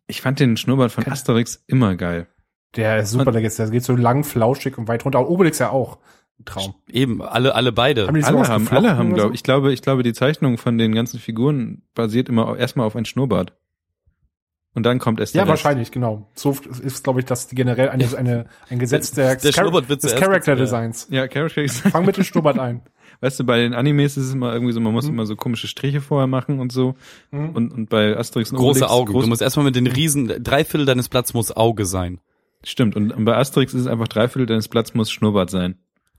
[0.06, 2.26] ich fand den Schnurrbart von Asterix immer geil.
[2.76, 5.18] Der ist super, der geht, der geht so lang, flauschig und weit runter.
[5.18, 5.98] Aber Obelix ja auch.
[6.40, 6.74] Ein Traum.
[6.88, 8.06] Eben, alle, alle beide.
[8.06, 9.34] Haben die Alle haben, alle haben, glaube so?
[9.34, 13.04] ich, glaube, ich glaube, die Zeichnung von den ganzen Figuren basiert immer erstmal auf ein
[13.04, 13.52] Schnurrbart.
[14.74, 15.50] Und dann kommt der Ja, Rest.
[15.50, 16.30] wahrscheinlich, genau.
[16.34, 20.16] So ist, glaube ich, das generell eine, eine, ein Gesetz der, Der wird des zuerst
[20.16, 20.60] Character gezählt.
[20.60, 21.06] Designs.
[21.10, 21.92] Ja, Character Design.
[21.92, 22.80] Fang mit dem Schnurrbart ein.
[23.22, 25.66] Weißt du, bei den Animes ist es immer irgendwie so, man muss immer so komische
[25.68, 26.94] Striche vorher machen und so.
[27.30, 29.12] Und, und bei Asterix und Große Obelix Augen.
[29.14, 32.20] groß- Du musst erstmal mit den Riesen, drei Viertel deines Platz muss Auge sein.
[32.64, 32.94] Stimmt.
[32.96, 35.78] Und, und bei Asterix ist es einfach drei Viertel deines Platz muss Schnurrbart sein.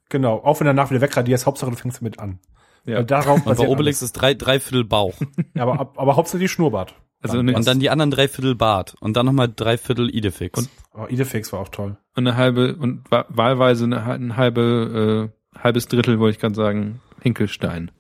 [0.09, 0.37] Genau.
[0.43, 2.39] Auch wenn danach wieder wegradierst, Hauptsache du fängst damit an.
[2.85, 2.97] Ja.
[2.97, 4.09] Weil darauf Und bei Obelix alles.
[4.09, 5.13] ist drei, drei Viertel Bauch.
[5.55, 6.95] Ja, aber, ab- aber hauptsächlich Schnurrbart.
[7.21, 8.95] Also Dann eine- Und dann die anderen drei Viertel Bart.
[8.99, 10.57] Und dann nochmal drei Viertel Idefix.
[10.59, 11.97] Und- Oh, Idefix war auch toll.
[12.15, 16.55] Und eine halbe, und wa- wahlweise eine, ein halbe, äh, halbes Drittel, wollte ich gerade
[16.55, 17.91] sagen, Hinkelstein.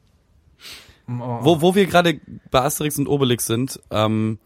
[1.07, 4.39] Wo, wo wir gerade bei Asterix und Obelix sind, ähm,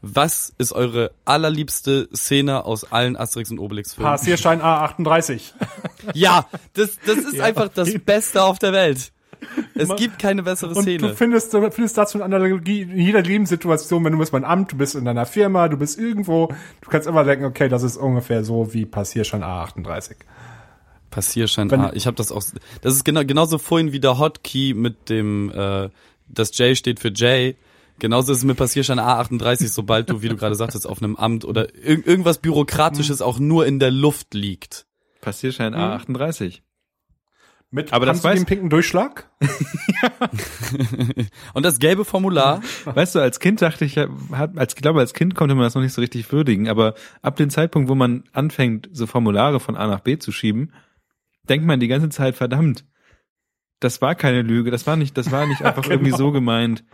[0.00, 4.10] was ist eure allerliebste Szene aus allen Asterix und Obelix Filmen?
[4.10, 5.52] Passierschein A38.
[6.12, 9.10] Ja, das, das ist einfach das Beste auf der Welt.
[9.74, 10.98] Es gibt keine bessere Und Szene.
[10.98, 14.72] du findest, du findest dazu eine Analogie in jeder Lebenssituation, wenn du bist beim Amt,
[14.72, 16.48] du bist in deiner Firma, du bist irgendwo,
[16.82, 20.16] du kannst immer denken, okay, das ist ungefähr so wie Passierschein A38.
[21.14, 21.92] Passierschein Wenn- A.
[21.94, 22.42] Ich habe das auch.
[22.82, 25.88] Das ist genau genauso vorhin wie der Hotkey mit dem, äh,
[26.28, 27.54] das J steht für J.
[28.00, 31.44] Genauso ist es mit Passierschein A38, sobald du, wie du gerade sagtest, auf einem Amt
[31.44, 34.86] oder ir irgendwas Bürokratisches auch nur in der Luft liegt.
[35.20, 36.60] Passierschein A38.
[37.70, 39.30] Mit, Aber das weiß- den pinken Durchschlag?
[41.54, 45.34] Und das gelbe Formular, Weißt du, als Kind dachte ich, als, ich glaube, als Kind
[45.34, 48.88] konnte man das noch nicht so richtig würdigen, aber ab dem Zeitpunkt, wo man anfängt,
[48.92, 50.72] so Formulare von A nach B zu schieben,
[51.48, 52.84] denkt man die ganze Zeit, verdammt,
[53.80, 56.84] das war keine Lüge, das war nicht, das war nicht einfach irgendwie so gemeint.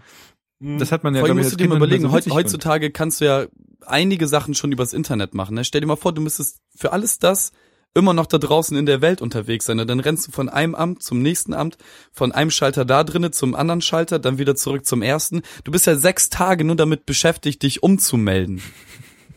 [0.61, 2.35] Das hat man ja, vor allem glaube ich, musst als du dir mal überlegen, so
[2.35, 3.47] heutzutage kannst du ja
[3.87, 5.55] einige Sachen schon übers Internet machen.
[5.55, 5.65] Ne?
[5.65, 7.53] Stell dir mal vor, du müsstest für alles das
[7.95, 9.79] immer noch da draußen in der Welt unterwegs sein.
[9.79, 9.87] Ne?
[9.87, 11.79] Dann rennst du von einem Amt zum nächsten Amt,
[12.13, 15.43] von einem Schalter da drinnen zum anderen Schalter, dann wieder zurück zum ersten.
[15.65, 18.61] Du bist ja sechs Tage nur damit beschäftigt, dich umzumelden.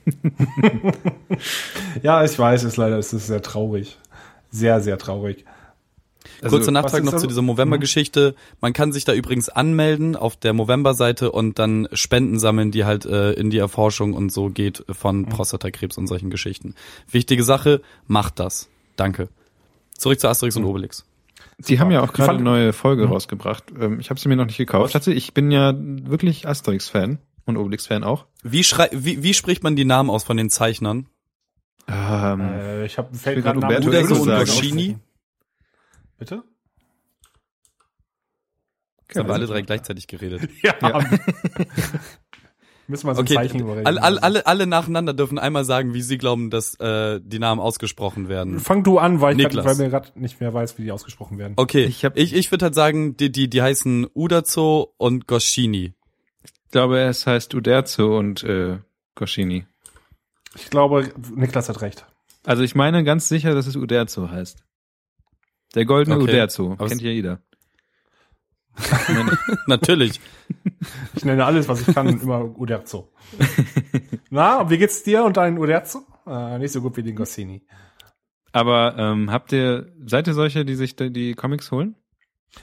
[2.01, 3.97] Ja, ich weiß, es leider, es ist sehr traurig.
[4.54, 5.45] Sehr, sehr traurig.
[6.41, 8.36] Also, Kurzer Nachtrag noch zu dieser Movember-Geschichte.
[8.62, 13.06] Man kann sich da übrigens anmelden auf der Movember-Seite und dann Spenden sammeln, die halt
[13.06, 16.76] äh, in die Erforschung und so geht von Prostatakrebs und solchen Geschichten.
[17.10, 18.70] Wichtige Sache, macht das.
[18.95, 19.28] Danke.
[19.97, 21.06] Zurück zu Asterix und Obelix.
[21.58, 23.66] Die haben ja auch gerade eine neue Folge rausgebracht.
[23.80, 24.93] Ähm, Ich habe sie mir noch nicht gekauft.
[24.93, 28.26] Tatsächlich, ich bin ja wirklich Asterix-Fan und Obelix-Fan auch.
[28.43, 31.08] Wie, schrei wie, wie spricht man die Namen aus von den Zeichnern?
[31.88, 34.40] Ähm, Äh, ich habe fällt grad gerade Uderso Uderso und sagen.
[34.46, 34.98] Goscini?
[36.18, 36.44] Bitte?
[39.08, 40.50] Jetzt haben wir alle drei gleichzeitig geredet.
[40.64, 40.74] Ja.
[42.88, 43.88] Müssen wir so ein Okay, Zeichen überreden.
[43.88, 47.62] alle, alle, alle, alle nacheinander dürfen einmal sagen, wie sie glauben, dass äh, die Namen
[47.62, 48.60] ausgesprochen werden.
[48.60, 49.66] Fang du an, weil ich grad, Niklas.
[49.80, 51.54] weil mir gerade nicht mehr weiß, wie die ausgesprochen werden.
[51.56, 55.28] Okay, Ich ich, hab- ich, ich würde halt sagen, die, die, die heißen Uderzo und
[55.28, 55.94] Goscini.
[56.44, 58.80] ich glaube, es heißt Uderzo und äh,
[59.16, 59.66] Goscini.
[60.56, 62.06] Ich glaube, Niklas hat recht.
[62.45, 64.64] Also ich meine ganz sicher, dass es Uderzo heißt.
[65.76, 66.26] Der goldene Okay.
[66.26, 66.74] Uderzo.
[66.74, 67.41] Aber Kennt ja jeder.
[69.68, 70.20] Natürlich.
[71.16, 73.12] Ich nenne alles, was ich kann, immer Uderzo.
[74.30, 76.06] Na, und wie geht's dir und deinen Uderzo?
[76.28, 77.66] Äh, nicht so gut wie den Goscini.
[78.51, 81.95] Aber ähm, habt ihr, seid ihr solche, die sich die Comics holen?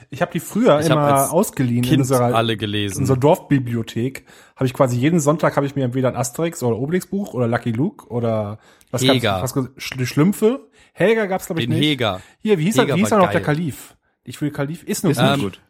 [0.09, 2.99] Ich habe die früher Ich immer ausgeliehen in Kind unserer, alle in gelesen.
[2.99, 4.25] unserer Dorfbibliothek.
[4.55, 7.47] Habe ich quasi jeden Sonntag habe ich mir entweder ein Asterix oder Obelix Buch oder
[7.47, 8.59] Lucky Luke oder
[8.91, 9.39] was Heger.
[9.41, 10.69] gab's, was, Schlümpfe.
[10.93, 11.87] Helga gab's glaube ich Den nicht.
[11.87, 12.21] Heger.
[12.39, 13.41] Hier, wie hieß, Heger er, wie hieß er noch, der.
[13.41, 13.95] Kalif?
[14.23, 14.83] Ich will Kalif.
[14.83, 15.39] Ist nur Ist gut.
[15.39, 15.61] gut.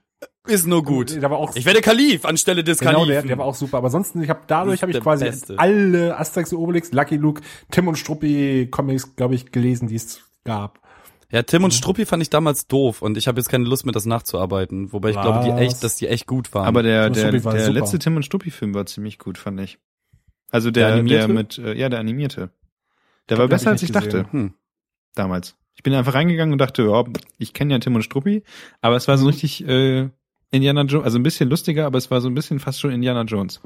[0.47, 1.15] Ist nur gut.
[1.21, 3.09] Der war auch Ich werde Kalif anstelle des Genau, Kalifen.
[3.11, 3.77] der, der war auch super.
[3.77, 5.57] Aber ansonsten, ich habe dadurch habe ich quasi Beste.
[5.59, 10.19] alle Asterix und Obelix, Lucky Luke, Tim und Struppi Comics, glaube ich, gelesen, die es
[10.43, 10.79] gab.
[11.31, 13.93] Ja, Tim und Struppi fand ich damals doof und ich habe jetzt keine Lust mehr,
[13.93, 14.91] das nachzuarbeiten.
[14.91, 16.67] Wobei ich glaube, die echt, dass die echt gut waren.
[16.67, 17.71] Aber der, der, der super.
[17.71, 19.79] letzte Tim und Struppi Film war ziemlich gut, fand ich.
[20.49, 21.33] Also der, Der der, animierte?
[21.33, 22.49] mit, äh, ja, der animierte.
[23.29, 24.53] Der war besser, ich als ich dachte, hm.
[25.15, 25.55] damals.
[25.73, 27.05] Ich bin einfach reingegangen und dachte, ja,
[27.37, 28.43] ich kenne ja Tim und Struppi,
[28.81, 30.09] aber es war so richtig äh,
[30.51, 33.21] Indiana Jones, also ein bisschen lustiger, aber es war so ein bisschen fast schon Indiana
[33.21, 33.61] Jones.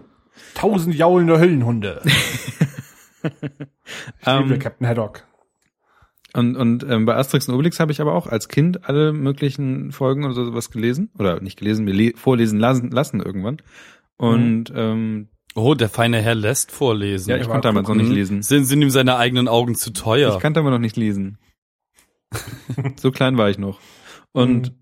[0.54, 2.02] Tausend jaulende Höllenhunde.
[3.24, 3.32] ich
[4.26, 5.24] Ähm, liebe Captain Haddock.
[6.36, 9.92] Und, und ähm, bei Asterix und Obelix habe ich aber auch als Kind alle möglichen
[9.92, 11.10] Folgen oder sowas gelesen.
[11.18, 13.58] Oder nicht gelesen, mir le vorlesen lassen, lassen irgendwann.
[14.18, 17.30] Und ähm, Oh, der feine Herr lässt vorlesen.
[17.30, 18.16] ja, ich konnte damals noch nicht Mhm.
[18.16, 18.42] lesen.
[18.42, 20.34] Sind, sind ihm seine eigenen Augen zu teuer?
[20.36, 21.38] Ich kannte aber noch nicht lesen.
[22.98, 23.80] so klein war ich noch.
[24.34, 24.74] Und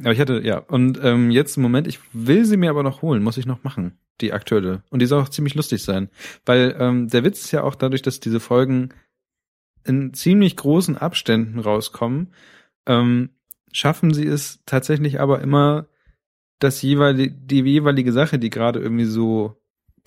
[0.00, 3.00] aber ich hatte, ja, und ähm, jetzt im Moment, ich will sie mir aber noch
[3.00, 4.82] holen, muss ich noch machen, die aktuelle.
[4.90, 6.10] Und die soll auch ziemlich lustig sein.
[6.44, 8.90] Weil ähm, der Witz ist ja auch dadurch, dass diese Folgen
[9.86, 12.32] in ziemlich großen Abständen rauskommen,
[12.86, 13.30] ähm,
[13.72, 15.86] schaffen sie es tatsächlich aber immer,
[16.58, 19.56] das jeweilige, die jeweilige Sache, die gerade irgendwie so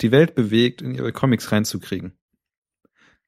[0.01, 2.14] die Welt bewegt, in ihre Comics reinzukriegen.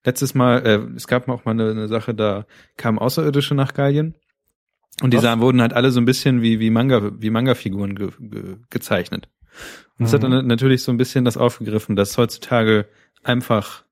[0.03, 2.45] Letztes Mal, äh, es gab auch mal eine, eine Sache, da
[2.77, 4.15] kamen Außerirdische nach Gallien
[5.03, 5.23] und die Was?
[5.23, 9.29] sahen, wurden halt alle so ein bisschen wie, wie Manga, wie Manga-Figuren ge, ge, gezeichnet.
[9.99, 10.31] Und hat Mhm.
[10.31, 12.87] dann natürlich so ein bisschen das aufgegriffen, dass heutzutage
[13.23, 13.83] einfach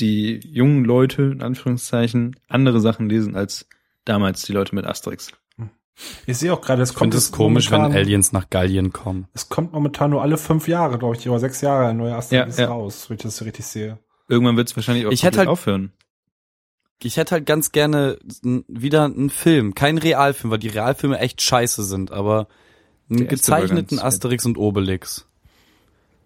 [0.00, 3.68] die jungen Leute, in Anführungszeichen, andere Sachen lesen als
[4.04, 5.32] damals die Leute mit Asterix.
[6.26, 9.26] Ich sehe auch gerade, es Ich kommt finde es komisch, wenn Aliens nach Gallien kommen.
[9.34, 12.56] Es kommt momentan nur alle fünf Jahre, glaube ich, oder sechs Jahre ein neuer Asterix
[12.56, 12.70] Ja, ja.
[12.70, 13.98] raus, wenn ich das richtig sehe.
[14.28, 15.92] Irgendwann wird es wahrscheinlich auch Ich hätte halt- aufhören.
[17.02, 21.40] Ich hätte halt ganz gerne n- wieder einen Film, kein Realfilm, weil die Realfilme echt
[21.42, 22.48] scheiße sind, aber
[23.10, 25.27] einen gezeichneten Asterix und Obelix.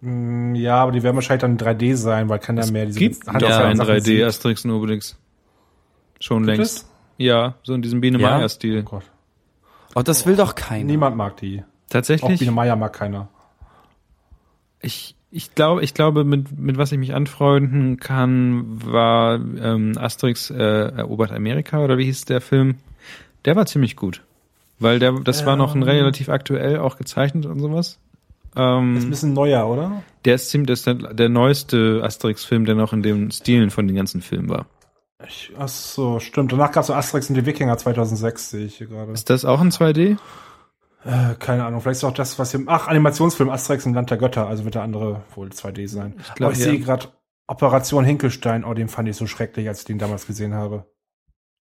[0.03, 3.33] Mm, Ja, aber die werden wahrscheinlich dann 3D sein, weil keiner mehr diese Gibt doch
[3.41, 4.23] Ja, Sachen 3D sieht.
[4.23, 5.17] Asterix und Obelix.
[6.19, 6.77] Schon Gibt längst.
[6.77, 6.89] es?
[7.17, 8.37] Ja, so in diesem Biene Ja?
[8.37, 8.83] Meier Oh Stil.
[8.83, 9.03] Gott.
[9.95, 10.85] Oh, das will doch keiner.
[10.85, 11.59] Niemand mag die.
[11.61, 12.39] Auch Tatsächlich.
[12.39, 13.29] Biene Meier mag keiner.
[14.81, 20.49] Ich, ich glaube, ich glaube, mit, mit was ich mich anfreunden kann, war ähm, Asterix
[20.49, 22.75] äh, erobert Amerika oder wie hieß der Film?
[23.45, 24.23] Der war ziemlich gut.
[24.79, 25.87] Weil der, das war noch ein Ähm.
[25.87, 27.99] relativ aktuell auch gezeichnet und sowas.
[28.55, 30.03] Ähm, Ist ein bisschen neuer, oder?
[30.25, 34.21] der ist ziemlich, der, der neueste Asterix-Film, der noch in den Stilen von den ganzen
[34.21, 34.67] Filmen war.
[35.27, 36.51] Ich, ach so, stimmt.
[36.51, 39.11] Danach gab es so Asterix und die Wikinger 2006, sehe ich hier gerade.
[39.11, 40.17] Ist das auch ein 2D?
[41.05, 42.61] Äh, keine Ahnung, vielleicht ist auch das, was hier...
[42.67, 46.15] Ach, Animationsfilm Asterix im Land der Götter, also wird der andere wohl 2D sein.
[46.19, 46.71] Ich glaub, Aber ich ja.
[46.71, 47.07] sehe gerade
[47.47, 50.85] Operation Hinkelstein, oh, den fand ich so schrecklich, als ich den damals gesehen habe.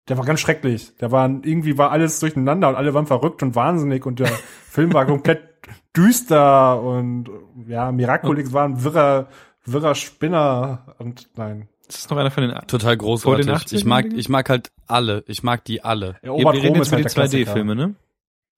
[0.09, 0.97] Der war ganz schrecklich.
[0.98, 4.28] Der war, irgendwie war alles durcheinander und alle waren verrückt und wahnsinnig und der
[4.69, 5.53] Film war komplett
[5.96, 7.28] düster und
[7.66, 9.28] ja, Miraculix war ein wirrer,
[9.64, 11.68] wirrer Spinner und nein.
[11.88, 13.46] Ist das noch einer von den Total großartig.
[13.46, 15.22] Vor den 80ern ich mag, ich mag halt alle.
[15.26, 16.16] Ich mag die alle.
[16.22, 17.50] Wir, Erobert wir reden Rom jetzt ist über halt die der Klassiker.
[17.50, 17.94] 2D-Filme, ne?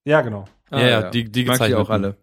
[0.05, 0.45] Ja, genau.
[0.71, 1.83] Ja, ja, die- die Mag die gezeichneten.
[1.85, 2.17] auch alle.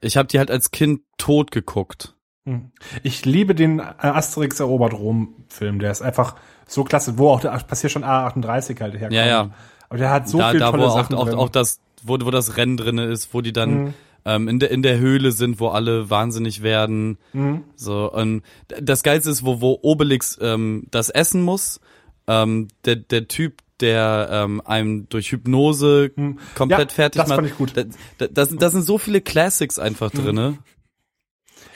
[0.00, 2.14] Ich habe die halt als Kind tot geguckt.
[2.46, 2.72] Hm.
[3.02, 5.78] Ich liebe den Asterix erobert Rom Film.
[5.78, 6.36] Der ist einfach
[6.66, 9.12] so klasse, wo auch der passiert schon A38 halt herkommt.
[9.12, 9.50] Ja, ja.
[9.88, 11.34] Aber der hat so da, viel da tolle wo auch, Sachen auch, drin.
[11.38, 13.94] auch das, wo, wo das Rennen drinne ist, wo die dann Mhm.
[14.24, 17.18] Ähm, in, der, in der Höhle sind, wo alle wahnsinnig werden.
[17.32, 17.64] Mhm.
[17.76, 21.80] So, und das Geilste ist, wo, wo Obelix ähm, das essen muss.
[22.26, 26.38] Ähm, der, der Typ, der ähm, einem durch Hypnose Mhm.
[26.54, 27.36] komplett Ja, fertig das macht.
[27.36, 27.76] fand ich gut.
[27.76, 27.84] Da,
[28.18, 30.58] da, da, sind, da sind so viele Classics einfach drinne.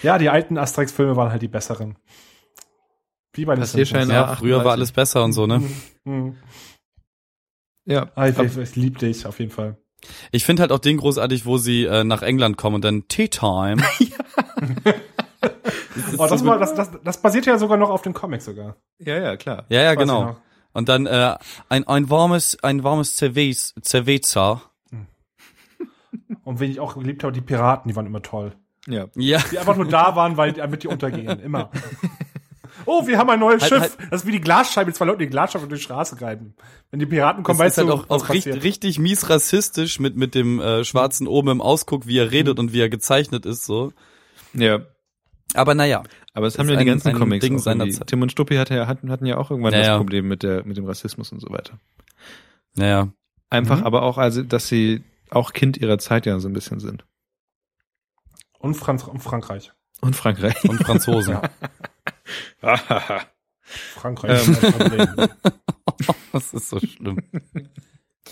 [0.03, 1.97] Ja, die alten Asterix-Filme waren halt die besseren.
[3.33, 4.09] Wie bei den Simpsons.
[4.09, 4.73] Ja, Ja, früher war 38.
[4.79, 5.63] alles besser und so, ne?
[6.05, 6.37] Mhm.
[7.87, 8.11] Ja.
[8.15, 9.77] Ah, ich, ich, ich lieb dich auf jeden Fall.
[10.33, 13.29] Ich finde halt auch den großartig, wo sie äh, nach England kommen und dann Tea
[13.29, 13.83] Time.
[16.19, 18.77] Oh, das, war, das, das, das basiert ja sogar noch auf den Comics sogar.
[18.99, 19.65] ja, ja, klar.
[19.69, 20.37] Ja, ja, genau.
[20.73, 21.37] Und dann äh,
[21.69, 24.63] ein, ein warmes, ein warmes Cervez, Cerveza.
[26.43, 28.55] Und wen ich auch geliebt habe, die Piraten, die waren immer toll.
[28.87, 29.07] Ja.
[29.15, 29.41] Ja.
[29.51, 31.41] Die einfach nur da waren, weil damit die untergehen.
[31.41, 31.71] Immer.
[32.87, 33.81] Oh, wir haben ein neues Halt- Schiff.
[33.81, 36.55] halt- Das ist wie die Glasscheibe, zwei Leute die Glasscheibe durch die Straße reiben.
[36.91, 38.65] Wenn die Piraten kommen, Das weißt ist halt du, auch, was auch richtig, passiert.
[38.65, 42.73] richtig mies rassistisch mit, mit dem äh, Schwarzen oben im Ausguck, wie er redet und
[42.73, 43.93] wie er gezeichnet ist, so.
[44.53, 44.81] Ja.
[45.55, 46.03] Aber naja.
[46.33, 48.09] Aber es Das haben ja die ganzen ein Comics Ding auch seiner Zeit.
[48.09, 49.97] Tim und Struppi hatte ja, hatten, hatten ja auch irgendwann Ja, das.
[49.99, 51.79] Problem mit der, mit dem Rassismus und so weiter.
[52.75, 53.09] Naja.
[53.51, 53.85] Einfach Mhm.
[53.87, 57.05] aber auch, also, dass sie auch Kind ihrer Zeit ja so ein bisschen sind.
[58.59, 59.73] Und, Franz und Frankreich.
[60.01, 60.65] Und Frankreich.
[60.65, 61.35] Und Franzosen.
[61.43, 61.51] Ja.
[63.95, 64.47] Frankreich.
[64.47, 64.53] Ähm.
[64.53, 65.09] ist ein Problem.
[66.33, 67.19] Das ist so schlimm.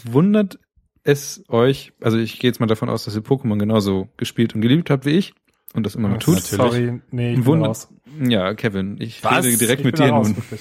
[0.05, 0.59] Wundert
[1.05, 4.61] es euch, also ich gehe jetzt mal davon aus, dass ihr Pokémon genauso gespielt und
[4.61, 5.35] geliebt habt wie ich
[5.75, 6.35] und das immer noch tut.
[6.35, 6.57] Natürlich.
[6.57, 7.89] Sorry, nee, ich bin Wunder- raus.
[8.21, 9.45] Ja, Kevin, ich Was?
[9.45, 10.37] rede direkt Ich mit dir raus, nun.
[10.37, 10.61] wirklich.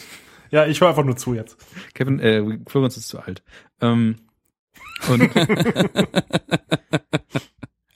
[0.51, 1.57] Ja, ich höre einfach nur zu jetzt.
[1.95, 3.41] Kevin, äh, Florenz ist zu alt.
[3.81, 4.17] Ähm,
[5.09, 5.21] und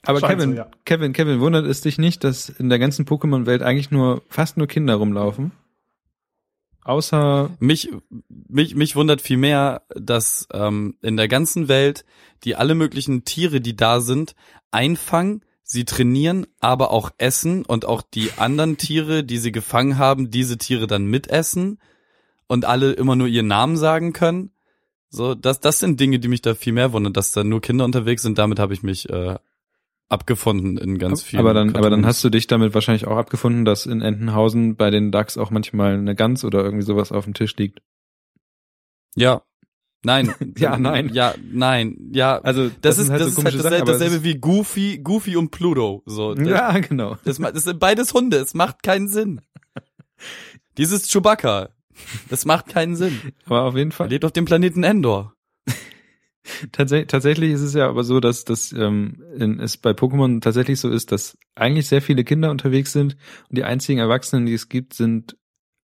[0.08, 0.70] aber Scheint Kevin, so, ja.
[0.84, 4.66] Kevin, Kevin, wundert es dich nicht, dass in der ganzen Pokémon-Welt eigentlich nur fast nur
[4.66, 5.52] Kinder rumlaufen?
[6.86, 7.90] Außer Mich,
[8.28, 12.04] mich, mich wundert viel mehr, dass ähm, in der ganzen Welt
[12.44, 14.36] die alle möglichen Tiere, die da sind,
[14.70, 20.30] einfangen, sie trainieren, aber auch essen und auch die anderen Tiere, die sie gefangen haben,
[20.30, 21.80] diese Tiere dann mitessen
[22.46, 24.52] und alle immer nur ihren Namen sagen können.
[25.08, 27.84] So, das, das sind Dinge, die mich da viel mehr wundern, dass da nur Kinder
[27.84, 28.38] unterwegs sind.
[28.38, 29.36] Damit habe ich mich äh,
[30.08, 31.40] abgefunden in ganz vielen.
[31.40, 34.90] aber dann, aber dann hast du dich damit wahrscheinlich auch abgefunden, dass in Entenhausen bei
[34.90, 37.80] den Ducks auch manchmal eine Gans oder irgendwie sowas auf dem Tisch liegt.
[39.16, 39.42] ja,
[40.04, 41.10] nein, Ja, nein.
[41.12, 42.38] ja, nein, ja.
[42.38, 46.02] Also Das, ist, sind das ist halt dasselbe, es dasselbe wie Goofy, Goofy und Pluto.
[46.06, 47.16] So, das, Ja, genau.
[47.24, 48.36] das, das sind beides Hunde.
[48.36, 49.40] Es macht keinen Sinn.
[50.78, 51.70] Dieses Chewbacca,
[52.28, 53.20] das macht keinen Sinn.
[53.46, 54.08] Aber auf jeden Er Fall.
[54.08, 55.34] lebt auf dem Planeten Endor.
[56.72, 60.80] Tatsächlich, tatsächlich ist es ja aber so, dass das ähm, in, es bei Pokémon tatsächlich
[60.80, 63.16] so ist, dass eigentlich sehr viele Kinder unterwegs sind
[63.48, 65.36] und die einzigen Erwachsenen, die es gibt, sind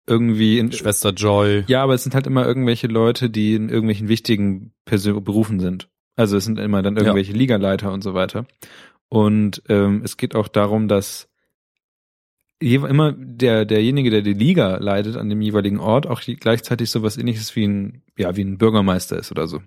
[0.07, 1.65] irgendwie in, Schwester Joy.
[1.69, 5.89] ja, aber es sind halt immer irgendwelche Leute, die in irgendwelchen wichtigen Persön Berufen sind.
[6.17, 8.47] Also es sind immer dann irgendwelche Ligaleiter und so weiter.
[9.09, 11.29] Und ähm, es geht auch darum, dass
[12.61, 17.55] immer der derjenige, der die Liga leitet an dem jeweiligen Ort, auch gleichzeitig sowas ähnliches
[17.57, 19.61] wie ein ja wie ein Bürgermeister ist oder so.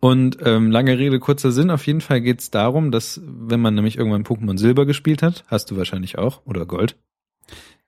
[0.00, 3.74] Und ähm, lange Rede, kurzer Sinn, auf jeden Fall geht es darum, dass wenn man
[3.74, 6.96] nämlich irgendwann Pokémon Silber gespielt hat, hast du wahrscheinlich auch, oder Gold.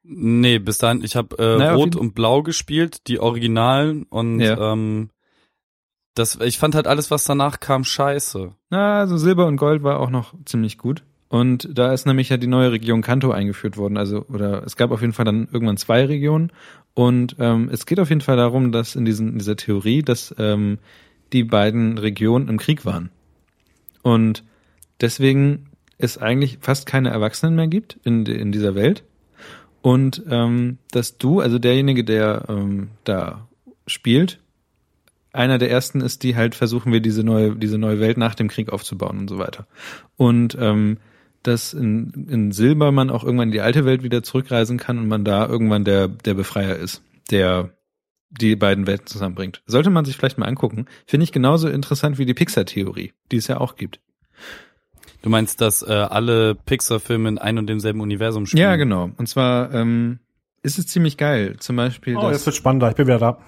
[0.03, 4.73] Nee, bis dahin, ich habe äh, Naja, Rot und Blau gespielt, die Originalen und Ja.
[4.73, 5.11] ähm,
[6.15, 8.53] das, ich fand halt alles, was danach kam, scheiße.
[8.71, 11.05] Na, also Silber und Gold war auch noch ziemlich gut.
[11.29, 13.97] Und da ist nämlich ja die neue Region Kanto eingeführt worden.
[13.97, 16.51] Also, oder es gab auf jeden Fall dann irgendwann zwei Regionen.
[16.95, 20.35] Und ähm, es geht auf jeden Fall darum, dass in, diesen, in dieser Theorie, dass
[20.39, 20.79] ähm,
[21.33, 23.11] die beiden Regionen im Krieg waren.
[24.03, 24.45] Und
[25.01, 29.05] deswegen es eigentlich fast keine Erwachsenen mehr gibt in, in dieser Welt.
[29.83, 33.49] Und ähm, dass du, also derjenige, der ähm, da
[33.87, 34.41] spielt,
[35.33, 38.49] einer der ersten ist, die halt versuchen wir diese neue, diese neue Welt nach dem
[38.49, 39.67] Krieg aufzubauen und so weiter.
[40.17, 40.99] Und ähm,
[41.43, 45.09] dass in, in Silber man auch irgendwann in die alte Welt wieder zurückreisen kann und
[45.09, 47.71] man da irgendwann der, der Befreier ist, der
[48.31, 49.63] die beiden Welten zusammenbringt.
[49.67, 50.87] Sollte man sich vielleicht mal angucken.
[51.07, 54.01] Finde ich genauso interessant wie die Pixar-Theorie, die es ja auch gibt.
[55.23, 58.63] Du meinst, dass äh, alle Pixar-Filme in ein und demselben Universum spielen?
[58.63, 59.11] Ja, genau.
[59.17, 60.21] Und zwar ähm,
[60.63, 61.57] ist es ziemlich geil.
[61.59, 62.89] Zum Beispiel Oh, das, jetzt wird spannender.
[62.89, 63.39] Ich bin wieder da.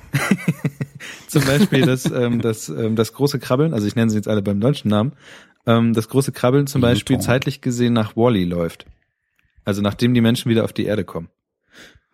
[1.28, 4.42] Zum Beispiel das, ähm, das, ähm, das große Krabbeln, also ich nenne sie jetzt alle
[4.42, 5.12] beim deutschen Namen,
[5.66, 7.26] ähm, das große Krabbeln zum Beispiel Luton.
[7.26, 8.86] zeitlich gesehen nach Wally läuft.
[9.64, 11.28] Also nachdem die Menschen wieder auf die Erde kommen.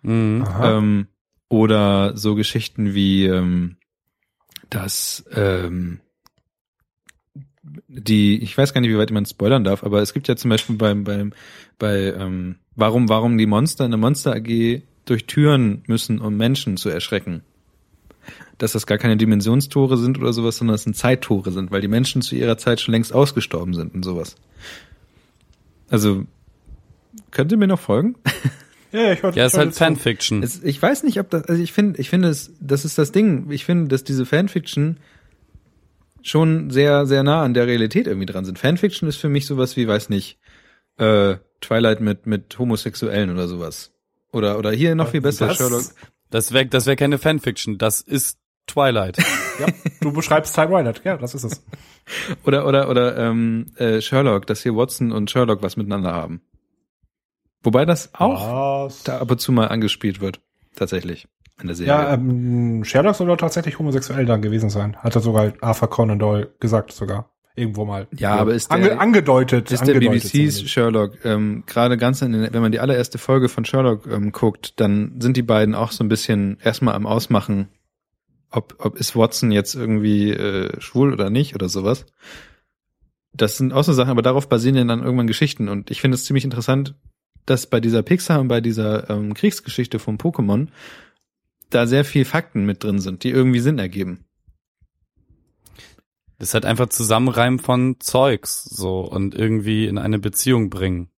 [0.03, 0.45] Mhm.
[0.47, 0.79] Aha.
[0.79, 1.09] Ähm,
[1.49, 3.77] oder so Geschichten wie ähm,
[4.71, 6.01] dass ähm,
[7.87, 10.51] die, ich weiß gar nicht, wie weit man spoilern darf, aber es gibt ja zum
[10.51, 11.33] Beispiel beim, beim,
[11.79, 16.77] bei, ähm, warum, warum die Monster in der Monster AG durch Türen müssen, um Menschen
[16.77, 17.43] zu erschrecken.
[18.59, 21.89] Dass das gar keine Dimensionstore sind oder sowas, sondern es sind Zeittore sind, weil die
[21.89, 24.37] Menschen zu ihrer Zeit schon längst ausgestorben sind und sowas.
[25.89, 26.25] Also,
[27.31, 28.17] könnt ihr mir noch folgen?
[28.93, 29.39] Ja, ich wollte.
[29.39, 29.75] Ja, ist halt.
[29.75, 30.43] Fanfiction.
[30.43, 33.13] Es, ich weiß nicht, ob das, also ich finde, ich finde es, das ist das
[33.13, 33.51] Ding.
[33.51, 34.99] Ich finde, dass diese Fanfiction
[36.23, 38.59] schon sehr, sehr nah an der Realität irgendwie dran sind.
[38.59, 40.39] Fanfiction ist für mich sowas wie, weiß nicht,
[40.99, 43.93] äh, Twilight mit, mit Homosexuellen oder sowas.
[44.33, 45.83] Oder, oder hier noch viel besser, Das- Sherlock.
[46.31, 49.17] Das wäre das wär keine Fanfiction, das ist Twilight.
[49.59, 49.67] Ja,
[50.03, 51.01] du beschreibst Twilight.
[51.03, 51.63] Ja, das ist es.
[52.45, 56.41] Oder, oder, oder, ähm, äh, Sherlock, dass hier Watson und Sherlock was miteinander haben.
[57.63, 59.03] Wobei das auch Was?
[59.05, 60.41] da ab und zu mal angespielt wird.
[60.77, 61.27] Tatsächlich.
[61.61, 61.93] In der Serie.
[61.93, 64.97] Ja, ähm, Sherlock soll doch tatsächlich homosexuell dann gewesen sein.
[64.97, 67.31] Hat er sogar Arthur Conan Doyle gesagt sogar.
[67.57, 68.07] Irgendwo mal.
[68.17, 69.73] Ja, aber ist der- Ange angedeutet.
[69.73, 70.69] ist der angedeutet BBC's zumindest.
[70.71, 74.79] Sherlock, ähm, gerade ganz in den, wenn man die allererste Folge von Sherlock ähm, guckt,
[74.79, 77.67] dann sind die beiden auch so ein bisschen erstmal am Ausmachen,
[78.53, 82.07] ob, ob ist Watson jetzt irgendwie äh, schwul oder nicht oder sowas.
[83.33, 86.15] Das sind auch so Sachen, aber darauf basieren ja dann irgendwann Geschichten und ich finde
[86.15, 86.95] es ziemlich interessant,
[87.51, 90.69] dass bei dieser Pixar und bei dieser ähm, Kriegsgeschichte von Pokémon
[91.71, 94.25] da sehr viel Fakten mit drin sind, die irgendwie Sinn ergeben.
[96.39, 101.11] Das ist halt einfach Zusammenreimen von Zeugs so und irgendwie in eine Beziehung bringen.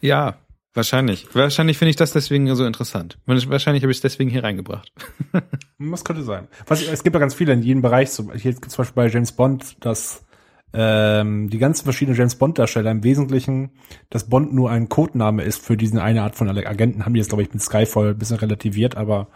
[0.00, 0.38] Ja,
[0.74, 1.32] wahrscheinlich.
[1.34, 3.18] Wahrscheinlich finde ich das deswegen so interessant.
[3.26, 4.92] Wahrscheinlich habe ich es deswegen hier reingebracht.
[5.80, 6.48] Das könnte sein.
[6.66, 8.10] Was, es gibt ja ganz viele in jedem Bereich.
[8.10, 10.24] So, hier gibt zum Beispiel bei James Bond, dass
[10.72, 13.70] ähm, die ganzen verschiedenen James Bond Darsteller im Wesentlichen,
[14.10, 17.28] dass Bond nur ein Codename ist für diesen eine Art von Agenten, haben die jetzt
[17.28, 19.28] glaube ich mit Skyfall ein bisschen relativiert, aber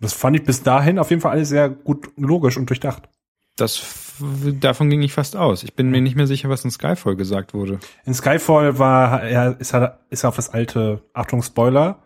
[0.00, 3.04] das fand ich bis dahin auf jeden Fall alles sehr gut logisch und durchdacht.
[3.56, 3.82] Das
[4.60, 5.62] davon ging ich fast aus.
[5.62, 7.78] Ich bin mir nicht mehr sicher, was in Skyfall gesagt wurde.
[8.04, 11.98] In Skyfall war er ist er ist er auf das alte Achtung Spoiler.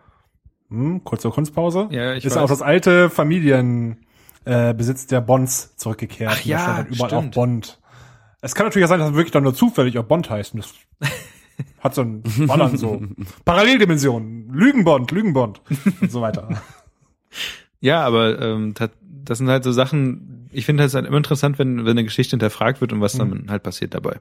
[0.68, 1.88] Hm, kurze Kunstpause.
[1.90, 4.04] Ja, ich ist er auf das alte Familienbesitz
[4.44, 6.32] äh, Besitz der Bonds zurückgekehrt.
[6.34, 7.36] Ach ja, stand überall stimmt.
[7.36, 7.78] auch Bond.
[8.40, 10.54] Es kann natürlich auch sein, dass wirklich dann nur zufällig auch Bond heißt.
[10.54, 10.74] Und das
[11.80, 13.02] hat so ein dann so
[13.44, 15.60] Paralleldimensionen, Lügenbond, Lügenbond
[16.00, 16.48] und so weiter.
[17.80, 21.84] Ja, aber ähm, das sind halt so Sachen, ich finde es halt immer interessant, wenn,
[21.84, 24.18] wenn eine Geschichte hinterfragt wird und was dann halt passiert dabei.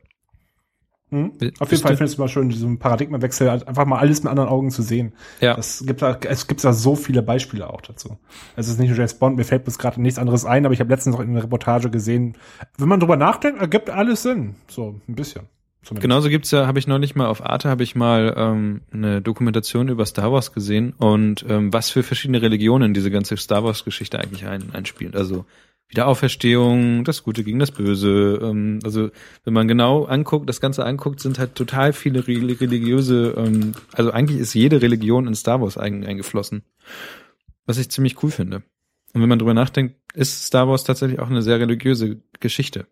[1.09, 1.38] Hm?
[1.38, 4.23] Bist Auf jeden Fall finde ich es immer schön, diesen Paradigmenwechsel, halt einfach mal alles
[4.23, 5.13] mit anderen Augen zu sehen.
[5.39, 5.55] Ja.
[5.55, 8.17] Das gibt da, es gibt da so viele Beispiele auch dazu.
[8.57, 10.81] Es ist nicht nur James Bond, mir fällt bis gerade nichts anderes ein, aber ich
[10.81, 12.35] habe letztens noch in einer Reportage gesehen,
[12.77, 14.55] wenn man drüber nachdenkt, ergibt alles Sinn.
[14.67, 15.43] So ein bisschen.
[15.84, 16.01] Zumindest.
[16.01, 19.88] Genauso gibt's ja, habe ich neulich mal auf Arte habe ich mal ähm, eine Dokumentation
[19.88, 24.19] über Star Wars gesehen und ähm, was für verschiedene Religionen diese ganze Star Wars Geschichte
[24.19, 25.15] eigentlich ein, einspielt.
[25.15, 25.45] Also
[25.89, 28.39] Wiederauferstehung, das Gute gegen das Böse.
[28.41, 29.09] Ähm, also
[29.43, 34.39] wenn man genau anguckt, das Ganze anguckt, sind halt total viele religiöse, ähm, also eigentlich
[34.39, 36.64] ist jede Religion in Star Wars eingeflossen.
[37.65, 38.64] Was ich ziemlich cool finde.
[39.14, 42.88] Und wenn man drüber nachdenkt, ist Star Wars tatsächlich auch eine sehr religiöse Geschichte.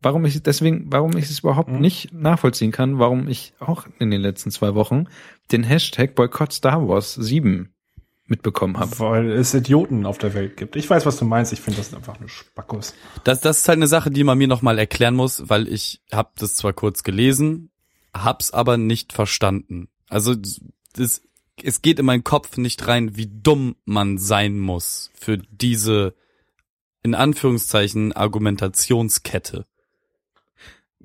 [0.00, 1.80] Warum ich deswegen, warum ich es überhaupt mhm.
[1.80, 5.06] nicht nachvollziehen kann, warum ich auch in den letzten zwei Wochen
[5.50, 7.74] den Hashtag Boykott Star Wars 7
[8.28, 8.98] mitbekommen habe.
[8.98, 10.76] Weil es Idioten auf der Welt gibt.
[10.76, 11.52] Ich weiß, was du meinst.
[11.52, 12.94] Ich finde das einfach nur Spackos.
[13.24, 16.30] Das, das ist halt eine Sache, die man mir nochmal erklären muss, weil ich habe
[16.36, 17.70] das zwar kurz gelesen,
[18.14, 19.88] hab's aber nicht verstanden.
[20.08, 20.34] Also
[20.94, 21.22] das,
[21.62, 26.14] es geht in meinen Kopf nicht rein, wie dumm man sein muss für diese
[27.02, 29.66] in Anführungszeichen Argumentationskette.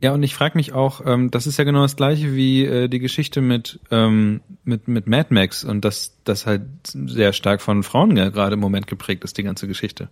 [0.01, 2.87] Ja, und ich frage mich auch, ähm, das ist ja genau das gleiche wie äh,
[2.87, 6.63] die Geschichte mit, ähm, mit, mit Mad Max und dass das halt
[6.93, 10.09] sehr stark von Frauen ja gerade im Moment geprägt ist, die ganze Geschichte.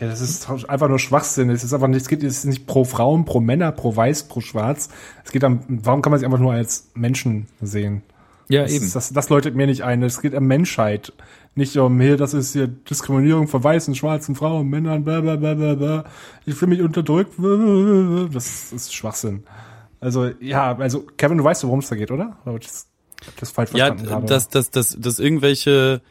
[0.00, 1.50] Ja, das ist einfach nur Schwachsinn.
[1.50, 4.24] Es ist einfach nicht, es geht es ist nicht pro Frauen, pro Männer, pro Weiß,
[4.24, 4.88] pro Schwarz.
[5.24, 8.02] Es geht am, warum kann man sich einfach nur als Menschen sehen?
[8.48, 8.90] Ja, das, eben.
[8.92, 10.02] Das, das läutet mir nicht ein.
[10.02, 11.12] Es geht um Menschheit.
[11.56, 15.54] Nicht um, hier, das ist hier Diskriminierung von weißen, schwarzen Frauen, Männern, bla, bla, bla,
[15.54, 16.04] bla, bla.
[16.46, 17.34] Ich fühle mich unterdrückt.
[18.32, 19.44] Das ist Schwachsinn.
[20.00, 22.36] Also, ja, also, Kevin, du weißt, worum es da geht, oder?
[22.44, 22.88] Oder das,
[23.38, 24.26] das falsch verstanden ja, habe.
[24.26, 26.02] dass, dass, dass, dass irgendwelche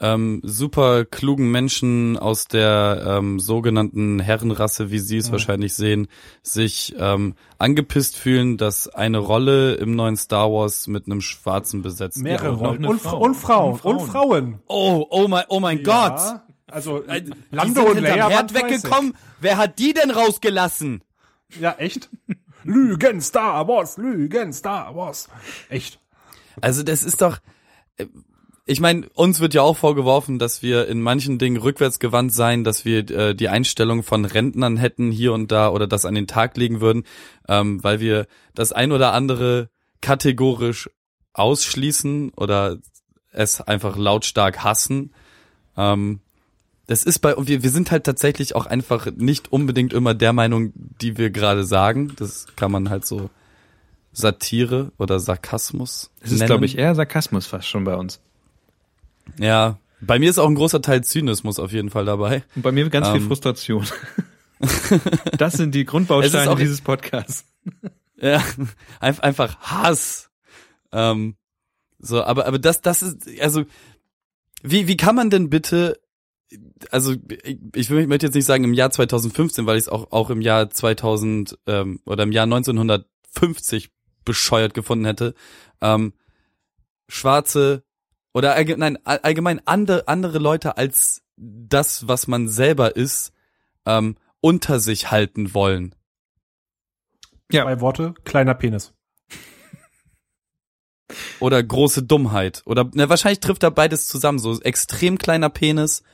[0.00, 5.32] ähm, super klugen Menschen aus der ähm, sogenannten Herrenrasse, wie sie es ja.
[5.32, 6.08] wahrscheinlich sehen,
[6.42, 12.18] sich ähm, angepisst fühlen, dass eine Rolle im neuen Star Wars mit einem Schwarzen besetzt
[12.18, 12.84] Mehrere ja, Rollen.
[12.86, 13.18] Und, Frau.
[13.18, 13.72] und, Frauen.
[13.72, 13.96] und, Frauen.
[13.96, 14.58] Und Frauen.
[14.68, 16.08] Oh, oh mein, oh mein ja.
[16.08, 16.40] Gott.
[16.70, 19.14] Also, äh, Lando und Leia Herd weggekommen.
[19.40, 21.02] Wer hat die denn rausgelassen?
[21.60, 22.08] Ja, echt?
[22.64, 25.28] Lügen Star Wars, Lügen Star Wars.
[25.68, 25.98] Echt.
[26.60, 27.38] Also das ist doch,
[27.96, 28.06] äh,
[28.66, 32.84] ich meine, uns wird ja auch vorgeworfen, dass wir in manchen Dingen rückwärtsgewandt seien, dass
[32.84, 36.56] wir äh, die Einstellung von Rentnern hätten hier und da oder das an den Tag
[36.56, 37.04] legen würden,
[37.48, 39.70] ähm, weil wir das ein oder andere
[40.00, 40.88] kategorisch
[41.32, 42.78] ausschließen oder
[43.32, 45.14] es einfach lautstark hassen.
[45.76, 46.20] Ähm,
[46.86, 50.72] das ist bei wir wir sind halt tatsächlich auch einfach nicht unbedingt immer der Meinung,
[50.74, 52.12] die wir gerade sagen.
[52.16, 53.30] Das kann man halt so
[54.12, 56.10] Satire oder Sarkasmus.
[56.20, 58.20] Es ist glaube ich eher Sarkasmus fast schon bei uns.
[59.38, 62.42] Ja, bei mir ist auch ein großer Teil Zynismus auf jeden Fall dabei.
[62.56, 63.14] Und bei mir ganz ähm.
[63.14, 63.86] viel Frustration.
[65.38, 67.46] das sind die Grundbausteine dieses Podcasts.
[68.20, 68.42] Ja,
[68.98, 70.30] einfach Hass.
[70.92, 71.36] Ähm,
[71.98, 73.64] so, aber aber das das ist also
[74.62, 76.00] wie wie kann man denn bitte
[76.90, 80.30] also ich, ich möchte jetzt nicht sagen im Jahr 2015, weil ich es auch auch
[80.30, 83.90] im Jahr 2000 ähm, oder im Jahr 1950
[84.24, 85.34] bescheuert gefunden hätte.
[85.80, 86.12] Ähm,
[87.08, 87.84] schwarze
[88.32, 93.32] oder allgemein, allgemein andere, andere Leute als das, was man selber ist,
[93.86, 95.94] ähm, unter sich halten wollen.
[97.50, 97.64] Ja.
[97.64, 98.94] Zwei Worte, kleiner Penis.
[101.40, 102.62] Oder große Dummheit.
[102.64, 104.38] Oder na, wahrscheinlich trifft da beides zusammen.
[104.38, 106.04] So extrem kleiner Penis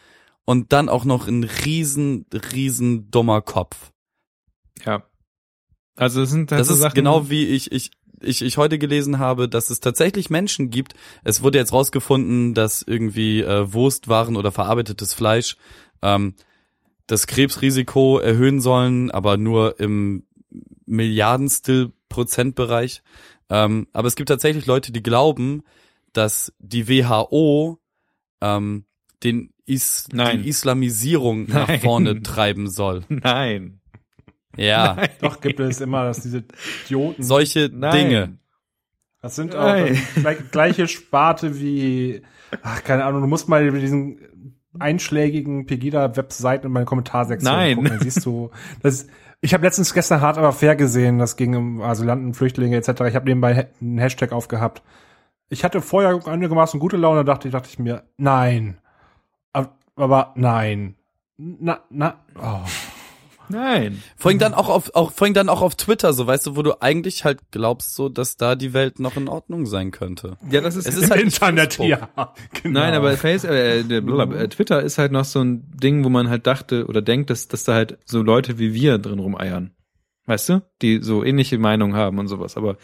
[0.46, 3.92] und dann auch noch ein riesen, riesen dummer Kopf.
[4.84, 5.04] Ja.
[5.94, 7.90] Also das sind halt das so ist Sachen, genau wie ich ich
[8.20, 10.94] ich, ich heute gelesen habe, dass es tatsächlich Menschen gibt.
[11.24, 15.56] Es wurde jetzt rausgefunden, dass irgendwie äh, Wurstwaren oder verarbeitetes Fleisch
[16.02, 16.34] ähm,
[17.06, 20.24] das Krebsrisiko erhöhen sollen, aber nur im
[20.86, 23.02] Milliardenstel Prozentbereich.
[23.48, 25.62] Ähm, aber es gibt tatsächlich Leute, die glauben,
[26.12, 27.78] dass die WHO
[28.40, 28.84] ähm,
[29.22, 30.42] den Is Nein.
[30.42, 31.66] die Islamisierung Nein.
[31.66, 33.04] nach vorne treiben soll.
[33.08, 33.80] Nein.
[34.56, 34.94] Ja.
[34.96, 35.08] Nein.
[35.20, 36.44] Doch gibt es immer, dass diese
[36.84, 37.22] Idioten.
[37.22, 37.92] Solche Nein.
[37.92, 38.38] Dinge.
[39.22, 39.74] Das sind auch
[40.14, 42.22] gleich, gleiche Sparte wie,
[42.62, 44.20] ach, keine Ahnung, du musst mal über diesen
[44.78, 47.76] einschlägigen Pegida-Webseiten in meine Kommentarsektion Nein.
[47.76, 47.90] gucken.
[47.90, 48.50] Dann siehst du,
[48.82, 49.06] das,
[49.40, 52.88] ich habe letztens gestern hart aber fair gesehen, das ging um Asylanten, Flüchtlinge etc.
[53.08, 54.82] Ich habe nebenbei einen Hashtag aufgehabt.
[55.48, 58.78] Ich hatte vorher einigermaßen gute Laune, dachte ich, dachte ich mir, nein.
[59.96, 60.94] Aber nein.
[61.38, 62.60] Na, na, oh.
[63.48, 64.02] Nein.
[64.16, 66.80] Vorhin dann auch auf, auch, vorhin dann auch auf Twitter, so weißt du, wo du
[66.80, 70.36] eigentlich halt glaubst, so, dass da die Welt noch in Ordnung sein könnte.
[70.50, 72.08] Ja, das ist, es ist halt Internet, ja.
[72.62, 72.80] Genau.
[72.80, 76.46] Nein, aber Face, äh, äh, Twitter ist halt noch so ein Ding, wo man halt
[76.46, 79.74] dachte oder denkt, dass, dass da halt so Leute wie wir drin rumeiern.
[80.26, 80.62] Weißt du?
[80.82, 82.56] Die so ähnliche Meinungen haben und sowas.
[82.56, 82.76] Aber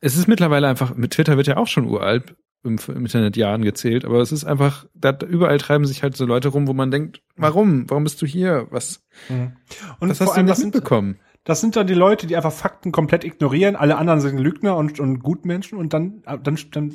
[0.00, 2.34] es ist mittlerweile einfach, mit Twitter wird ja auch schon uralt
[2.64, 6.24] im, im Internet Jahren gezählt, aber es ist einfach, da überall treiben sich halt so
[6.24, 7.88] Leute rum, wo man denkt, warum?
[7.90, 8.66] Warum bist du hier?
[8.70, 9.04] Was?
[9.28, 9.52] Mhm.
[9.98, 11.18] Und was hast du nicht mitbekommen?
[11.44, 15.00] Das sind dann die Leute, die einfach Fakten komplett ignorieren, alle anderen sind Lügner und,
[15.00, 16.94] und Gutmenschen und dann, dann, dann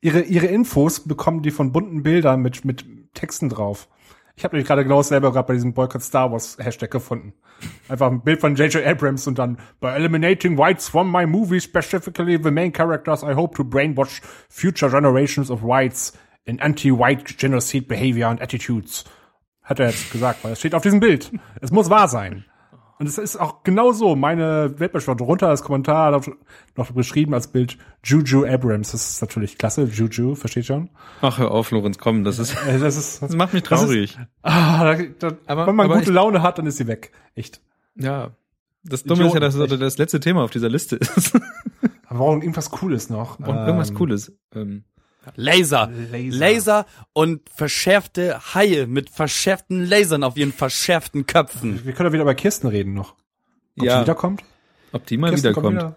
[0.00, 2.84] ihre, ihre Infos bekommen die von bunten Bildern mit, mit
[3.14, 3.88] Texten drauf.
[4.38, 7.32] Ich habe nämlich gerade genau dasselbe gerade bei diesem Boycott Star Wars Hashtag gefunden.
[7.88, 8.86] Einfach ein Bild von J.J.
[8.86, 13.56] Abrams und dann by eliminating whites from my movie, specifically the main characters, I hope
[13.56, 19.04] to brainwash future generations of whites in anti-white genocide behavior and attitudes.
[19.64, 21.32] Hat er jetzt gesagt, weil es steht auf diesem Bild.
[21.60, 22.44] Es muss wahr sein.
[22.98, 24.16] Und es ist auch genau so.
[24.16, 26.26] Meine Weltbeschwörung drunter als Kommentar noch-
[26.76, 28.90] noch beschrieben als Bild Juju Abrams.
[28.92, 29.84] Das ist natürlich klasse.
[29.84, 30.90] Juju, versteht schon?
[31.20, 33.86] Ach, hör auf, Lorenz, komm, das ist, Äh, Das ist, das macht mich Das ist-
[33.86, 34.18] traurig.
[34.42, 37.12] ah, da, da, Aber- wenn man aber gute ich- Laune hat, dann ist sie weg.
[37.34, 37.60] Echt.
[37.94, 38.30] Ja.
[38.84, 41.34] Das Dumme ist ja, dass Idioten, das das letzte Thema auf dieser Liste ist.
[42.06, 43.38] Aber warum irgendwas Cooles noch?
[43.38, 44.32] Und irgendwas Ähm, Cooles.
[44.54, 44.84] Ähm,
[45.36, 45.90] Laser.
[46.10, 46.36] Laser.
[46.38, 51.84] Laser und verschärfte Haie mit verschärften Lasern auf ihren verschärften Köpfen.
[51.84, 53.14] Wir können ja wieder über Kirsten reden noch.
[53.78, 53.96] Ob Ja.
[53.96, 54.42] sie wiederkommt?
[54.92, 55.96] ob die mal Kirsten kommt wiederkommt.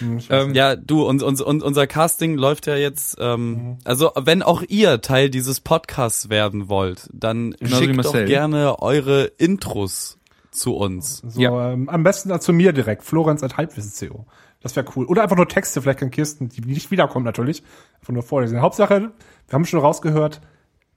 [0.00, 0.18] Hm,
[0.48, 4.62] Ähm, Ja, du, uns, uns, uns, unser Casting läuft ja jetzt, ähm, also wenn auch
[4.66, 10.18] ihr Teil dieses Podcasts werden wollt, dann Genauso wie schickt doch gerne eure Intros
[10.50, 11.22] zu uns.
[11.28, 11.72] So, Ja.
[11.72, 13.04] ähm, am besten zu mir direkt.
[13.04, 14.26] Florenz at Halbwissen.co.
[14.60, 15.06] Das wäre cool.
[15.06, 17.62] Oder einfach nur Texte, vielleicht kann Kirsten, die nicht wiederkommt natürlich,
[18.00, 18.60] einfach nur vorlesen.
[18.60, 20.40] Hauptsache, wir haben schon rausgehört,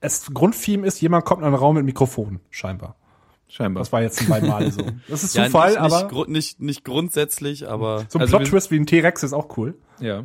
[0.00, 2.96] das Grundtheme ist, jemand kommt in einen Raum mit Mikrofon, scheinbar.
[3.48, 3.82] Scheinbar.
[3.82, 4.80] Das war jetzt zwei Male so.
[5.08, 8.70] Das ist Ja, Zufall, nicht, aber nicht, nicht, nicht grundsätzlich, aber so ein also Plot-Twist
[8.70, 9.74] wie ein T-Rex ist auch cool.
[9.98, 10.24] Ja.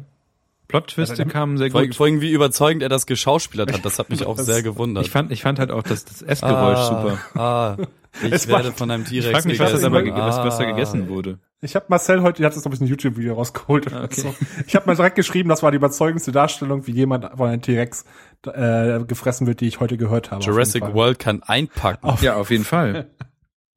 [0.67, 1.95] Plot-Twiste Also, kamen sehr vor, gut.
[1.95, 5.05] vor allem wie überzeugend er das geschauspielert hat, das hat mich auch Das- sehr gewundert.
[5.05, 7.17] Ich fand, ich fand halt auch das, das Essgeräusch super.
[7.35, 7.77] Ah,
[8.23, 10.15] ich Es werde macht- von einem Ich T-Rex frag mich, was das aber, gegessen.
[10.41, 10.65] ge- was, Ah.
[10.65, 11.39] gegessen wurde.
[11.61, 13.87] Ich habe Marcel heute, die hat das glaube ich ein YouTube-Video rausgeholt.
[13.93, 14.21] Okay.
[14.21, 14.35] so.
[14.67, 18.05] Ich habe mal direkt geschrieben, das war die überzeugendste Darstellung, wie jemand von einem T-Rex
[18.45, 20.39] äh, gefressen wird, die ich heute gehört habe.
[20.39, 20.83] auf Jurassic.
[20.93, 22.17] World kann einpacken.
[22.21, 23.09] Ja, auf jeden Fall.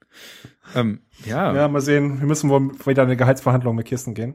[0.74, 1.54] ähm, ja.
[1.54, 2.20] Ja, mal sehen.
[2.20, 4.34] Wir müssen wohl wieder eine Gehaltsverhandlung mit Kirsten gehen.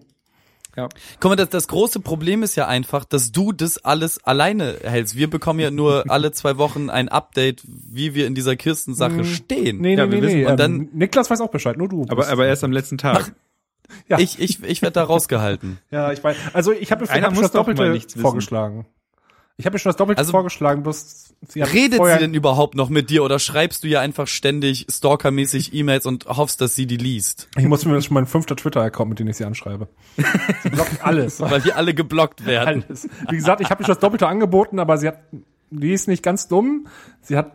[0.76, 5.16] Guck mal, das, das große Problem ist ja einfach, dass du das alles alleine hältst.
[5.16, 9.80] Wir bekommen ja nur alle zwei Wochen ein Update, wie wir in dieser Kirstensache stehen.
[9.82, 10.46] Nee, Ja, nee, wir nee, wissen- nee.
[10.46, 12.06] und ähm, dann- Niklas weiß auch Bescheid, nur du.
[12.10, 13.34] aber, aber erst am letzten Tag.
[14.08, 14.18] ja.
[14.18, 15.78] Ich, ich, ich werde da rausgehalten.
[15.92, 16.36] ja, ich weiß.
[16.54, 18.86] Also ich habe Einer hab schon das Doppelte vorgeschlagen.
[19.58, 22.90] Ich habe mir schon das Doppelte Also- vorgeschlagen, bloß sie Redet sie denn überhaupt noch
[22.90, 26.98] mit dir oder schreibst du ja einfach ständig stalkermäßig E-Mails und hoffst, dass sie die
[26.98, 27.50] liest?
[27.58, 29.88] Ich muss mir schon mein fünfter Twitter-Account, mit dem ich sie anschreibe.
[30.64, 31.40] Sie blockt alles.
[31.40, 32.84] Weil wir alle geblockt werden.
[32.88, 33.08] alles.
[33.30, 35.20] Wie gesagt, ich habe ihr das Doppelte angeboten, aber sie hat,
[35.70, 36.88] die ist nicht ganz dumm.
[37.22, 37.54] Sie hat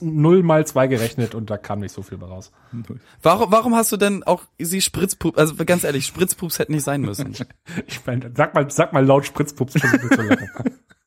[0.00, 2.52] null mal zwei gerechnet und da kam nicht so viel bei raus.
[3.22, 7.00] Warum, warum hast du denn auch sie Spritzpups, also ganz ehrlich, Spritzpups hätten nicht sein
[7.02, 7.34] müssen.
[7.86, 9.74] Ich meine, sag mal, sag mal laut Spritzpups,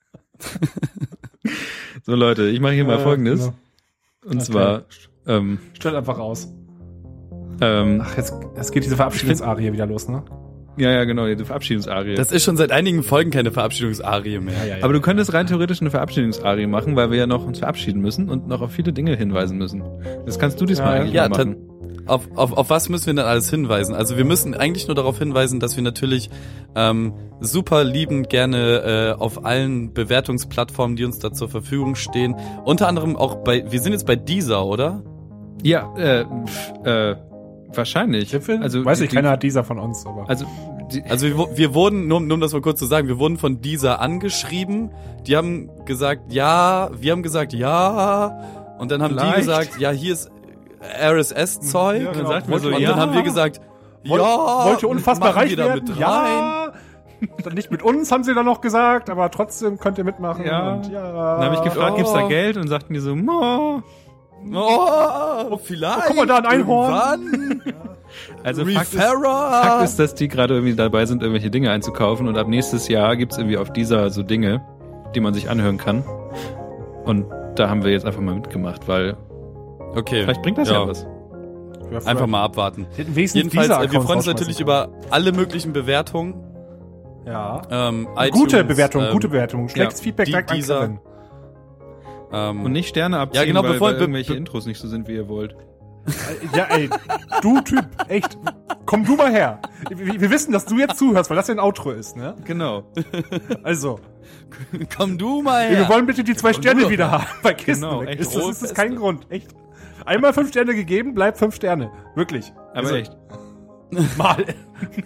[2.03, 3.39] So Leute, ich mache hier mal Folgendes.
[3.41, 3.53] genau.
[4.25, 4.83] Und zwar,
[5.27, 6.47] ähm, Stellt einfach raus.
[7.61, 10.23] ähm, Ach, jetzt, jetzt geht diese Verabschiedungsarie wieder los, ne?
[10.77, 12.15] ja, ja, genau, die Verabschiedungsarie.
[12.15, 14.65] Das ist schon seit einigen Folgen keine Verabschiedungsarie mehr.
[14.65, 18.01] ja, Aber du könntest rein theoretisch eine Verabschiedungsarie machen, weil wir ja noch uns verabschieden
[18.01, 19.83] müssen und noch auf viele Dinge hinweisen müssen.
[20.25, 21.55] Das kannst du diesmal Ja, eigentlich ja, machen.
[22.07, 23.95] Auf, auf, auf was müssen wir denn alles hinweisen?
[23.95, 26.29] Also wir müssen eigentlich nur darauf hinweisen, dass wir natürlich
[26.75, 32.87] ähm, super liebend gerne äh, auf allen Bewertungsplattformen, die uns da zur Verfügung stehen, unter
[32.87, 35.03] anderem auch bei, wir sind jetzt bei dieser, oder?
[35.63, 37.15] Ja, äh, pf, äh,
[37.73, 38.33] wahrscheinlich.
[38.61, 40.29] Also, Weiß ich, die, keiner hat dieser von uns, aber.
[40.29, 40.45] Also,
[40.91, 43.37] die, Also wir, wir wurden, nur, nur um das mal kurz zu sagen, wir wurden
[43.37, 44.91] von dieser angeschrieben.
[45.25, 48.75] Die haben gesagt, ja, wir haben gesagt, ja.
[48.77, 49.37] Und dann haben die Vielleicht.
[49.37, 50.29] gesagt, ja, hier ist
[51.01, 52.01] RSS-Zeug.
[52.01, 52.47] Ja, dann genau.
[52.47, 52.89] wir so, und ja.
[52.91, 53.61] dann haben wir gesagt,
[54.07, 55.83] Wollt- ja, wollt ihr unfassbar reich werden?
[55.85, 55.99] mit rein.
[55.99, 56.71] Ja.
[57.43, 60.45] Dann nicht mit uns, haben sie dann noch gesagt, aber trotzdem könnt ihr mitmachen.
[60.45, 60.73] Ja.
[60.73, 61.01] Und ja.
[61.37, 61.97] dann habe ich gefragt, Oh.
[61.97, 62.57] gibt's da Geld?
[62.57, 63.81] Und sagten die so, Mo.
[64.53, 66.05] Oh, vielleicht.
[66.07, 67.21] guck mal da, ein Einhorn.
[67.31, 67.61] Irgendwann.
[68.43, 69.01] Also Fakt ist.
[69.01, 73.17] Fakt ist, dass die gerade irgendwie dabei sind, irgendwelche Dinge einzukaufen und ab nächstes Jahr
[73.17, 74.61] gibt's irgendwie auf dieser so Dinge,
[75.15, 76.03] die man sich anhören kann.
[77.03, 77.25] Und
[77.55, 79.17] da haben wir jetzt einfach mal mitgemacht, weil
[79.95, 80.23] okay.
[80.23, 80.87] vielleicht bringt das ja, Ja.
[80.87, 81.05] was.
[81.91, 82.87] Ja, Einfach mal abwarten.
[82.93, 86.33] Die hätten wenigstens Jedenfalls, dieser äh, wir freuen uns natürlich über alle möglichen Bewertungen.
[87.25, 87.61] Ja.
[87.69, 89.69] Ähm, gute iTunes, Bewertung, ähm, gute Bewertung.
[89.69, 90.03] Schlechtes ja.
[90.03, 90.99] Feedback Die- direkt an dieser- Kevin.
[92.31, 95.07] Ähm, Und nicht Sterne abziehen, genau, weil, bevor- weil irgendwelche be- Intros nicht so sind,
[95.07, 95.55] wie ihr wollt.
[96.55, 96.89] Ja, ey,
[97.41, 98.37] du Typ, echt.
[98.85, 99.59] Komm du mal her.
[99.89, 102.35] Wir, wir wissen, dass du jetzt zuhörst, weil das ja ein Outro ist, ne?
[102.45, 102.83] Genau.
[103.63, 103.99] Also,
[104.95, 105.89] komm du mal wir her.
[105.89, 107.83] wollen bitte die zwei du Sterne wieder haben bei Kisten.
[107.85, 108.95] Genau, ist, das, ist das kein.
[108.95, 109.47] Grund, echt.
[110.05, 111.91] Einmal fünf Sterne gegeben, bleibt fünf Sterne.
[112.15, 112.53] Wirklich.
[112.71, 113.15] Aber Also, echt.
[114.17, 114.43] Mal,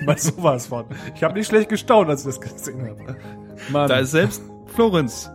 [0.05, 0.85] mal sowas von.
[1.13, 3.17] Ich habe nicht schlecht gestaunt, als ich das gesehen habe.
[3.71, 5.29] Mann, Da ist selbst Florenz,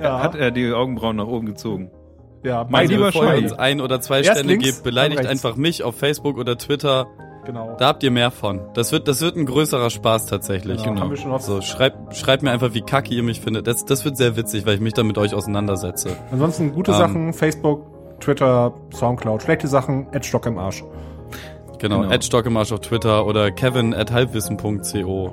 [0.00, 1.90] ja, hat er die Augenbrauen nach oben gezogen.
[2.42, 3.44] ja, mein Also lieber Schwein.
[3.44, 7.06] uns ein oder zwei Erst Sterne links, dann beleidigt einfach mich auf Facebook oder Twitter.
[7.46, 7.76] genau.
[7.78, 8.60] Da habt ihr mehr von.
[8.74, 10.82] Das wird, das wird ein größerer Spaß tatsächlich.
[10.82, 13.66] Genau, haben wir schon oft- So, schreibt, schreibt mir einfach, wie kacke ihr mich findet.
[13.68, 16.16] Das, das wird sehr witzig, weil ich mich da mit euch auseinandersetze.
[16.32, 16.98] Ansonsten gute Ähm.
[16.98, 17.86] Sachen, Facebook,
[18.20, 20.82] Twitter, Soundcloud, schlechte Sachen, Edstock im Arsch.
[21.78, 22.10] Genau, Genau.
[22.12, 25.30] Ed Stockemarsch auf Twitter oder kevin at halbwissen.co.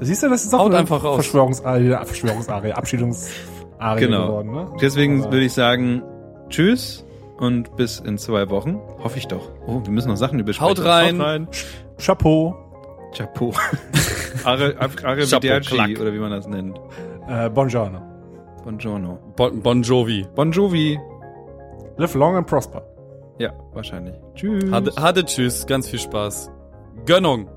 [0.00, 1.14] Siehst du, das ist auch Haut einfach raus.
[1.16, 4.26] Verschwörungsarie, Verschwörungsarie, Abschiedungsarie Genau.
[4.26, 4.52] geworden.
[4.52, 4.66] Ne?
[4.80, 6.02] Deswegen Aber- würde ich sagen,
[6.50, 7.06] tschüss
[7.38, 8.78] und bis in zwei Wochen.
[9.02, 9.48] Hoffe ich doch.
[9.66, 10.68] Oh, wir müssen noch Sachen übersprechen.
[10.70, 11.18] Haut rein.
[11.18, 11.48] Haut rein.
[11.98, 12.54] Chapeau,
[13.16, 13.52] Chapeau.
[14.44, 16.78] Are, Are Chapeau, Arrivederci, oder wie man das nennt.
[17.28, 18.02] äh, Buongiorno.
[18.64, 19.18] Buongiorno.
[19.36, 20.26] Bon, bon Jovi.
[20.34, 20.98] Bon Jovi.
[21.96, 22.82] Live long and prosper.
[23.38, 24.14] Ja, wahrscheinlich.
[24.34, 24.70] Tschüss.
[24.70, 26.50] Hatte, hatte tschüss, ganz viel Spaß.
[27.06, 27.48] Gönnung.